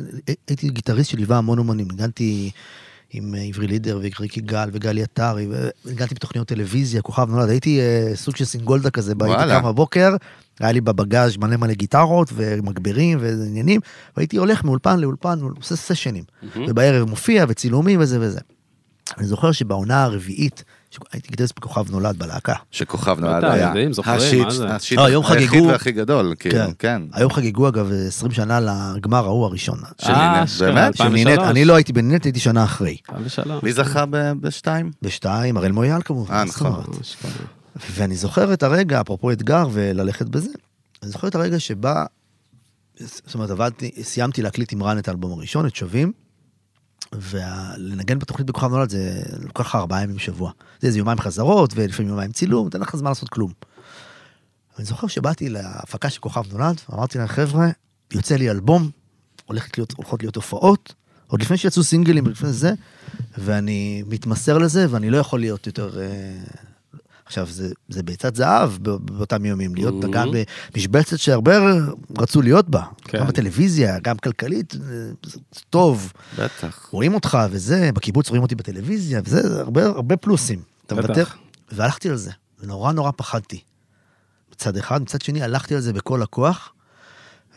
[0.47, 2.51] הייתי גיטריסט שליווה המון אומנים, ניגנתי
[3.13, 5.47] עם אה, עברי לידר וריקי גל וגלי עטרי,
[5.85, 9.61] וניגנתי בתוכניות טלוויזיה, כוכב נולד, הייתי אה, סוג של סינגולדה כזה, הייתי.
[9.61, 10.15] קם בבוקר,
[10.59, 13.81] היה לי בבגאז' מלא מלא גיטרות ומגברים ועניינים,
[14.17, 16.23] והייתי הולך מאולפן לאולפן, עושה סשנים,
[16.55, 18.39] ובערב מופיע וצילומים וזה וזה.
[19.17, 20.63] אני זוכר שבעונה הרביעית,
[21.11, 22.53] הייתי גיטריסט בכוכב נולד בלהקה.
[22.71, 23.67] שכוכב נולד היה.
[23.67, 24.67] יודעים, זוכרים, השיט, מה זה?
[24.75, 27.01] השיט לא, היום היחיד והכי גדול, כאילו, כן.
[27.13, 28.59] היום חגגו אגב 20 שנה
[28.95, 29.79] לגמר ההוא הראשון.
[30.01, 30.49] של אה, נינט?
[30.49, 31.25] של 2003.
[31.25, 32.97] נינט, אני לא הייתי בנינט, הייתי שנה אחרי.
[33.63, 34.05] מי זכה
[34.41, 34.91] בשתיים?
[35.01, 36.33] בשתיים, הראל מויאל כמובן.
[36.33, 36.83] אה, נכון.
[37.01, 37.31] אשכרה.
[37.91, 40.49] ואני זוכר את הרגע, אפרופו אתגר וללכת בזה,
[41.03, 42.05] אני זוכר את הרגע שבה,
[42.99, 46.11] זאת אומרת, עבדתי, סיימתי להקליט עם רן את האלבום הראשון, את שווים,
[47.13, 50.51] ולנגן בתוכנית בכוכב נולד זה לוקח לך ארבעה ימים בשבוע.
[50.79, 53.51] זה איזה יומיים חזרות, ולפעמים יומיים צילום, נותן לך זמן לעשות כלום.
[54.77, 57.67] אני זוכר שבאתי להפקה של כוכב נולד, ואמרתי להם, חבר'ה,
[58.13, 58.89] יוצא לי אלבום,
[59.45, 60.93] הולכת להיות, הולכות להיות הופעות,
[61.27, 62.73] עוד לפני שיצאו סינגלים ולפני זה,
[63.37, 65.99] ואני מתמסר לזה, ואני לא יכול להיות יותר...
[65.99, 66.37] אה,
[67.27, 70.07] עכשיו, זה, זה ביצת זהב באותם ימים, להיות Mhm.
[70.07, 70.27] דגן
[70.73, 71.57] במשבצת שהרבה
[72.17, 72.83] רצו להיות בה.
[73.03, 73.19] כן.
[73.19, 74.79] גם בטלוויזיה, גם כלכלית, אה,
[75.25, 76.87] זה טוב, בטח.
[76.91, 80.61] רואים אותך וזה, בקיבוץ רואים אותי בטלוויזיה, וזה זה הרבה, הרבה פלוסים.
[80.85, 80.95] אתה.
[80.95, 81.23] מוותר?
[81.71, 83.61] והלכתי על זה, ונורא נורא פחדתי.
[84.53, 86.73] מצד אחד, מצד שני הלכתי על זה בכל הכוח,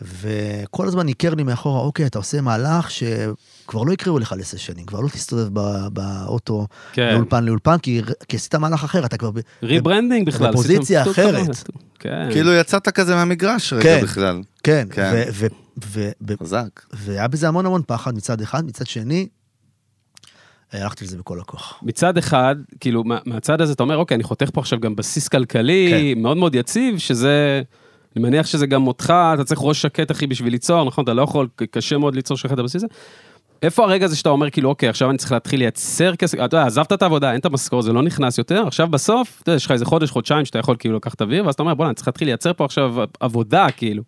[0.01, 4.99] וכל הזמן ניכר לי מאחורה, אוקיי, אתה עושה מהלך שכבר לא יקראו לך לסשנים, כבר
[4.99, 7.13] לא תסתובב ב- באוטו כן.
[7.13, 9.29] מאולפן לאולפן, כי, כי עשית מהלך אחר, אתה כבר...
[9.63, 10.49] rebranding בכלל.
[10.51, 11.49] בפוזיציה אחרת.
[11.99, 12.29] כן.
[12.31, 14.03] כאילו יצאת כזה מהמגרש רגע כן.
[14.03, 14.41] בכלל.
[14.63, 15.11] כן, כן.
[15.33, 15.47] ו-
[15.87, 16.67] ו- ו- חזק.
[16.93, 19.27] והיה בזה המון המון פחד מצד אחד, מצד שני,
[20.73, 21.79] הלכתי לזה בכל הכוח.
[21.83, 25.27] מצד אחד, כאילו, מה- מהצד הזה אתה אומר, אוקיי, אני חותך פה עכשיו גם בסיס
[25.27, 27.61] כלכלי מאוד מאוד יציב, שזה,
[28.15, 31.03] אני מניח שזה גם אותך, אתה צריך ראש שקט, אחי, בשביל ליצור, נכון?
[31.03, 32.87] אתה לא יכול, קשה מאוד ליצור שלך את הבסיס הזה.
[33.61, 36.65] איפה הרגע הזה שאתה אומר, כאילו, אוקיי, עכשיו אני צריך להתחיל לייצר כסף, אתה יודע,
[36.65, 39.65] עזבת את העבודה, אין את המשכורת, זה לא נכנס יותר, עכשיו בסוף, אתה יודע, יש
[39.65, 42.07] לך איזה חודש, חודשיים שאתה יכול כאילו לקחת אוויר, ואז אתה אומר, בוא'נה, אני צריך
[42.07, 44.03] להתחיל לייצר פה עכשיו עבודה, כאילו,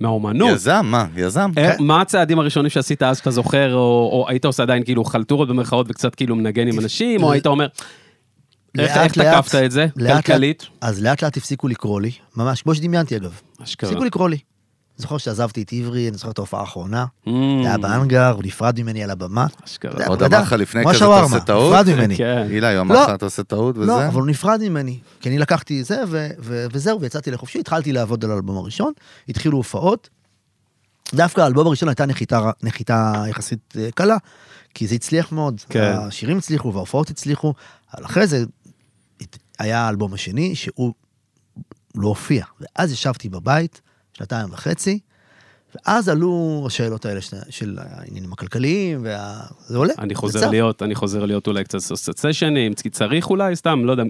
[0.00, 0.50] מהאומנות.
[0.50, 1.06] יזם, מה?
[1.16, 1.50] יזם?
[1.58, 5.48] אה, מה הצעדים הראשונים שעשית אז שאתה זוכר, או, או היית עושה עדיין כאילו חלטורות
[5.48, 7.66] במרכאות וקצת כאילו מנגן עם אנשים, או היית אומר,
[8.78, 10.62] איך, איך לאט, תקפת את זה, לאט, כלכלית?
[10.62, 13.40] לאט, אז לאט לאט הפסיקו לקרוא לי, ממש, כמו שדמיינתי אגב.
[13.62, 13.90] אשכרה.
[13.90, 14.38] הפסיקו לקרוא לי.
[14.96, 17.30] זוכר שעזבתי את עברי, אני זוכר את ההופעה האחרונה, Mm,
[17.62, 19.46] זה היה באנגר, הוא נפרד ממני על הבמה.
[19.64, 20.06] אשכרה.
[20.06, 21.72] עוד אמר לך לפני כזה, אתה עושה טעות?
[21.74, 22.16] נפרד ממני.
[22.16, 22.46] כן.
[22.50, 23.02] אילי, הוא אמר לא.
[23.02, 23.86] לך, אתה עושה טעות וזה?
[23.86, 26.02] לא, אבל הוא נפרד ממני, כי אני לקחתי זה
[26.72, 28.92] וזהו, ויצאתי לחופשי, התחלתי לעבוד על האלבום הראשון,
[29.28, 30.08] התחילו הופעות.
[31.14, 34.16] דווקא האלבום הראשון הייתה נחיתה, נחיתה יחסית אה, קלה,
[34.74, 35.94] כי זה הצליח מאוד, כן.
[35.98, 37.54] השירים הצליחו וההופעות הצליחו,
[37.96, 38.44] אבל אחרי זה
[39.58, 40.94] היה האלבום השני שהוא
[41.94, 43.80] לא הופיע, ואז ישבתי בבית
[44.18, 44.98] שנתיים וחצי,
[45.86, 49.92] ואז עלו השאלות האלה של- של העניינים הכלכליים, וזה עולה.
[49.98, 50.46] אני חוזר צף.
[50.50, 50.82] להיות...
[50.82, 51.78] אני חוזר להיות אולי קצת
[52.16, 54.02] סשנים, כי צריך אולי, סתם, לא יודע.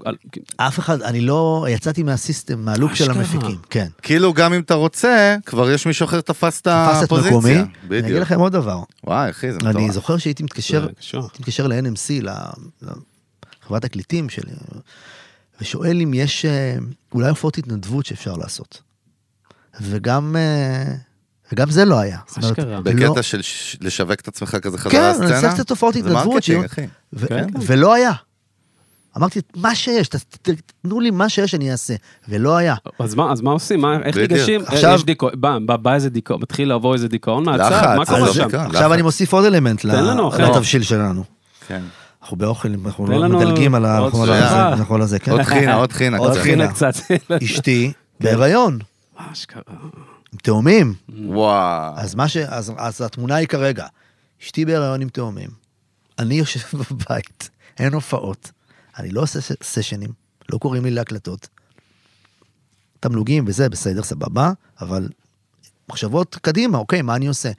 [0.57, 3.11] אף אחד, אני לא, יצאתי מהסיסטם, מהלופ של.
[3.11, 3.89] המפיקים, כן.
[4.03, 7.29] כאילו גם אם אתה רוצה, כבר יש מישהו אחר תפס את תפס את מקומי.
[7.29, 7.61] הפוזיציה.
[7.61, 8.21] אני אגיד בדיוק.
[8.21, 8.83] לכם עוד דבר.
[9.05, 9.91] וואי, אחי, זה אני מטורף.
[9.93, 10.87] זוכר שהייתי מתקשר,
[11.39, 12.25] מתקשר ל-NMC,
[13.63, 14.53] לחברת תקליטים שלי,
[15.61, 16.77] ושואל אם יש אה,
[17.15, 18.83] אולי הופעות התנדבות שאפשר לעשות.
[19.81, 20.95] וגם, אה,
[21.53, 22.19] וגם זה לא היה.
[22.37, 22.75] אומרת, אשכרה.
[22.75, 23.41] לא- בקטע של
[23.81, 25.27] לשווק את עצמך כזה חזרה כן, לסצנה?
[25.27, 26.25] אני עושה קצת הופעות זה התנדבות.
[26.27, 26.87] marketing, שיהיו- אחי.
[27.13, 27.47] ו- כן.
[27.67, 28.13] ולא היה.
[29.17, 30.09] אמרתי, מה שיש,
[30.83, 31.95] תנו לי מה שיש, אני אעשה.
[32.29, 32.75] ולא היה.
[32.99, 33.81] אז מה, אז מה עושים?
[33.81, 34.17] מה, איך.
[34.17, 34.61] ניגשים?
[34.67, 38.33] עכשיו- יש דיכאון, בא, בא, בא איזה דיכאון, מתחיל לעבור איזה דיכאון מהצד, מה קורה
[38.35, 38.45] שם?
[38.47, 38.93] עכשיו לחץ.
[38.93, 39.85] אני מוסיף עוד אלמנט.
[40.39, 41.25] לתבשיל שלנו.
[41.67, 41.81] כן.
[42.25, 44.69] אנחנו באוכל, אנחנו לא מדלגים על ה- עוד אנחנו על שנייה.
[44.73, 45.31] הזה, על הזה, כן.
[45.33, 46.19] עוד חינה, עוד חינה.
[46.19, 46.41] עוד קצת.
[46.43, 46.73] חינה.
[46.73, 46.93] קצת.
[47.45, 48.79] אשתי בהיריון,
[49.17, 49.63] אשכרה.
[50.33, 50.95] עם תאומים.
[51.27, 51.93] וואו.
[51.97, 52.37] אז מה ש...
[52.37, 53.87] אז, אז התמונה היא כרגע,
[54.43, 55.51] אשתי בהיריון עם תאומים,
[56.19, 56.61] אני יושב
[56.91, 58.51] בבית, אין הופעות,
[58.99, 60.11] אני לא עושה סשנים,
[60.53, 61.49] לא קוראים לי להקלטות.
[63.01, 65.09] תמלוגים וזה, בסדר, סבבה, אבל
[65.91, 67.51] מחשבות קדימה, אוקיי, מה אני עושה?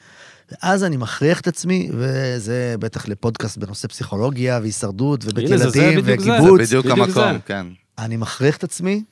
[0.52, 6.06] ואז אני מכריח את עצמי, וזה בטח לפודקאסט בנושא פסיכולוגיה והישרדות ובית הנה, ילדים בדיוק
[6.06, 6.12] זה.
[6.26, 6.62] זה וקיבוץ.
[6.62, 7.39] בדיוק בדיוק המקום, זה.
[7.46, 7.68] כן.
[7.98, 9.04] אני מכריח את עצמי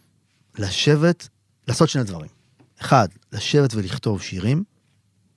[0.59, 1.27] לשבת,
[1.67, 2.29] לעשות שני דברים.
[2.81, 4.63] אחד, לשבת ולכתוב שירים,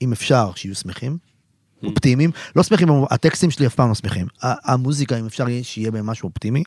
[0.02, 1.18] אם אפשר, שיהיו שמחים,
[1.84, 2.30] אופטימיים.
[2.56, 4.26] לא שמחים, הטקסטים שלי אף פעם לא שמחים.
[4.42, 6.62] המוזיקה, אם אפשר, יהיה- שיהיה בהם משהו אופטימי.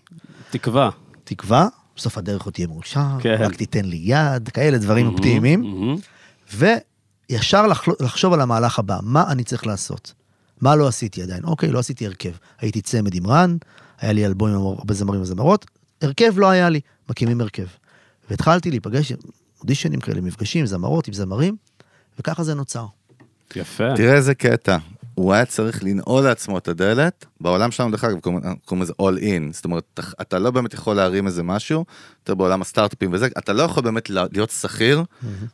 [0.49, 0.89] תקווה.
[1.23, 3.35] תקווה, בסוף הדרך עוד תהיה מאושר, כן.
[3.39, 5.61] רק תיתן לי יד, כאלה דברים אופטימיים.
[5.61, 5.95] מהמם.
[7.31, 10.13] לחlo- לחשוב על המהלך הבא, מה אני צריך לעשות?
[10.61, 11.43] מה לא עשיתי עדיין?
[11.43, 12.31] אוקיי, לא עשיתי הרכב.
[12.59, 13.57] הייתי צמד עם רן,
[13.99, 15.65] היה לי אלבום עם הרבה זמרים וזמרות,
[16.01, 17.65] הרכב לא היה לי, מקימים הרכב.
[18.29, 19.13] והתחלתי להיפגש,
[19.61, 21.55] אודישנים כאלה, מפגשים, זמרות עם זמרים,
[22.19, 22.85] וככה זה נוצר.
[23.55, 23.95] יפה.
[23.95, 24.77] תראה איזה קטע.
[25.15, 28.19] הוא היה צריך לנעול לעצמו את הדלת, בעולם שלנו דרך אגב
[28.65, 31.85] קוראים לזה all in, זאת אומרת, אתה- אתה לא באמת יכול להרים איזה משהו,
[32.29, 35.03] יותר בעולם הסטארט-אפים וזה, אתה לא יכול באמת לה- להיות שכיר,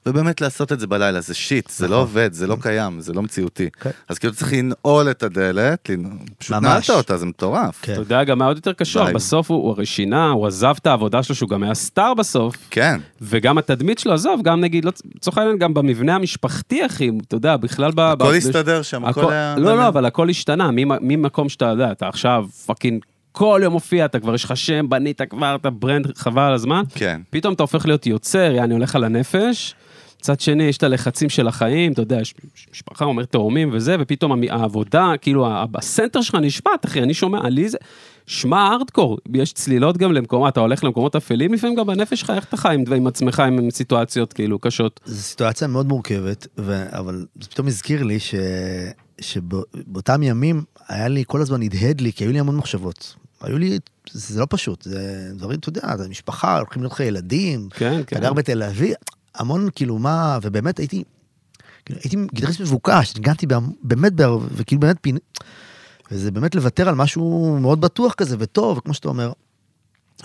[0.05, 3.21] ובאמת לעשות את זה בלילה, זה shit, זה לא עובד, זה לא קיים, זה לא
[3.21, 3.69] מציאותי.
[3.82, 3.89] כן.
[4.09, 6.07] אז כאילו צריך לנעול את הדלת, לנ-
[6.38, 6.55] פשוט.
[6.55, 7.80] נעלת אותה, זה מטורף.
[7.82, 7.93] כן.
[7.93, 9.11] אתה יודע, גם היה עוד יותר קשור.
[9.11, 12.99] בסוף הוא הרי שינה, הוא עזב את העבודה שלו, שהוא גם היה star בסוף, כן,
[13.21, 17.57] וגם התדמית שלו, עזוב, גם נגיד, לא- לצורך העניין, גם במבנה המשפחתי, אחי, אתה יודע,
[17.57, 17.99] בכלל ב...
[17.99, 19.55] הכל ב- הסתדר שם, הכל הכל- היה...
[19.57, 23.03] לא, לא, אבל הכל השתנה, ממ- ממקום שאתה יודע, אתה עכשיו fucking
[23.36, 26.53] כל יום מופיע, אתה כבר יש לך שם, בנית כבר את ה brand, חבל על
[26.53, 26.83] הזמן.
[26.95, 27.21] כן.
[27.29, 29.75] פתאום אתה הופך להיות יוצר, יעני הולך על הנפש.
[30.19, 32.33] מצד שני, יש את הלחצים של החיים, אתה יודע, יש
[32.71, 37.69] משפחה, אומר תאומים וזה, ופתאום המ- העבודה, כאילו, הסנטר שלך נשפט, אחי, אני שומע, לי
[37.69, 37.77] זה...
[38.27, 42.43] שמע ארדקור, יש צלילות גם למקומות, אתה הולך למקומות אפלים לפעמים גם בנפש שלך, איך
[42.45, 44.99] אתה חי עם, עם עצמך, עם סיטואציות כאילו קשות.
[45.05, 46.83] זו סיטואציה מאוד מורכבת, ו...
[46.89, 48.36] אבל זה פתאום הזכיר לי ש...
[49.21, 53.15] שבאותם ימים היה לי, כל הזמן הדהד לי, כי היו לי המון מחשבות.
[53.45, 53.79] היו לי,
[54.11, 58.17] זה לא פשוט, זה דברים, אתה יודע, זה משפחה, הולכים להיות לך ילדים, כן, כן.
[58.17, 58.93] אתה גר בתל אביב,
[59.35, 61.03] המון כאילו מה, ובאמת הייתי,
[61.85, 63.45] כאילו, הייתי גיטריסט מבוקש, ניגנתי
[63.83, 64.13] באמת,
[64.51, 65.19] וכאילו באמת פינה,
[66.11, 69.31] וזה באמת לוותר על משהו מאוד בטוח כזה וטוב, וכמו שאתה אומר,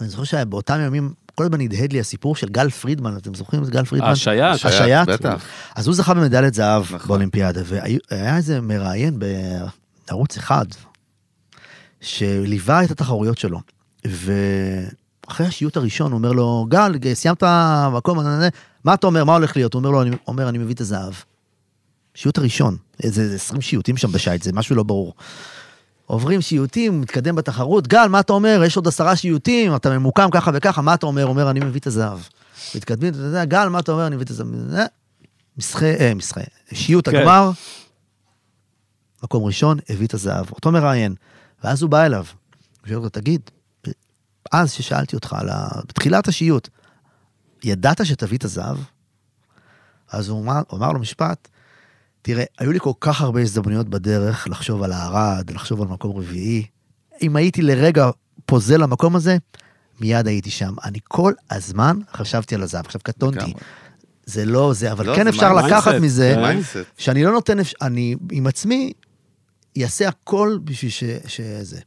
[0.01, 3.69] אני זוכר שבאותם ימים, כל הזמן הדהד לי הסיפור של גל פרידמן, אתם זוכרים את
[3.69, 4.11] גל פרידמן?
[4.11, 4.75] השעיה, השעיה.
[4.75, 5.09] השעיית.
[5.09, 5.45] בטח.
[5.77, 7.09] אז הוא זכה במדליית זהב נכון.
[7.09, 9.19] באולימפיאדה, והיה איזה מראיין
[10.09, 10.67] בערוץ אחד,
[12.01, 13.61] שליווה את התחרויות שלו,
[14.05, 17.43] ואחרי השיוט הראשון הוא אומר לו, גל, סיימת
[17.93, 18.19] מקום,
[18.85, 19.75] מה אתה אומר, מה הולך להיות?
[19.75, 21.13] הוא אומר לו, אני אומר, אני מביא את הזהב.
[22.15, 25.15] שיוט הראשון, איזה 20 שיוטים שם בשייט, זה משהו לא ברור.
[26.07, 28.63] עוברים שיוטים, מתקדם בתחרות, גל, מה אתה אומר?
[28.67, 31.27] יש עוד עשרה שיוטים, אתה ממוקם ככה וככה, מה אתה אומר?
[31.27, 32.19] אומר, אני מביא את הזהב.
[32.75, 34.07] מתקדמים, אתה יודע, גל, מה אתה אומר?
[34.07, 34.47] אני מביא את הזהב.
[35.59, 36.41] משחי, אה, משחי,
[36.75, 37.17] שיוט כן.
[37.17, 37.51] הגמר,
[39.23, 40.51] מקום ראשון, הביא את הזהב.
[40.51, 41.15] אותו מראיין.
[41.65, 42.25] ואז הוא בא אליו,
[42.81, 43.41] הוא שואל אותו, תגיד,
[44.53, 45.69] אז ששאלתי אותך על ה...
[45.89, 46.69] בתחילת השיוט,
[47.65, 48.77] ידעת שתביא את הזהב?
[50.13, 51.49] אז הוא אמר, הוא אמר לו משפט,
[52.23, 56.67] תראה, היו לי כל כך הרבה הזדמנויות בדרך לחשוב על הערד, לחשוב על מקום רביעי.
[57.23, 58.11] אם הייתי לרגע
[58.47, 59.37] פוזל למקום הזה,
[60.01, 60.75] מיד הייתי שם.
[60.85, 62.87] אני כל הזמן חשבתי על הזהב.
[62.87, 63.53] עכשיו, קטונתי.
[64.27, 65.73] זה לא זה, אבל לא, כן זה אפשר mindset.
[65.73, 66.41] לקחת מזה, כן.
[66.41, 66.77] mindset.
[66.99, 68.93] שאני לא נותן, אני עם עצמי
[69.79, 71.81] אעשה הכל בשביל ש, שזה.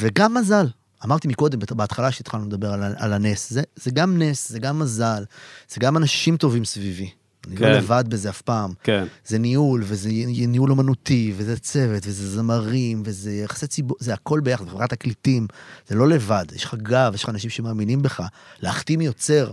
[0.00, 0.66] וגם מזל.
[1.04, 5.24] אמרתי מקודם, בהתחלה שהתחלנו לדבר על, על הנס, זה, זה גם נס, זה גם מזל,
[5.68, 7.10] זה גם אנשים טובים סביבי.
[7.46, 7.64] אני כן.
[7.64, 8.72] לא לבד בזה אף פעם.
[8.82, 9.06] כן.
[9.26, 14.68] זה ניהול, וזה ניהול אומנותי, וזה צוות, וזה זמרים, וזה יחסי ציבור, זה הכל ביחד,
[14.68, 15.46] חברת תקליטים,
[15.88, 18.22] זה לא לבד, יש לך גב, יש לך אנשים שמאמינים בך.
[18.60, 19.50] להחתים יוצר,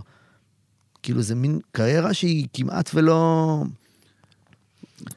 [1.02, 3.62] כאילו זה מין קריירה שהיא כמעט ולא...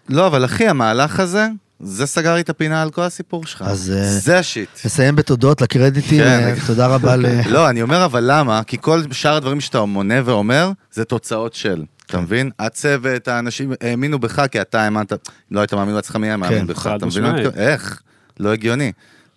[0.10, 1.48] לא, אבל אחי, המהלך הזה,
[1.80, 3.62] זה סגר לי את הפינה על כל הסיפור שלך.
[3.68, 4.70] אז, אה, זה השיט.
[4.86, 6.40] נסיים בתודות לקרדיטים, כן.
[6.44, 7.26] אה, תודה רבה ל...
[7.54, 8.64] לא, אני אומר אבל למה?
[8.64, 11.76] כי כל שאר הדברים שאתה מונה ואומר, זה תוצאות של.
[11.76, 11.84] כן.
[12.18, 12.52] אתה מבין?
[12.60, 15.14] הצוות, האנשים האמינו בך כי אתה האמנת,
[15.52, 16.90] לא היית מאמין בעצמך, מי היה מאמין כן, בך?
[16.96, 17.26] אתה מבין?
[17.56, 18.02] איך?
[18.40, 18.92] לא הגיוני.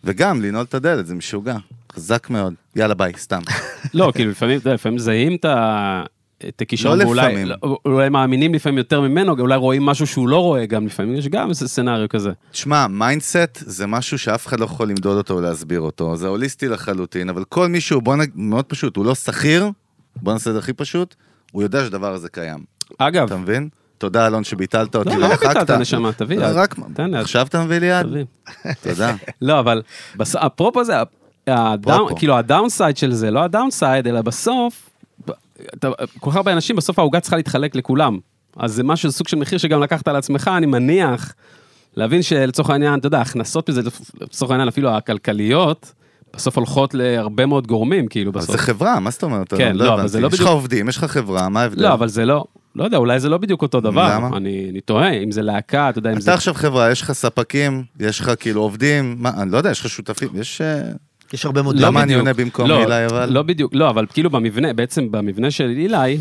[0.04, 1.56] וגם, לנעול את הדלת, זה משוגע.
[1.92, 2.54] חזק מאוד.
[2.76, 3.40] יאללה, ביי, סתם.
[3.94, 6.02] לא, כאילו לפעמים, אתה יודע, לפעמים מזהים את ה...
[6.48, 7.46] את הכישרון, לא ואולי לפעמים.
[7.46, 11.28] לא, אולי מאמינים לפעמים יותר ממנו, אולי רואים משהו שהוא לא רואה גם לפעמים, יש
[11.28, 12.30] גם איזה scenario כזה.
[12.50, 16.68] תשמע, mindset זה משהו שאף אחד לא יכול למדוד אותו או להסביר אותו, זה הוליסטי
[16.68, 19.70] לחלוטין, אבל כל מישהו, בוא נגיד, מאוד פשוט, הוא לא שכיר,
[20.16, 21.14] בוא נעשה את זה הכי פשוט,
[21.52, 22.64] הוא יודע שהדבר הזה קיים.
[22.98, 23.68] אגב, אתה מבין?
[23.98, 25.46] תודה, אלון, שביטלת אותי לא, והרחקת.
[25.48, 26.12] ביטלת, נשמה?
[26.12, 26.42] תביא יד.
[26.42, 27.14] רק, תן יד.
[27.14, 28.06] עכשיו אתה מביא לי יד?
[28.82, 29.14] תודה.
[29.42, 29.82] לא, אבל.
[30.36, 30.94] אפרופו זה.
[32.16, 34.89] כאילו הדאונסייד של זה, לא הדאונסייד, אלא בסוף,
[36.20, 38.18] כל כך הרבה אנשים, בסוף העוגה צריכה להתחלק לכולם.
[38.56, 41.34] אז זה משהו, סוג של מחיר שגם לקחת על עצמך, אני מניח,
[41.96, 43.80] להבין שלצורך העניין, אתה יודע, הכנסות מזה,
[44.20, 45.92] לצורך העניין אפילו הכלכליות,
[46.36, 48.56] בסוף הולכות להרבה מאוד גורמים, כאילו אבל בסוף.
[48.56, 49.54] זה חברה, מה זאת אומרת?
[49.54, 50.08] כן, לא, אבל הבנתי.
[50.08, 51.82] זה לא יש לך בדיוק- עובדים, יש לך חברה, מה ההבדל?
[51.82, 52.44] לא, אבל זה לא,
[52.76, 54.14] לא יודע, אולי זה לא בדיוק אותו דבר.
[54.16, 54.36] למה?
[54.36, 56.30] אני, אני תוהה, אם זה להקה, אתה יודע, אם זה...
[56.30, 59.80] אתה עכשיו חברה, יש לך ספקים, יש לך כאילו עובדים, מה, אני לא יודע, יש
[59.80, 60.60] לך שותפים, יש...
[61.32, 61.78] יש הרבה מאוד...
[61.78, 62.14] לא למה אני.
[62.14, 63.32] עונה במקום לא, אילי, אבל?
[63.32, 66.18] לא בדיוק, לא, אבל כאילו במבנה, בעצם במבנה של אילי,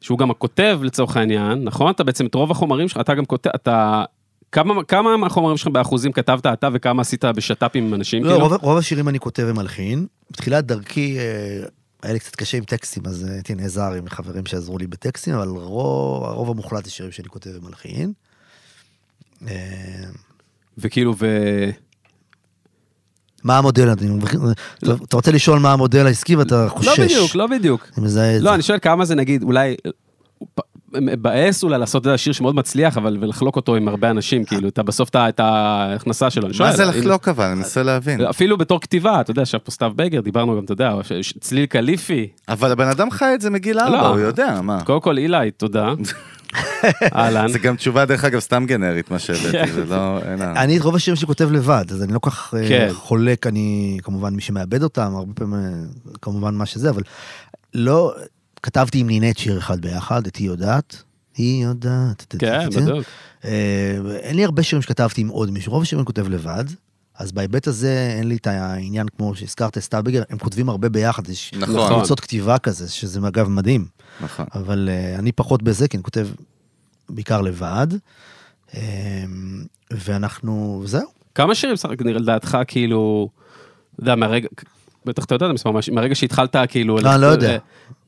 [0.00, 1.90] שהוא גם הכותב לצורך העניין, נכון?
[1.90, 4.04] אתה בעצם את רוב החומרים שלך, אתה גם כותב, אתה...
[4.52, 8.24] כמה, כמה מהחומרים שלך באחוזים כתבת אתה וכמה עשית בשת"פים עם אנשים?
[8.24, 8.48] לא, כאילו?
[8.48, 10.06] רוב, רוב השירים אני כותב ומלחין.
[10.30, 11.66] בתחילת דרכי אה,
[12.02, 15.34] היה לי קצת קשה עם טקסטים, אז אה, הייתי נעזר עם חברים שעזרו לי בטקסטים,
[15.34, 18.12] אבל רוב, הרוב המוחלט זה שירים שאני כותב ומלחין.
[19.48, 20.04] אה,
[20.78, 21.26] וכאילו, ו...
[23.44, 24.40] מה המודל, אני מבין-
[24.78, 26.98] אתה- רוצה לשאול מה המודל העסקי ואתה חושש.
[26.98, 27.86] לא בדיוק, לא בדיוק.
[27.98, 28.54] אני מזהה את לא, זה.
[28.54, 29.74] אני שואל כמה זה נגיד, אולי...
[31.00, 34.68] מבאס אולי לעשות את זה שיר שמאוד מצליח, אבל ולחלוק אותו עם הרבה אנשים, כאילו,
[34.68, 36.46] אתה בסוף את ההכנסה שלו.
[36.46, 37.44] אני שואל, מה זה לחלוק אבל?
[37.44, 38.20] אני מנסה להבין.
[38.20, 40.94] אפילו בתור כתיבה, אתה יודע, ישב פה סתיו בגר, דיברנו גם, אתה יודע,
[41.40, 44.06] צליל קליפי, אבל הבן אדם חי את זה מגיל ארבע, לא.
[44.08, 44.80] הוא יודע, מה?
[44.84, 45.92] קודם כל אילי, תודה.
[47.14, 47.48] אהלן.
[47.48, 50.18] זה גם תשובה, דרך אגב, סתם גנרית, מה שהבאתי, זה לא...
[50.56, 52.88] אני את רוב השירים שלי כותב לבד, אז אני לא כל כך אה, כן.
[52.92, 55.70] חולק, אני כמובן מי שמאבד אותם, הרבה פעמים אה,
[56.22, 57.02] כמובן מה שזה, אבל
[57.74, 58.14] לא,
[58.62, 61.02] כתבתי עם נינט שיר אחד ביחד, את היא יודעת,
[61.36, 62.34] היא יודעת.
[62.38, 63.04] כן, בדיוק.
[63.44, 66.64] אה, אין לי הרבה שירים שכתבתי עם עוד מישהו, רוב השירים אני כותב לבד.
[67.18, 71.52] אז בהיבט הזה אין לי את העניין כמו שהזכרת, סטאבגר, הם כותבים הרבה ביחד, יש
[71.54, 71.94] נכון.
[71.94, 73.86] קבוצות כתיבה כזה, שזה אגב מדהים.
[74.20, 74.46] נכון.
[74.54, 76.28] אבל אה, אני פחות בזה, כי אני כותב
[77.08, 77.86] בעיקר לבד.
[78.70, 78.74] אממ,
[79.90, 81.08] ואנחנו, זהו.
[81.34, 83.28] כמה שירים סך הכל לדעתך, כאילו,
[83.94, 84.48] אתה יודע, מהרגע,
[85.04, 86.98] בטח אתה יודע את המספר, מה- מהרגע שהתחלת, כאילו...
[86.98, 87.58] לא, אני לא יודע.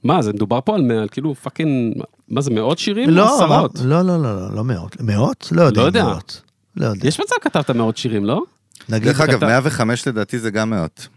[0.04, 3.10] מה, זה מדובר פה על מאה- על כאילו fucking, מה זה, מאות שירים?
[3.10, 3.80] לא, עשרות?
[3.84, 5.00] לא, לא, לא, לא, לא מאות.
[5.00, 5.48] מאות?
[5.52, 5.80] לא יודע.
[5.80, 6.04] לא יודע.
[6.04, 6.42] מאות.
[6.76, 7.08] לא יודע.
[7.08, 8.42] יש מצב כתבת מאות שירים, לא?
[8.88, 11.08] נגיד, דרך אגב, כתב- 105 לדעתי זה גם מאות.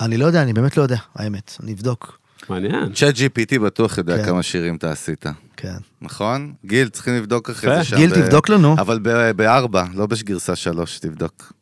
[0.00, 1.56] אני לא יודע, אני באמת לא יודע, האמת.
[1.62, 2.18] אני אבדוק.
[2.50, 2.92] מעניין.
[2.92, 4.24] צ'אט GPT בטוח יודע כן.
[4.24, 5.24] כמה שירים אתה עשית,
[5.56, 5.74] כן.
[6.02, 6.52] נכון?
[6.64, 7.76] גיל, צריכים לבדוק אחרי.
[7.76, 7.96] זה שם.
[7.96, 8.74] גיל, ב- תבדוק לנו.
[8.78, 11.52] אבל ב- בארבע, לא בגרסה שלוש, תבדוק.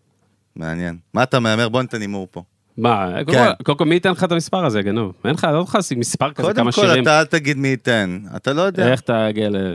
[0.56, 0.96] מעניין.
[1.14, 1.68] מה אתה מהמר?
[1.68, 2.42] בוא ניתן הימור פה.
[2.78, 3.44] מה, קודם כן.
[3.58, 5.12] כל- קודם כל, מי ייתן לך את המספר הזה, גנוב?
[5.24, 7.02] אין לך, לא יכול להשיג מספר כזה, קודם כמה כל, שירים.
[7.02, 8.18] אתה אל תגיד מי ייתן.
[8.36, 8.92] אתה לא יודע.
[8.92, 9.28] איך אתה.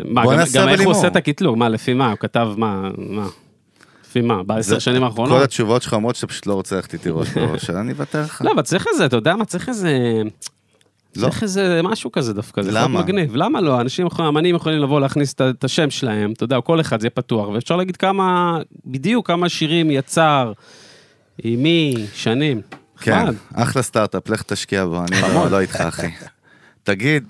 [0.05, 0.89] מה, בוא גם- נעשה גם אבל איך הוא.
[0.91, 1.57] עושה את הקטלוג?
[1.57, 2.09] מה, לפי מה?
[2.09, 2.89] הוא כתב מה?
[2.97, 3.27] מה?
[4.05, 4.43] לפי מה?
[4.43, 5.41] בעשר שנים כל האחרונות?
[5.43, 8.41] התשובות שלך אומרות שאתה פשוט לא רוצה ללכת איתי ראש בראש, אני אוותר לך.
[8.45, 9.45] לא, אבל צריך איזה, אתה יודע מה?
[9.45, 10.21] צריך איזה...
[11.19, 11.29] לא.
[11.29, 12.97] צריך איזה משהו כזה דווקא, זה למה?
[12.99, 13.35] חוק מגניב.
[13.35, 13.81] למה לא?
[13.81, 17.11] אנשים יכולים, אמנים יכולים לבוא להכניס את השם שלהם, אתה יודע, כל אחד זה יהיה
[17.11, 20.53] פתוח, ואפשר להגיד כמה, בדיוק כמה שירים יצר,
[21.43, 22.61] עם מי, שנים.
[23.01, 23.35] כן, נחמד.
[23.53, 26.07] אחלה סטארט-אפ, לך תשקיע בו, אני לא- לא איתך, אחי.
[26.83, 27.23] תגיד,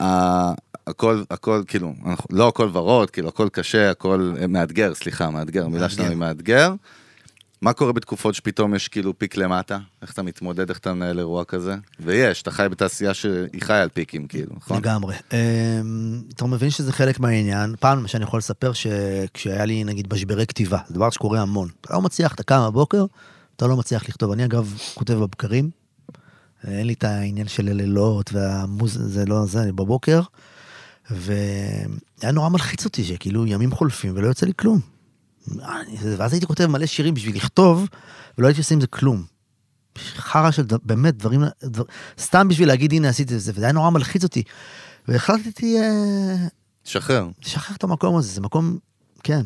[0.00, 5.88] הכל, הכל, כאילו, אנחנו- לא הכל ורוד, כאילו, הכל קשה, הכל מאתגר, סליחה, מאתגר, המילה
[5.88, 6.72] שלנו היא מאתגר.
[7.60, 9.78] מה קורה בתקופות שפתאום יש כאילו פיק למטה?
[10.02, 11.74] איך אתה מתמודד, איך אתה מנהל אירוע כזה?
[12.00, 14.76] ויש, אתה חי בתעשייה שהיא חיה על פיקים, כאילו, נכון?
[14.76, 15.14] לגמרי.
[15.32, 17.74] אמ, אתה מבין שזה חלק מהעניין.
[17.80, 21.68] פעם, שאני יכול לספר, שכשהיה לי נגיד משברי כתיבה, זה דבר שקורה המון.
[21.80, 23.04] אתה לא מצליח, אתה קם בבוקר,
[23.56, 24.32] אתה לא מצליח לכתוב.
[24.32, 25.70] אני אגב כותב בבקרים,
[26.66, 28.98] אין לי את העניין של הלילות והמוז...
[29.02, 30.20] זה לא זה, אני בבוקר.
[31.10, 34.97] והיה נורא מלחיץ אותי שכאילו ימים חולפים ולא יוצא לי כלום.
[36.16, 37.86] ואז הייתי כותב מלא שירים בשביל לכתוב,
[38.38, 39.24] ולא הייתי עושה עם זה כלום.
[40.16, 41.84] חרא של ד- באמת דברים, דבר,
[42.20, 44.42] סתם בשביל להגיד הנה עשיתי את זה, וזה היה נורא מלחיץ אותי.
[45.08, 46.36] והחלטתי אה,
[46.84, 47.28] שחרר.
[47.44, 48.78] לשחרר את המקום הזה, זה מקום,
[49.22, 49.40] כן.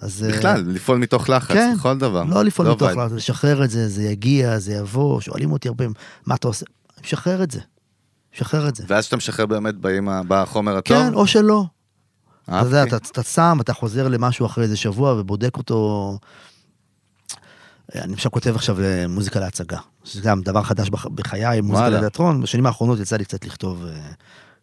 [0.00, 0.24] אז...
[0.24, 1.74] אה, בכלל, לפעול מתוך לחץ, כן.
[1.78, 2.24] בכל דבר.
[2.24, 2.98] לא לפעול מתוך vibe.
[2.98, 5.84] לחץ, לשחרר את זה, זה יגיע, זה יבוא, שואלים אותי הרבה,
[6.26, 6.66] מה אתה עושה?
[6.96, 7.60] אני משחרר את זה.
[8.34, 8.84] משחרר את זה.
[8.88, 9.74] ואז כשאתה משחרר באמת
[10.28, 10.96] בא החומר הטוב?
[10.96, 11.64] כן, או שלא.
[12.60, 12.82] אתה יודע.
[12.82, 16.18] אתה, אתה שם, אתה חוזר למשהו אחרי איזה שבוע ובודק אותו.
[17.94, 21.96] אני עכשיו כותב עכשיו אה, מוזיקה להצגה, שזה גם דבר חדש בח- בחיי, מוזיקה וואלה.
[21.96, 22.42] לתיאטרון.
[22.42, 23.92] בשנים האחרונות יצא לי קצת לכתוב, אה,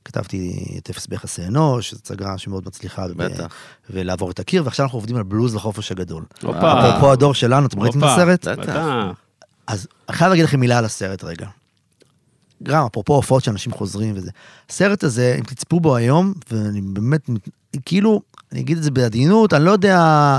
[0.06, 3.06] כתבתי את אפס ביחסי אנוש, שזו הצגה שמאוד מצליחה.
[3.16, 3.46] בטח.
[3.90, 6.24] ולעבור את הקיר, ועכשיו אנחנו עובדים על בלוז לחופש הגדול.
[6.90, 8.04] אפרופו הדור שלנו, אתם ראיתם את.
[8.04, 8.48] הסרט?
[8.48, 8.76] בטח.
[9.68, 11.48] אז אני חייב להגיד לכם מילה על הסרט רגע.
[12.64, 14.32] גם אפרופו הופעות שאנשים חוזרים וזה.
[14.70, 17.50] הסרט הזה, אם תצפו בו היום, ואני באמת, מת-
[17.86, 20.38] כאילו, אני אגיד את זה בעדינות, אני לא יודע...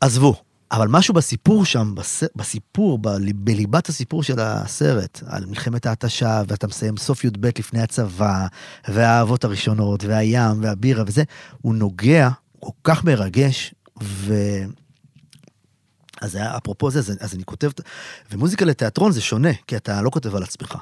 [0.00, 0.34] עזבו.
[0.72, 2.24] אבל משהו בסיפור שם, בס...
[2.36, 2.98] בסיפור.
[3.34, 8.46] בליבת הסיפור של הסרט, על מלחמת ההתשה, ואתה מסיים סוף י"ב לפני הצבא,
[8.88, 11.22] והאהבות הראשונות, והים, והבירה וזה,
[11.62, 14.34] הוא נוגע, הוא כל כך מרגש, ו...
[16.20, 17.70] אז היה- אפרופו זה, אז, אני כותב,
[18.32, 20.74] ומוזיקה לתיאטרון זה שונה, כי אתה לא כותב על עצמך.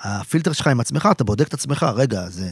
[0.00, 2.50] הפילטר שלך עם עצמך, אתה בודק את עצמך, רגע, זה,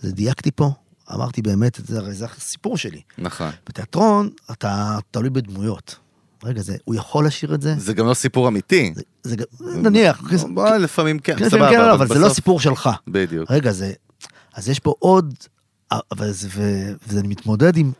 [0.00, 0.70] זה דייקתי פה,
[1.14, 3.00] אמרתי באמת, זה, הרי זה הסיפור שלי.
[3.18, 3.50] נכון.
[3.68, 5.96] בתיאטרון, אתה תלוי בדמויות.
[6.44, 7.74] רגע, זה, הוא יכול לשיר את זה?
[7.78, 8.92] זה גם לא סיפור אמיתי.
[8.94, 9.46] זה, זה גם-
[9.82, 10.22] נניח,
[10.54, 12.90] בוא, לפעמים כן, כן, סבבה, כן, אבל זה לא בסוף- סיפור שלך.
[13.08, 13.50] בדיוק.
[13.50, 13.92] רגע, זה,
[14.54, 15.34] אז יש פה עוד,
[15.92, 17.92] אבל זה- ו- ואני מתמודד עם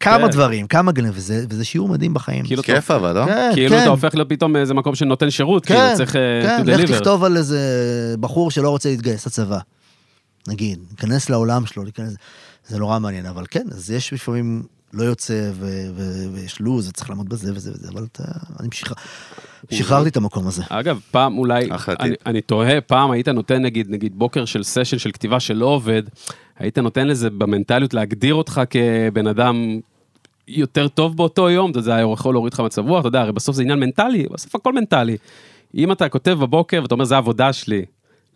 [0.00, 0.30] כמה כן.
[0.30, 2.44] דברים, כמה גלים, וזה, וזה שיעור מדהים בחיים.
[2.44, 3.26] כאילו כיף אבל, לא?
[3.26, 3.82] כן, כאילו כן.
[3.82, 6.80] אתה הופך להיות פתאום איזה מקום שנותן שירות, כאילו כן, צריך אה, כן, to לך
[6.80, 6.92] deliver.
[6.92, 7.58] תכתוב על איזה
[8.20, 9.58] בחור שלא רוצה להתגייס לצבא.
[10.48, 12.14] נגיד, להיכנס לעולם שלו, להיכנס...
[12.66, 14.62] זה נורא מעניין, אבל כן, אז יש לפעמים
[14.92, 18.24] לא יוצא ו- ו- ויש לו"ז וצריך לעמוד בזה וזה וזה, אבל אתה...
[18.60, 18.94] אני שחרר...
[19.70, 20.62] שחררתי את המקום הזה.
[20.68, 21.68] אגב, פעם אולי,
[22.26, 26.02] אני, תוהה, פעם היית נותן נגיד, נגיד בוקר של סשן של כתיבה שלא עובד,
[26.58, 29.80] היית נותן לזה במנטליות להגדיר אותך כבן אדם
[30.48, 33.56] יותר טוב באותו יום, אתה יודע, יכול להוריד לך מצב רוח, אתה יודע, הרי בסוף
[33.56, 35.16] זה עניין מנטלי, בסוף הכל מנטלי.
[35.74, 37.84] אם אתה כותב בבוקר ואתה אומר, זה העבודה שלי,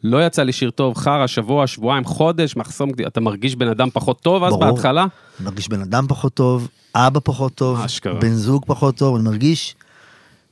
[0.04, 4.20] לא יצא לי שיר טוב, חרא, שבוע, שבועיים, חודש, מחסום, אתה מרגיש בן אדם פחות
[4.20, 4.72] טוב אז ברור.
[4.72, 5.06] בהתחלה?
[5.40, 8.20] מרגיש בן אדם פחות טוב, אבא פחות טוב, אשכרה.
[8.20, 9.76] בן זוג פחות טוב, אני מרגיש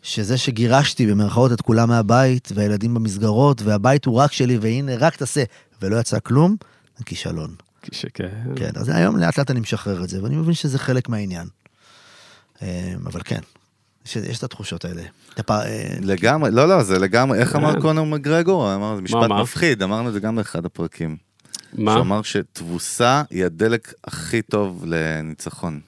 [0.02, 5.42] שזה שגירשתי במרכאות את כולם מהבית, והילדים במסגרות, והבית הוא רק שלי, והנה, רק תעשה,
[5.82, 6.56] ולא יצא כלום,
[6.96, 7.54] זה כישלון.
[7.82, 8.28] כשכן.
[8.56, 11.48] כן, אז היום לאט לאט אני משחרר את זה, ואני מבין שזה חלק מהעניין.
[12.62, 13.40] אה, אבל כן,
[14.06, 15.02] יש, יש את התחושות האלה.
[15.34, 15.50] אתה פ...
[15.50, 17.80] אה, לגמרי, לא, לא, זה לגמרי, איך אמר כן.
[17.80, 18.74] קונר מגרגור?
[18.74, 19.42] אמר, זה משפט מה?
[19.42, 21.16] מפחיד, אמרנו את זה גם באחד הפרקים.
[21.78, 21.92] מה?
[21.92, 25.80] שהוא אמר שתבוסה היא הדלק הכי טוב לניצחון.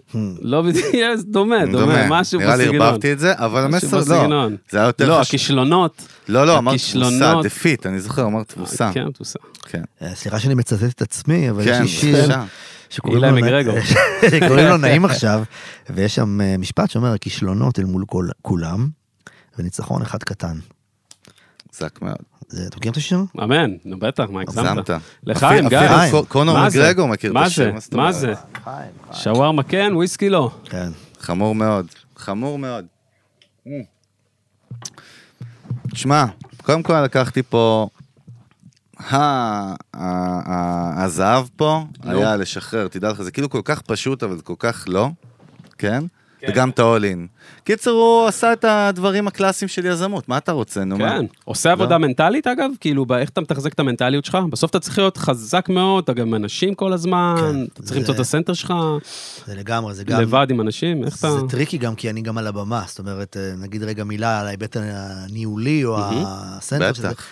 [0.42, 0.86] לא בדיוק,
[1.30, 2.82] דומה, דומה, משהו נראה לי בסגנון.
[2.86, 4.02] ערבבתי את זה, אבל המסר לא.
[4.02, 4.56] בסגנון.
[4.70, 5.20] זה היה יותר לא, חשוב.
[5.22, 6.02] הכישלונות.
[6.28, 7.34] לא, לא, אמר תבוסה.
[7.42, 8.90] דפיט, אני זוכר, אמר תבוסה.
[8.94, 9.38] כן, תבוסה.
[9.68, 9.82] כן.
[10.02, 12.44] אה, סליחה שאני מצטט את עצמי, אבל כן, יש לי שיר בבקשה.
[12.90, 13.78] שקוראים לו, מגרגור.
[14.40, 15.42] שקוראים לו נעים עכשיו,
[15.90, 18.88] ויש שם אה, משפט שאומר, הכישלונות אל מול כל- כולם,
[19.58, 20.58] וניצחון אחד קטן.
[21.78, 22.16] חזק מאוד.
[22.48, 23.18] זה, אתה מכיר את השיר?
[23.44, 24.90] אמן, נו בטח, מה הגזמת?
[25.22, 25.78] לחיים, גיא.
[25.78, 26.78] אפילו קונור מה זה?
[26.78, 27.72] מגרגור מכיר את מה השיר, זה?
[27.72, 28.12] מה זאת מה?
[28.12, 28.32] זה?
[29.12, 30.50] שווארמה כן, וויסקי לא.
[30.64, 30.88] כן.
[31.20, 32.86] חמור מאוד, חמור מאוד.
[35.94, 36.24] שמע,
[36.62, 37.88] קודם כל לקחתי פה,
[40.96, 41.84] הזהב פה.
[42.02, 45.08] היה לשחרר, תדע לך, זה כאילו כל כך פשוט, אבל זה כל כך לא,
[45.78, 46.04] כן?
[46.38, 46.48] כן.
[46.50, 47.26] וגם את האולין.
[47.68, 51.08] קיצר, הוא עשה את הדברים הקלאסיים של יזמות, מה אתה רוצה, נו מה?
[51.10, 51.24] כן.
[51.44, 52.70] עושה עבודה מנטלית אגב?
[52.80, 54.38] כאילו, באיך אתה מתחזק את המנטליות שלך?
[54.50, 57.92] בסוף אתה צריך להיות חזק מאוד, אתה גם עם אנשים כל הזמן, כן, אתה צריך
[57.94, 58.74] זה- למצוא את ה center שלך,
[59.46, 60.20] זה לגמרי, זה גם...
[60.20, 61.30] לבד עם אנשים, איך אתה...
[61.30, 64.46] זה tricky גם כי אני גם על הבמה, זאת אומרת, אה, נגיד רגע מילה על
[64.46, 65.96] ההיבט הניהולי או.
[66.26, 67.08] ה center של זה.
[67.08, 67.26] בטח.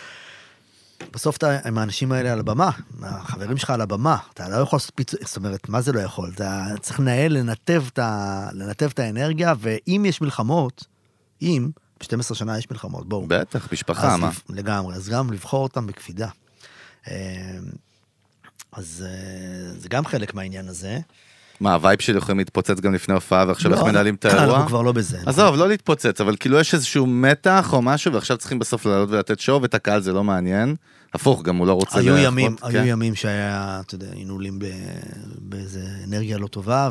[1.13, 2.71] בסוף אתה עם האנשים האלה על הבמה,
[3.03, 6.33] החברים שלך על הבמה, אתה לא יכול לעשות פיצוי, זאת אומרת, מה זה לא יכול?
[6.35, 8.49] אתה צריך לנהל, לנתב את, ה...
[8.53, 10.85] לנתב את האנרגיה, ואם יש מלחמות,
[11.43, 11.71] אם,
[12.01, 13.25] ב-12 שנה יש מלחמות, בואו.
[13.29, 14.27] בטח, משפחה, מה?
[14.29, 16.29] לב- לגמרי, אז גם לבחור אותם בקפידה.
[17.09, 17.59] אה,
[18.73, 20.99] אז אה, זה גם חלק מהעניין הזה.
[21.61, 24.55] מה, ה vibe שלי יכולים להתפוצץ גם לפני הופעה, ועכשיו איך לא, מנהלים את האירוע?
[24.55, 25.19] אנחנו כבר לא בזה.
[25.27, 29.41] עזוב, לא להתפוצץ, אבל כאילו יש איזשהו מתח או משהו, ועכשיו צריכים בסוף לעלות ולתת
[29.41, 30.77] show, ואת הקהל זה לא מעניין.
[31.15, 32.67] הפוך, גם הוא לא רוצה היו ימים, כן.
[32.67, 34.59] היו ימים שהיה, אתה יודע, היינו עולים
[35.39, 36.91] באיזה אנרגיה לא טובה,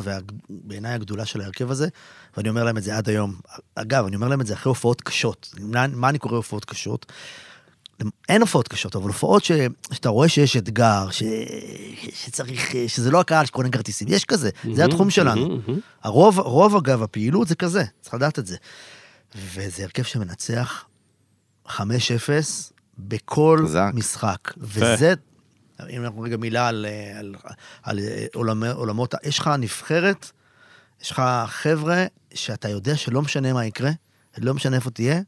[0.50, 1.88] ובעיניי הגדולה של ההרכב הזה,
[2.36, 3.34] ואני אומר להם את זה עד היום.
[3.74, 5.54] אגב, אני אומר להם את זה אחרי הופעות קשות.
[5.60, 7.12] מה, מה אני קורא הופעות קשות?
[8.28, 9.52] אין הופעות קשות, אבל הופעות ש,
[9.92, 11.22] שאתה רואה שיש אתגר, ש,
[12.14, 15.48] שצריך, שזה לא הקהל שקונה כרטיסים, יש כזה, זה התחום שלנו.
[15.48, 15.80] מהמם, מהמם.
[16.02, 18.56] הרוב, רוב אגב הפעילות זה כזה, צריך לדעת את זה.
[19.54, 20.84] וזה הרכב שמנצח
[21.68, 21.70] 5-0
[22.98, 23.90] בכל חזק.
[23.94, 24.38] משחק.
[24.56, 25.14] וזה,
[25.90, 26.86] אם אנחנו רגע מילה על,
[27.18, 27.34] על,
[27.82, 30.30] על אה, עולמי, עולמות, ה- יש לך נבחרת,
[31.02, 33.90] יש לך חבר'ה שאתה יודע שלא משנה מה יקרה,
[34.38, 35.20] לא משנה איפה תהיה,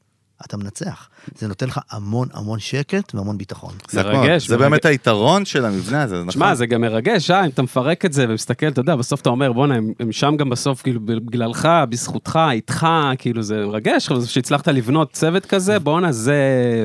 [0.45, 1.09] אתה מנצח.
[1.35, 3.75] זה נותן לך המון המון שקט והמון ביטחון.
[3.89, 4.03] זה.
[4.03, 4.71] מרגש, זה מרגש.
[4.71, 6.31] באמת היתרון של המבנה הזה, נכון?
[6.31, 9.29] שמע, זה גם מרגש, אה, אם אתה מפרק את זה ומסתכל, אתה יודע, בסוף אתה
[9.31, 12.87] אומר, בואנה, הם, הם שם גם בסוף, כאילו, בגללך, בזכותך, איתך,
[13.19, 16.37] כאילו, זה מרגש, שהצלחת לבנות צוות כזה, בואנה, זה,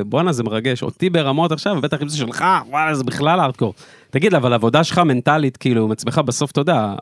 [0.05, 0.83] בואנה, זה מרגש.
[0.83, 3.73] אותי ברמות עכשיו, ובטח אם זה שלך, וואלה, זה בכלל הארדקור.
[4.09, 6.95] תגיד, אבל העבודה שלך מנטלית, כאילו, עם עצמך, בסוף, אתה יודע,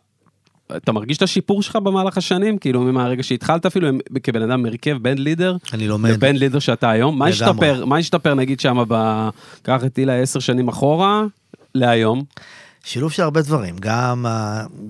[0.77, 2.57] אתה מרגיש את השיפור שלך במהלך השנים?
[2.57, 3.87] כאילו, מהרגע שהתחלת אפילו,
[4.23, 6.09] כבן אדם מרכב, בן לידר, אני לומד.
[6.11, 7.27] לבן לידר שאתה היום, מה.
[7.27, 9.29] השתפר, מה השתפר, נגיד, שם, ב...
[9.63, 11.23] קח את אילה עשר שנים אחורה,
[11.75, 12.23] להיום?
[12.83, 14.25] שילוב של הרבה דברים, גם,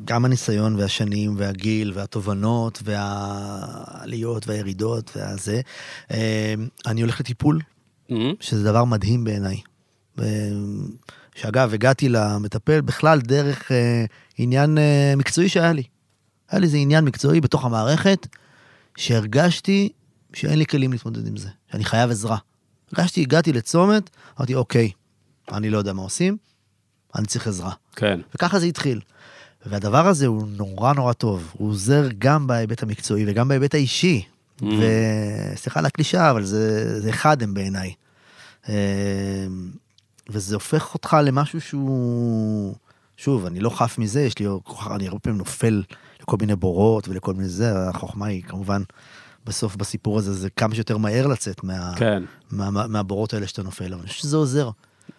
[0.06, 5.62] גם הניסיון והשנים והגיל והתובנות והעליות והירידות והזה.
[6.12, 6.54] אה,
[6.88, 7.60] אני הולך לטיפול,
[8.10, 8.14] Mhm.
[8.40, 9.58] שזה דבר מדהים בעיניי.
[10.20, 10.26] אה,
[11.36, 14.06] שאגב, הגעתי למטפל בכלל דרך אה,
[14.44, 15.84] עניין אה, מקצועי שהיה לי.
[16.50, 18.28] היה לי איזה עניין מקצועי בתוך המערכת,
[18.98, 19.89] שהרגשתי
[20.34, 22.38] שאין לי כלים להתמודד עם זה, שאני חייב עזרה.
[22.92, 24.92] הרגשתי, הגעתי לצומת, אמרתי, אוקיי,
[25.52, 26.38] אני לא יודע מה עושים,
[27.16, 27.72] אני צריך עזרה.
[27.96, 28.20] כן.
[28.36, 29.00] וככה זה התחיל.
[29.66, 34.26] והדבר הזה הוא נורא נורא טוב, הוא עוזר גם בהיבט המקצועי וגם בהיבט האישי.
[34.62, 34.66] Mm.
[35.54, 37.94] וסליחה על הקלישאה, אבל זה, זה אחד הם בעיניי.
[38.70, 38.74] אה,
[40.30, 42.76] וזה הופך אותך למשהו שהוא...
[43.24, 44.46] שוב, אני לא חף מזה, יש לי,
[44.96, 45.84] אני הרבה פעמים נופל
[46.22, 48.82] לכל מיני בורות ולכל מיני זה, החוכמה היא כמובן,
[49.46, 52.24] בסוף בסיפור הזה, זה כמה שיותר מהר לצאת מה, כן.
[52.52, 54.70] מה, מה, מהבורות האלה שאתה נופל, אבל אני חושב שזה עוזר.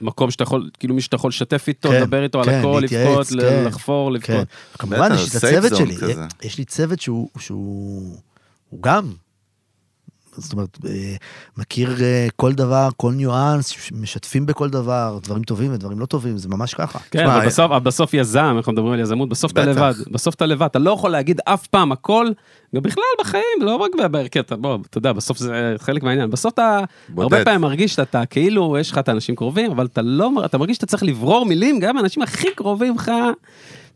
[0.01, 2.79] מקום שאתה יכול, כאילו מי שאתה יכול לשתף איתו, כן, לדבר איתו על כן, הכל,
[2.83, 4.33] להתייעץ, לבכות, כן, לחפור, כן.
[4.33, 4.49] לבכות.
[4.79, 6.27] כמובן, בטח, יש את safe הצוות שלי, כזה.
[6.43, 8.17] יש לי צוות שהוא, שהוא
[8.69, 9.13] הוא גם,
[10.37, 11.14] זאת אומרת, אה,
[11.57, 16.49] מכיר אה, כל דבר, כל ניואנס, משתפים בכל דבר, דברים טובים ודברים לא טובים, זה
[16.49, 16.99] ממש ככה.
[17.11, 19.64] כן, אבל בסוף, אבל בסוף יזם, אנחנו מדברים על יזמות, בסוף אתה.
[19.64, 22.26] לבד, בסוף אתה לבד, אתה לא יכול להגיד אף פעם הכל,
[22.74, 26.55] גם בכלל בחיים, לא רק בהרכב, אתה בוא, אתה יודע, בסוף זה חלק מהעניין, בסוף
[26.55, 27.22] אתה בודד.
[27.22, 30.76] הרבה פעמים מרגיש שאתה כאילו, יש לך את האנשים קרובים, אבל אתה לא, אתה מרגיש
[30.76, 33.12] שאתה צריך לברור מילים גם מהאנשים הכי קרובים לך,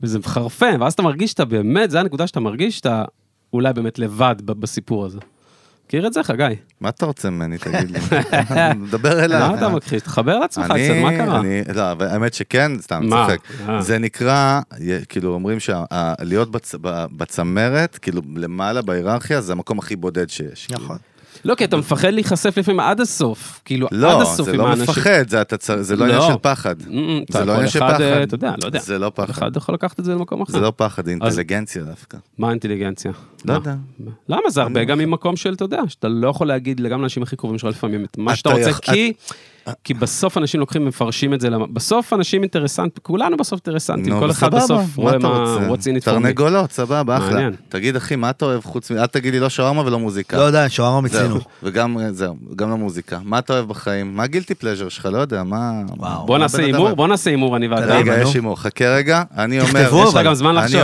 [0.02, 3.04] וזה מחרפן, ואז אתה מרגיש שאתה באמת, זה הנקודה שאתה מרגיש שאתה
[3.52, 5.18] אולי באמת לבד בסיפור הזה.
[5.86, 6.44] מכיר את זה, חגי?
[6.80, 7.98] מה אתה רוצה ממני, תגיד לי?
[8.90, 9.38] דבר אליי.
[9.48, 10.02] מה אתה מכחיש?
[10.02, 11.40] תחבר לעצמך קצת, מה קרה?
[11.40, 13.02] אני, לא, אבל האמת שכן, סתם?
[13.10, 13.38] צוחק.
[13.68, 13.82] אה.
[13.82, 14.60] זה נקרא,
[15.08, 16.48] כאילו אומרים שלהיות
[17.16, 20.70] בצמרת, כאילו למעלה בהיררכיה, זה המקום הכי בודד שיש.
[20.70, 20.96] נכון.
[21.44, 24.68] לא, כי אתה מפחד להיחשף לפעמים עד הסוף, כאילו עד לא, הסוף זה עם לא
[24.68, 24.82] האנשים.
[24.90, 26.28] מפחד, זה אתה זה לא עניין לא.
[26.28, 26.74] של פחד.
[27.30, 28.00] זה לא עניין של פחד.
[28.00, 28.78] אה, אתה יודע, לא יודע.
[28.78, 29.30] זה לא פחד.
[29.30, 30.52] אחד יכול לקחת את זה למקום אחר.
[30.52, 32.18] זה לא פחד, זה אינטליגנציה דווקא.
[32.38, 33.12] מה האינטליגנציה?
[33.44, 33.52] לא?
[33.52, 33.74] יודע.
[34.28, 34.50] למה?
[34.50, 37.22] זה הרבה אני גם לא ממקום של, אתה יודע, שאתה לא יכול להגיד גם לאנשים
[37.22, 39.12] הכי קרובים שלך לפעמים את מה שאתה אתה רוצה, כי...
[39.84, 44.54] כי בסוף אנשים לוקחים ומפרשים את זה, בסוף אנשים אינטרסנטים, כולנו בסוף אינטרסנטים, כל אחד
[44.54, 45.68] בסוף רואה מה, רוצה?
[45.68, 46.10] what's in it for me.
[46.10, 47.48] תרנגולות, סבבה, אחלה.
[47.68, 48.96] תגיד, אחי, מה אתה אוהב חוץ מ...
[48.96, 50.36] אל תגיד לי לא שווארמה ולא מוזיקה.
[50.36, 51.28] לא יודע, שווארמה מיצינו.
[51.28, 53.18] זהו, וגם, זהו, גם למוזיקה.
[53.24, 54.16] מה אתה אוהב בחיים?
[54.16, 55.08] מה ה guilty pleasure שלך?
[55.12, 55.72] לא יודע, מה...
[56.26, 56.94] בוא נעשה הימור?
[56.94, 57.96] בוא נעשה הימור, אני ואתה.
[57.96, 58.22] רגע.
[58.22, 59.82] יש הימור, חכה רגע, אני אומר...
[59.82, 60.26] תכתבו, יש לך.
[60.26, 60.80] גם זמן לחשוב,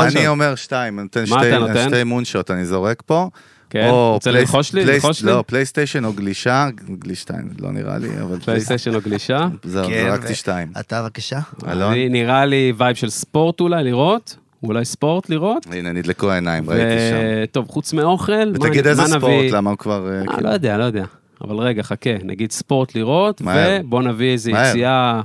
[0.00, 1.88] אני אומר, שתיים, אני נותן?
[1.88, 3.28] שתי moonshot, אני זורק פה.
[3.74, 4.84] כן, רוצה ללחוש לי?
[4.84, 5.30] ללחוש לי?
[5.30, 6.68] לא, פלייסטיישן או גלישה,
[6.98, 9.46] גלישתיים, לא נראה לי, אבל פלייסטיישן או גלישה?
[9.64, 10.68] זהו, כן, זרקתי שתיים.
[10.80, 11.38] אתה בבקשה.
[11.68, 11.92] אלון?
[11.92, 14.36] אני- נראה לי vibe של ספורט אולי, לראות?
[14.62, 15.66] אולי ספורט לראות?
[15.72, 17.16] הנה, נדלקו העיניים, ראיתי שם.
[17.52, 19.52] טוב, חוץ מאוכל, מה- ותגיד איזה ספורט, נביא?
[19.52, 20.08] למה הוא כבר...
[20.08, 21.04] אה, אה, כאילו- לא יודע, לא יודע.
[21.44, 23.42] אבל רגע, חכה, נגיד ספורט לראות.
[23.80, 24.50] ובוא נביא איזה.
[24.50, 25.20] יציאה...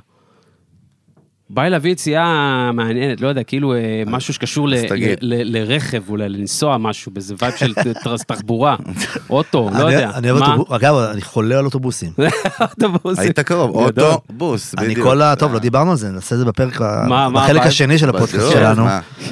[1.49, 2.23] בא לי להביא יציאה
[2.73, 4.67] מעניינת, לא יודע, כאילו אה, משהו שקשור
[5.21, 7.73] לרכב, אולי לנסוע משהו, באיזה vibe של
[8.27, 8.75] תחבורה,
[9.29, 10.11] אוטו, לא אני- יודע.
[10.15, 10.51] אני אוהב מה?
[10.53, 12.11] אוטובוס, אגב, אני חולה על אוטובוסים.
[12.61, 13.23] אוטובוסים.
[13.23, 13.75] היית קרוב.
[13.75, 15.07] אוטובוס, אני בדיוק.
[15.07, 15.35] כל ה...
[15.35, 17.61] טוב, לא דיברנו על זה, נעשה את זה בפרק, ה- מה- מה בחלק?
[17.61, 18.85] השני של הפודקאסט שלנו.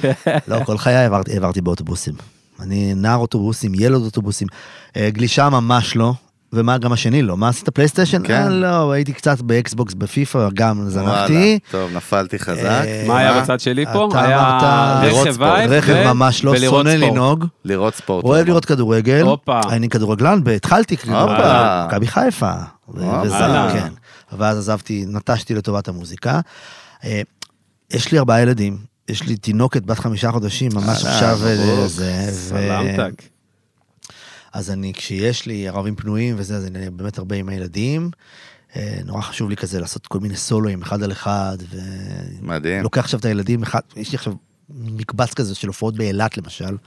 [0.48, 2.14] לא, כל חיי העברתי- העברתי באוטובוסים.
[2.60, 4.48] אני נער אוטובוסים, ילד אוטובוסים.
[4.98, 6.14] אה, גלישה ממש לא.
[6.54, 7.38] ומה גם השני לא?
[7.38, 8.22] מה עשית פלייסטיישן?
[8.28, 8.34] כן.
[8.44, 11.60] אה, לא, הייתי קצת באקסבוקס בפיפא, גם וואלה, זנחתי.
[11.72, 12.62] טוב, נפלתי חזק.
[12.64, 13.42] אה, מה היה?
[13.42, 14.08] בצד שלי פה?
[14.12, 15.50] אתה היה אמרת- לראות רכב ספורט.
[15.52, 16.90] vibe רכב ממש לא, שונא.
[16.90, 17.46] לנהוג.
[17.66, 18.24] לראות ספורט.
[18.26, 19.22] אוהב לראות כדורגל.
[19.22, 19.60] הופה.
[19.70, 21.06] אני כדורגלן, והתחלתי הופה.
[21.08, 22.52] כדורגלן, מכבי חיפה.
[22.90, 23.22] ו- הופה.
[23.24, 23.38] וזה,
[23.74, 23.90] כן.
[24.38, 26.40] ואז עזבתי, נטשתי לטובת המוזיקה.
[27.06, 27.22] אה,
[27.94, 28.78] יש לי ארבעה ילדים.
[29.10, 31.88] יש לי תינוקת בת חמישה חודשים, ממש עכשיו אה,
[32.32, 33.22] סלמתק.
[34.58, 38.12] אז אני, כשיש לי ערבים פנויים וזה, אז אני באמת הרבה עם הילדים.
[38.76, 41.58] אה, נורא חשוב לי כזה לעשות כל מיני סולואים, אחד על אחד,
[42.42, 42.80] מדהים.
[42.80, 44.34] ולוקח עכשיו את הילדים, אחד, יש לי עכשיו
[44.70, 46.78] מקבץ כזה של הופעות באילת למשל,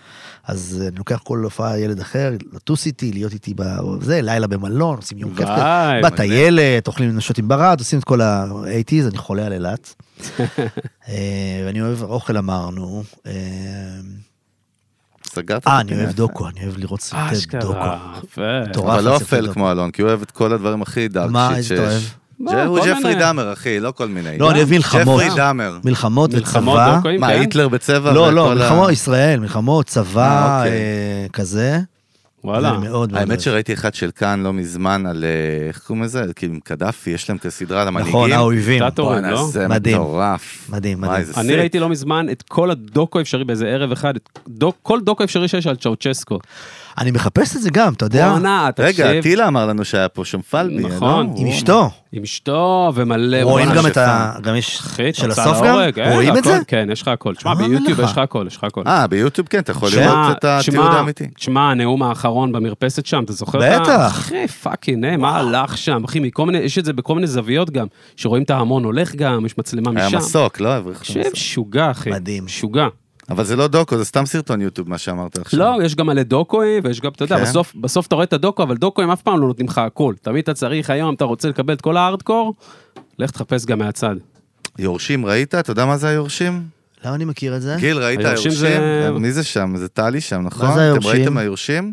[0.44, 4.96] אז אה, אני לוקח כל הופעה ילד אחר, לטוס איתי, להיות איתי בזה, לילה במלון,
[4.96, 5.62] עושים יום כיף כזה,
[6.04, 9.94] בטיילת, אוכלים נשות עם ברד, עושים את כל ה-80's, אני חולה על אילת.
[11.08, 13.02] אה, ואני אוהב אוכל אמרנו.
[15.35, 15.95] סגרת את אה, אני.
[15.97, 17.22] אוהב דוקו, אני אוהב לראות סרטי
[17.61, 17.72] דוקו.
[17.72, 18.81] אשכרה, יפה.
[18.83, 19.53] אבל לא אפל.
[19.53, 22.03] כמו אלון, כי הוא אוהב את כל הדברים הכי דארק מה, שיט איזה אתה אוהב?
[22.41, 23.14] לא, זה- הוא ג'פרי.
[23.14, 24.39] דאמר, אחי, לא כל מיני.
[24.39, 25.20] לא, אני אוהב מלחמות.
[25.22, 25.78] ג'פרי דאמר.
[25.85, 27.01] מלחמות מלחמות וצבא.
[27.20, 27.41] מה, כן?
[27.41, 28.12] היטלר בצבע?
[28.12, 30.72] לא, לא, מלחמות ישראל, מלחמות, צבא, אה, אוקיי.
[30.72, 31.81] אה, כזה.
[32.45, 32.72] וואלה.
[32.72, 33.41] מאוד מאוד האמת אוהב.
[33.41, 36.24] שראיתי אחד של כאן לא מזמן על, אה, איך קוראים לזה?
[36.36, 38.12] כאילו עם קדאפי, יש להם את הסדרה על המנהיגים.
[38.14, 38.82] נכון, האויבים.
[38.82, 39.47] דיקטטורים, לא?
[39.53, 39.97] זה מדהים.
[39.97, 40.66] מטורף.
[40.70, 41.26] מדהים, מדהים.
[41.36, 41.57] אני.
[41.57, 45.49] ראיתי לא מזמן את כל הדוקו האפשרי באיזה ערב אחד, את דוק- כל דוקו אפשרי
[45.49, 46.38] שיש על צ'אוצ'סקו.
[47.01, 49.22] אני מחפש את זה גם, אתה יודע, בואנה, רגע, תקשיב.
[49.22, 51.26] טילה אמר לנו שהיה פה שם פלבי, נכון.
[51.26, 51.32] לא?
[51.36, 51.90] עם אשתו.
[52.12, 53.42] עם אשתו ומלא...
[53.42, 53.96] רואים גם את.
[53.96, 54.32] ה...
[54.42, 54.82] גם יש...
[55.12, 55.78] של הסוף גם?
[55.98, 56.59] אה, רואים את זה?
[56.66, 57.34] כן, יש לך הכל.
[57.34, 58.01] תשמע, אמרתי ביוטיוב.
[58.01, 58.82] יש לך הכל, יש לך הכל.
[58.86, 61.26] אה, ביוטיוב כן, אתה יכול שמע, לראות את התיעוד שמע, האמיתי.
[61.26, 63.59] תשמע, הנאום האחרון במרפסת שם, אתה זוכר?
[63.59, 64.11] בטח.
[64.11, 66.05] אחי, fucking, אה, מה הלך שם?
[66.05, 66.20] אחי,
[66.62, 67.86] יש את זה בכל מיני זוויות גם,
[68.16, 70.18] שרואים את ההמון הולך גם, יש מצלמה היה משם.
[70.18, 70.70] מסוק, לא?
[71.32, 72.11] משוגע, אחי.
[72.11, 72.44] מדהים.
[72.44, 72.88] משוגע.
[73.31, 75.61] אבל זה לא דוקו, זה סתם סרטון יוטיוב, מה שאמרת עכשיו.
[75.61, 77.43] לא, יש גם מלא דוקואים, ויש גם, אתה יודע, כן.
[77.43, 80.14] בסוף, בסוף אתה רואה את הדוקו, אבל דוקואים אף פעם לא נותנים לך הכל.
[80.22, 82.55] תמיד אתה צריך היום, אתה רוצה לקבל את כל הארדקור,
[83.18, 84.16] לך תחפש גם מהצד.
[84.78, 85.55] יורשים ראית?
[85.55, 86.62] אתה יודע מה זה היורשים?
[87.05, 87.76] למה אני מכיר את זה?
[87.78, 88.81] גיל, ראית היורשים היורשים?
[88.81, 89.74] זה- מי זה שם?
[89.76, 90.74] זה טלי שם, נכון?
[90.74, 91.11] זה היורשים?
[91.11, 91.93] אתם ראיתם היורשים?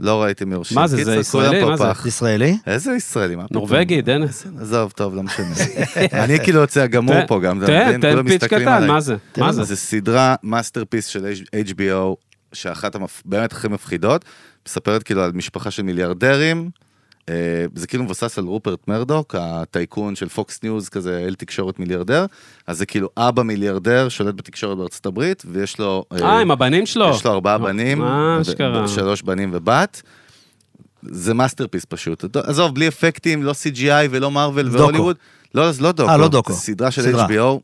[0.00, 0.74] לא ראיתם יורשים.
[0.78, 1.64] מה זה, זה ישראלי?
[1.64, 1.84] מה זה?
[2.08, 2.58] ישראלי?
[2.66, 3.36] איזה ישראלי?
[3.50, 4.46] נורבגי, דנס.
[4.60, 5.46] עזוב, טוב, לא משנה.
[6.24, 8.00] אני כאילו יוצא הגמור פה גם, אתה תן, מבין?
[8.00, 8.86] תן pitch קטן.
[8.86, 9.16] מה זה?
[9.36, 9.64] מה זה?
[9.64, 12.14] זה סדרה masterpiece של HBO,
[12.52, 12.96] שאחת.
[13.24, 14.24] באמת הכי מפחידות,
[14.68, 16.70] מספרת כאילו על משפחה של מיליארדרים,
[17.74, 22.26] זה כאילו מבוסס על רופרט מרדוק, הטייקון של פוקס ניוז, כזה איל תקשורת מיליארדר,
[22.66, 26.04] אז זה כאילו אבא מיליארדר שולט בתקשורת בארצות הברית, ויש לו...
[26.12, 27.10] אה, עם הבנים שלו.
[27.10, 28.88] יש לו ארבעה בנים, מה אשכרה?
[28.88, 30.02] שלוש בנים ובת.
[31.02, 32.36] זה masterpiece פשוט.
[32.36, 34.78] עזוב, בלי אפקטים, לא CGI ולא מארוול דוקו.
[34.78, 35.16] והוליווד.
[35.54, 36.10] לא, זה לא דוקו.
[36.10, 36.52] אה, לא דוקו.
[36.52, 37.26] סדרה של סדרה.
[37.26, 37.60] HBO,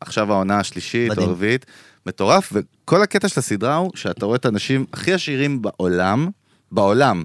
[0.00, 1.22] עכשיו העונה השלישית או.
[1.22, 1.66] הרביעית.
[2.06, 6.28] מטורף, וכל הקטע של הסדרה הוא שאתה רואה את האנשים הכי עשירים בעולם,
[6.72, 7.22] בעולם,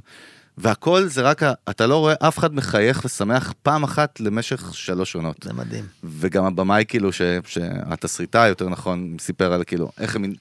[0.58, 5.36] והכל זה רק, אתה לא רואה אף אחד מחייך ושמח פעם אחת למשך שלוש עונות.
[5.44, 5.86] זה מדהים.
[6.04, 10.34] וגם הבמאי כאילו, ש- שהתסריטאי יותר נכון, סיפר על כאילו, איך הם,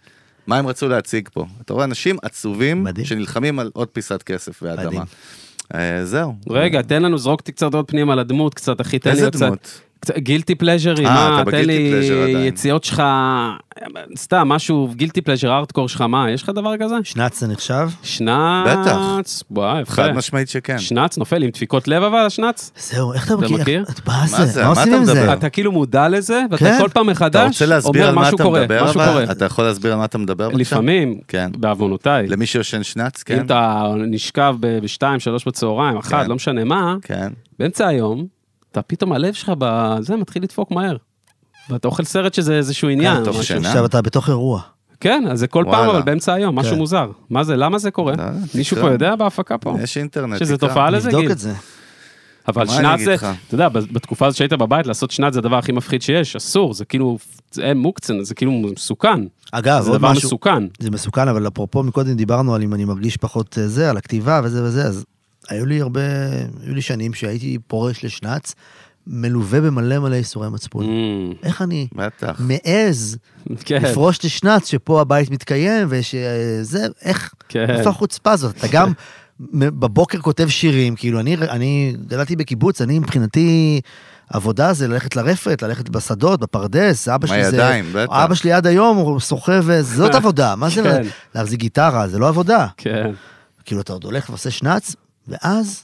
[0.46, 1.46] מה הם רצו להציג פה.
[1.60, 3.06] אתה רואה אנשים עצובים, מדהים.
[3.06, 4.86] שנלחמים על עוד פיסת כסף ואדמה.
[4.86, 5.02] מדהים.
[5.74, 6.34] אה, זהו.
[6.50, 9.34] רגע, תן לנו, זרוק אותי קצת עוד פנימה לדמות קצת, אחי, תן לי איזה עוד
[9.34, 9.46] קצת.
[9.46, 9.80] דמות?
[10.18, 12.46] גילטי פלז'רי, אה, מה, אתה תן בגילטי לי פלז'ר עדיין.
[12.46, 13.02] יציאות שלך,
[14.16, 16.94] סתם, משהו, גילטי פלז'ר, ארטקור שלך, מה, יש לך דבר כזה?
[17.04, 17.88] שנץ זה נחשב?
[18.02, 19.92] שנץ, וואי, יפה.
[19.92, 20.78] חד משמעית שכן.
[20.78, 22.72] שנץ, נופל עם דפיקות לב אבל, השנץ?
[22.78, 23.84] זהו, איך אתה אתה מכיר?
[24.06, 24.62] מה זה?
[24.62, 25.14] מה עושים אתה עם זה?
[25.14, 25.32] מדבר?
[25.32, 26.78] אתה כאילו מודע לזה, ואתה כן.
[26.80, 29.06] כל פעם מחדש אומר משהו קורה, משהו אבל?
[29.06, 29.22] קורה.
[29.32, 30.60] אתה יכול להסביר על מה אתה מדבר בבקשה?
[30.60, 31.50] לפעמים, כן.
[31.58, 33.46] בעוונותיי, למי שיושן שנץ, אם כן?
[33.46, 36.28] אתה נשכב בשתיים, שלוש בצהריים, אחת, כן.
[36.28, 36.96] לא משנה מה.
[37.58, 38.26] באמצע היום,
[38.74, 40.96] אתה פתאום הלב שלך בזה מתחיל לדפוק מהר.
[41.70, 43.24] ואתה אוכל סרט שזה איזשהו עניין.
[43.24, 43.42] תוך.
[43.42, 43.68] שינה.
[43.68, 44.60] עכשיו אתה בתוך אירוע.
[45.00, 45.90] כן, אז זה כל פעם, וואלה.
[45.90, 46.78] אבל באמצע היום, משהו כן.
[46.78, 47.10] מוזר.
[47.30, 48.12] מה זה, למה זה קורה?
[48.16, 48.88] לא יודע, מישהו תקרא.
[48.88, 49.76] פה יודע בהפקה פה?
[49.82, 50.38] יש אינטרנט.
[50.38, 50.68] שזה תקרא.
[50.68, 51.32] תופעה לזה, נבדוק גיל.
[51.32, 51.52] את זה.
[52.48, 53.14] אבל אגיד זה?
[53.14, 56.84] אתה יודע, בתקופה הזאת שהיית בבית, לעשות שנץ זה הדבר הכי מפחיד שיש, אסור, זה
[56.84, 57.18] כאילו,
[57.52, 59.20] זה מוקצן, זה כאילו מסוכן.
[59.52, 60.66] אגב, זה עוד דבר משהו, מסוכן.
[60.78, 64.40] זה מסוכן, אבל אפרופו מקודם דיברנו על אם אני מרגיש פחות אה, זה, על הכתיבה
[64.44, 65.04] וזה וזה, אז
[65.48, 66.00] היו לי הרבה,
[66.66, 68.54] היו לי שנים שהייתי פורש לשנץ,
[69.06, 70.84] מלווה במלא מלא איסורי מצפון.
[70.84, 72.40] Mm, איך אני בטח.
[72.40, 73.18] מעז
[73.64, 77.70] כן, לפרוש לשנץ שפה הבית מתקיים ושזה, איך, כן.
[77.70, 78.56] איפה החוצפה הזאת?
[78.56, 78.92] אתה גם
[79.40, 83.80] בבוקר כותב שירים, כאילו אני, אני גדלתי בקיבוץ, אני מבחינתי,
[84.30, 87.50] עבודה זה ללכת לרפת, ללכת בשדות, בפרדס, אבא שלי זה...
[87.50, 88.12] מהידיים, בטח.
[88.12, 91.02] אבא שלי עד היום הוא סוחב, זאת עבודה, מה זה כן.
[91.34, 92.66] להחזיק גיטרה, זה לא עבודה.
[92.76, 93.10] כן.
[93.64, 94.96] כאילו אתה עוד הולך ועושה שנץ,
[95.28, 95.82] ואז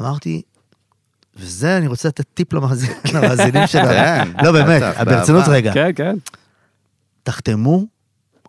[0.00, 0.42] אמרתי,
[1.36, 2.52] וזה אני רוצה לתת טיפ
[3.14, 3.88] למאזינים שלנו.
[3.88, 5.44] כן, לא באמת, ברצינות.
[5.48, 5.72] רגע.
[5.74, 6.16] כן, כן.
[7.22, 7.84] תחתמו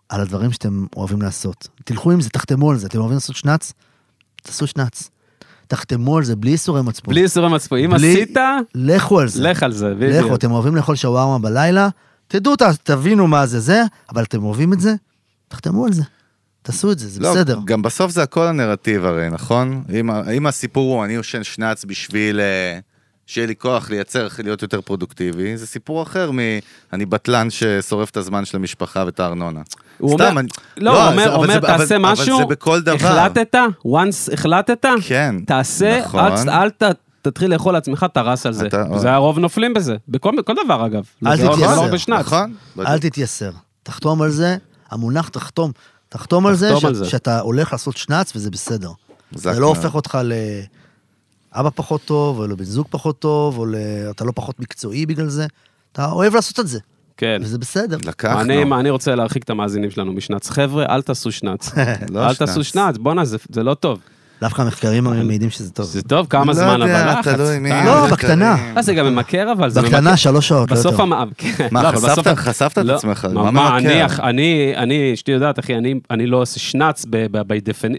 [0.08, 1.68] על הדברים שאתם אוהבים לעשות.
[1.84, 2.86] תלכו עם זה, תחתמו על זה.
[2.86, 3.72] אתם אוהבים לעשות שנץ?
[4.42, 5.10] תעשו שנץ.
[5.66, 7.14] תחתמו על זה בלי איסורי מצפון.
[7.14, 7.78] בלי איסורי מצפון.
[7.78, 8.36] אם בלי- עשית,
[8.74, 9.42] לכו על זה.
[9.42, 10.34] לך על זה, לכו, בדיוק.
[10.34, 11.88] אתם אוהבים לאכול שווארמה בלילה?
[12.28, 13.82] תדעו, תבינו מה זה זה,
[14.12, 14.94] אבל אתם אוהבים את זה?
[15.48, 16.02] תחתמו על זה.
[16.62, 17.58] תעשו את זה, זה לא, בסדר.
[17.64, 19.82] גם בסוף זה הכל הנרטיב הרי, נכון?
[20.00, 22.78] אם, אם הסיפור הוא אני יושן שנץ בשביל אה,
[23.26, 26.38] שיהיה לי כוח לייצר, להיות יותר פרודוקטיבי, זה סיפור אחר מ...
[26.92, 29.60] אני בטלן ששורף את הזמן של המשפחה ואת הארנונה.
[29.98, 32.04] הוא סתם, אומר, אני- לא, לא, הוא אומר, זה- אבל אומר, זה- אבל- תעשה אבל
[32.12, 32.94] משהו, זה בכל דבר.
[33.06, 33.54] החלטת,
[33.86, 36.20] once החלטת, כן, תעשה, נכון.
[36.48, 36.82] אל, אל ת,
[37.22, 38.66] תתחיל לאכול לעצמך, טרס על זה.
[38.66, 41.02] אתה- זה הרוב נופלים בזה, בכל כל דבר אגב.
[41.26, 41.86] אל זה לא- תתייסר.
[42.08, 42.18] לא.
[42.18, 42.54] נכון?
[42.86, 43.50] אל תתייסר.
[43.82, 44.56] תחתום על זה,
[44.90, 45.72] המונח תחתום.
[46.10, 47.04] תחתום על זה, תחתום ש- על זה.
[47.04, 48.90] שאתה הולך לעשות שנץ וזה בסדר.
[49.32, 49.66] זה לא.
[49.66, 50.18] הופך אותך
[51.54, 53.74] לאבא פחות טוב, או לבן זוג פחות טוב, או ל-
[54.10, 55.46] אתה לא פחות מקצועי בגלל זה.
[55.92, 56.78] אתה אוהב לעשות את זה.
[57.16, 57.40] כן.
[57.44, 57.96] וזה בסדר.
[58.04, 58.40] לקחנו.
[58.40, 60.50] אני, מה, אני רוצה להרחיק את המאזינים שלנו משנץ.
[60.50, 61.70] חבר'ה, אל תעשו שנץ.
[62.12, 63.98] לא אל תעשו שנץ, בואנה, זה- זה לא טוב.
[64.40, 65.86] דווקא המחקרים מעידים שזה טוב.
[65.86, 67.34] זה טוב, כמה לא זמן, אבל יודע, לחץ.
[67.34, 67.70] תלוי מי.
[67.70, 67.86] די.
[67.86, 68.56] לא, זה בקטנה.
[68.76, 69.92] אה, זה גם ממכר, אבל זה ממכר.
[69.96, 71.02] בקטנה, שלוש שעות, לא בסוף יותר.
[71.02, 71.28] המ...
[71.36, 73.28] כן, מה, לא, חשפת- את לא, עצמך?
[73.32, 73.76] מה, ממכר?
[73.76, 77.04] אני, אח- אני, אני, אשתי יודעת, אחי, אני, אני לא עושה שנץ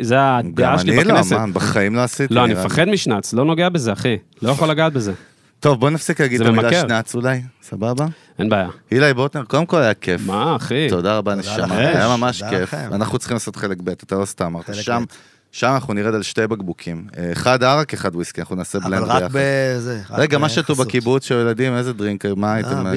[0.01, 1.35] זה גם הדעה שלי אני לא, בכנסת.
[1.35, 2.33] מה, בחיים לא עשיתי.
[2.33, 2.53] לא, אני.
[2.53, 4.17] מפחד משנץ, לא נוגע בזה, אחי.
[4.41, 5.13] לא יכול לגעת בזה.
[5.59, 6.71] טוב, בוא נפסיק להגיד זה את המילה.
[6.81, 8.05] שנץ אולי, סבבה?
[8.39, 8.67] אין בעיה.
[8.91, 10.21] אילי בוטנר, קודם כל היה כיף.
[10.25, 10.87] מה, אחי?
[10.89, 11.77] תודה רבה, נשמה.
[11.77, 12.73] היה ממש כיף.
[12.73, 14.65] אנחנו צריכים לעשות חלק ב', אתה לא סתם אמרת.
[14.65, 15.13] חלק שם, ב'.
[15.51, 17.07] שם אנחנו נרד על שתי בקבוקים.
[17.17, 19.29] אה, אחד ערק, אחד וויסקי, אנחנו נעשה אבל בלנד ביחד.
[19.33, 20.01] בזה.
[20.09, 20.75] רק רגע, מה שתו.
[20.75, 22.93] בקיבוץ של ילדים, איזה דרינקר, מה הייתם אה,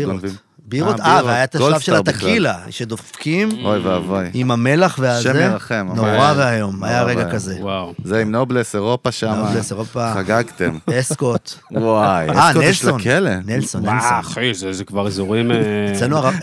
[0.67, 1.01] בירות.
[1.01, 1.25] אה, אה.
[1.25, 1.95] והיה את השלב של.
[1.95, 4.31] הטקילה, שדופקים אוי ואבוי.
[4.35, 5.31] עם המלח והזה.
[5.31, 7.31] השם ירחם, נורא ואיום, היה רגע.
[7.31, 7.57] כזה.
[7.61, 7.95] וואו.
[8.05, 9.35] זה עם נובלס, אירופה שם.
[9.37, 10.15] נובלס, אירופה.
[10.15, 10.79] חגגתם.
[11.01, 11.55] אסקוט.
[11.71, 13.01] וואי, אה, אסקוט יש נלסון.
[13.01, 13.31] לכלא.
[13.47, 14.19] נלסון, וואו, נלסון.
[14.19, 15.51] אחי, זה כבר אזורים...
[15.51, 15.57] אה,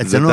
[0.01, 0.29] אצלנו.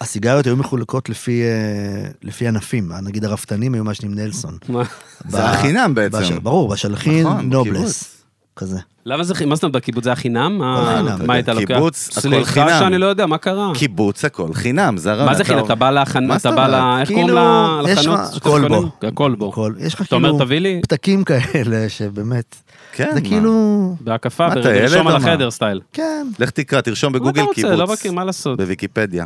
[0.00, 4.58] הסיגריות היו מחולקות לפי, ענפים, נגיד הרפתנים היו מעשנים נלסון.
[4.68, 6.38] זה ב- היה חינם בעצם.
[6.42, 8.13] ברור, בשלחין נכון, נובלס.
[8.56, 8.78] כזה.
[9.06, 10.58] למה זה, מה זאת אומרת, בקיבוץ זה היה חינם?
[10.58, 11.26] מה- חינם.
[11.26, 11.66] מה היית לוקח?
[11.66, 12.76] קיבוץ, הכל סליחה חינם.
[12.78, 13.70] שאני לא יודע, מה קרה?
[13.74, 15.28] קיבוץ הכל חינם, זה הרעיון.
[15.28, 15.64] מה זה חינם?
[15.64, 16.66] אתה בא לחנות, אתה בא?
[16.66, 16.74] ל...
[17.00, 18.18] איך קוראים כאילו, לחנות?
[18.34, 18.80] שאתה הכל קונה?
[18.80, 18.90] בו.
[19.08, 19.48] הכל בו.
[19.48, 20.80] הכל, יש לך אתה אומר, כאילו תביא לי?
[20.82, 22.56] פתקים כאלה שבאמת,
[22.92, 23.20] כן, זה?
[23.20, 25.16] כאילו, בהקפה, לרשום על?
[25.16, 25.80] החדר סטייל.
[25.92, 26.26] כן.
[26.38, 27.54] לך תקרא, תרשום מה אתה בגוגל רוצה?
[27.54, 27.78] קיבוץ.
[27.78, 28.58] לא מכיר, מה לעשות?
[28.58, 29.24] בוויקיפדיה.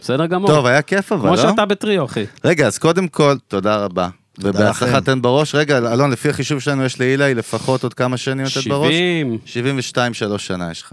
[0.00, 0.48] בסדר גמור.
[0.50, 1.50] טוב, היה כיף אבל, כמו לא?
[1.50, 2.24] שאתה בטריו, אחי.
[2.44, 4.08] רגע, אז קודם כל, תודה רבה.
[4.38, 5.00] ובהצלחה.
[5.00, 5.54] תן בראש.
[5.54, 8.94] רגע, אלון, לפי החישוב שלנו יש לאילי לפחות עוד כמה שנים לתת בראש?
[8.94, 9.38] 70.
[9.44, 10.92] 72, שלוש שנה יש לך.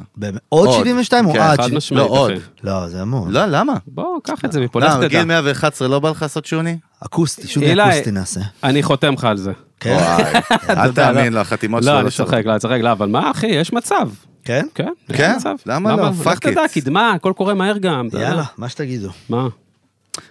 [0.50, 0.80] עוד עוד.
[0.80, 1.62] 72 או כן, עד?
[1.62, 2.32] חד משמעית, לא, עוד.
[2.64, 3.32] לא, זה המון.
[3.32, 3.74] לא, למה?
[3.88, 5.08] בוא, קח את זה מפה, לך למה, תדע.
[5.08, 6.78] בגיל 111 לא בא לך לעשות שוני?
[7.06, 8.42] אקוסטי, שוני אקוסטי נעשה.
[8.64, 9.52] אני חותם לך על זה.
[9.80, 9.98] כן?
[10.02, 10.24] וואי,
[10.70, 11.36] אל יודע, תאמין לא.
[11.36, 13.74] לו, החתימות שלו לא, לא אני צוחק, לא, אני צוחק, לא, אבל מה, אחי, יש
[13.74, 14.10] מצב.
[14.46, 14.66] כן?
[14.76, 15.36] כן, יש כן?
[15.36, 15.56] מצב.
[15.66, 16.10] למה לא?
[16.10, 16.62] לך Fuck תדע.
[16.74, 18.08] קדמה, הכל קורה מהר גם.
[18.14, 19.10] יאללה, מה שתגידו.
[19.30, 19.48] מה?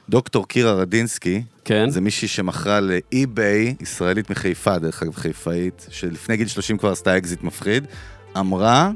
[0.08, 1.90] דוקטור קירה רדינסקי, כן.
[1.90, 7.42] זה מישהי שמכרה לאי-ביי, ישראלית מחיפה, דרך אגב חיפאית, שלפני גיל 30 כבר עשתה אקזיט
[7.42, 7.86] מפחיד,
[8.38, 8.90] אמרה,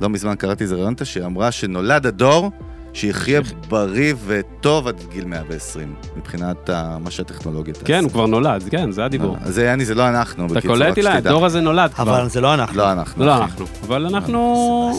[0.00, 2.50] לא מזמן קראתי איזה רעיון, שהיא אמרה שנולד הדור
[2.92, 6.70] שיחיה בריא וטוב עד גיל 120, מבחינת
[7.00, 7.86] מה שהטכנולוגיה תעשה.
[7.86, 9.36] כן, הוא כבר נולד, כן, זה הדיבור.
[9.42, 11.14] אז זה יעני, זה לא אנחנו, אתה קולט שתדע.
[11.14, 12.02] הדור הזה נולד כבר.
[12.02, 12.76] אבל זה לא אנחנו.
[12.78, 13.24] לא אנחנו.
[13.24, 13.36] לא.
[13.36, 14.98] אנחנו, אבל אנחנו...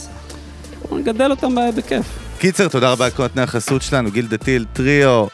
[0.92, 2.06] נגדל אותם בכיף.
[2.40, 5.26] קיצר, תודה רבה לכל נותני החסות שלנו, גילדה טיל, טריו,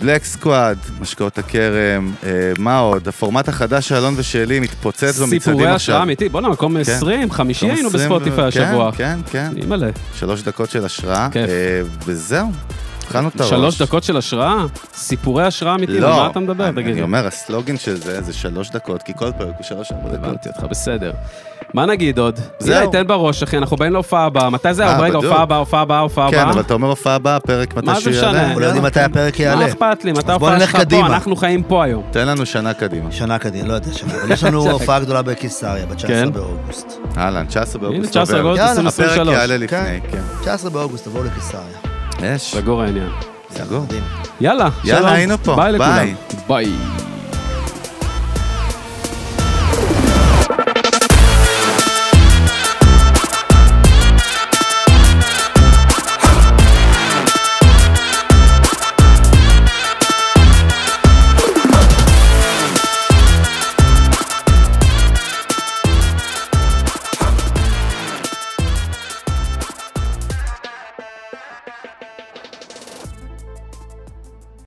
[0.00, 3.08] בלק סקוואד, משקאות הכרם, אה, מה עוד?
[3.08, 5.40] הפורמט החדש של אלון ושלי מתפוצץ במצעדים עכשיו.
[5.52, 8.92] סיפורי השראה אמיתי, בוא'נה, מקום 20, 50 היינו בספוטיפיי ו- השבוע.
[8.92, 9.60] כן, כן, כן.
[9.62, 9.90] אימא'לה.
[10.14, 11.28] שלוש דקות של השראה.
[11.32, 11.48] כיף.
[11.48, 12.50] אה, וזהו,
[13.12, 13.50] התחלנו את הראש.
[13.50, 14.64] שלוש דקות של השראה?
[14.94, 16.64] סיפורי השראה אמיתיים, על לא, מה אתה מדבר?
[16.68, 17.02] אני- תגיד אני.
[17.02, 20.24] אומר, הסלוגן של זה, זה שלוש דקות, כי כל פרק הוא שלוש ארבע דקות.
[20.24, 21.12] הבנתי אותך, בסדר.
[21.74, 22.38] מה נגיד עוד?
[22.58, 22.74] זהו.
[22.80, 24.50] עילי, תן בראש, אחי, אנחנו באים להופעה הבאה.
[24.50, 24.86] מתי זה?
[24.86, 25.16] אה, רגע.
[25.16, 26.42] הופעה הבאה, הופעה הבאה, הופעה הבאה.
[26.44, 28.26] כן, אבל אתה אומר הופעה הבאה, פרק מתי מה זה שהוא משנה?
[28.26, 28.44] יעלה.
[28.46, 29.66] אנחנו לא יודעים מתי הפרק מה יעלה.
[29.66, 30.12] אכפת לי?
[30.12, 30.78] מתי ההופעה שלך פה?
[30.78, 31.06] קדימה.
[31.06, 32.02] אנחנו חיים פה היום.
[32.10, 33.12] תן לנו שנה קדימה.
[33.12, 36.32] שנה קדימה, לא יודע שנה, אבל יש לנו הופעה גדולה בקיסריה, ב-19 כן.
[36.32, 36.86] באוגוסט.
[37.16, 38.10] אהלן, 19 הנה, באוגוסט.
[38.10, 38.48] 19 עובר.
[38.48, 39.28] באוגוסט יאללה, 2023.
[39.28, 40.22] הפרק יעלה לפני, כן.
[40.40, 41.91] 19 באוגוסט, תבואו לקיסריה.
[42.24, 42.54] יש.
[42.56, 43.10] סגור העניין.
[43.50, 43.86] סגור.
[44.40, 45.12] יאללה, יאללה, שלום.
[45.12, 45.56] היינו פה.
[45.56, 45.94] ביי לכולם.
[45.94, 46.14] ביי.
[46.48, 46.72] ביי.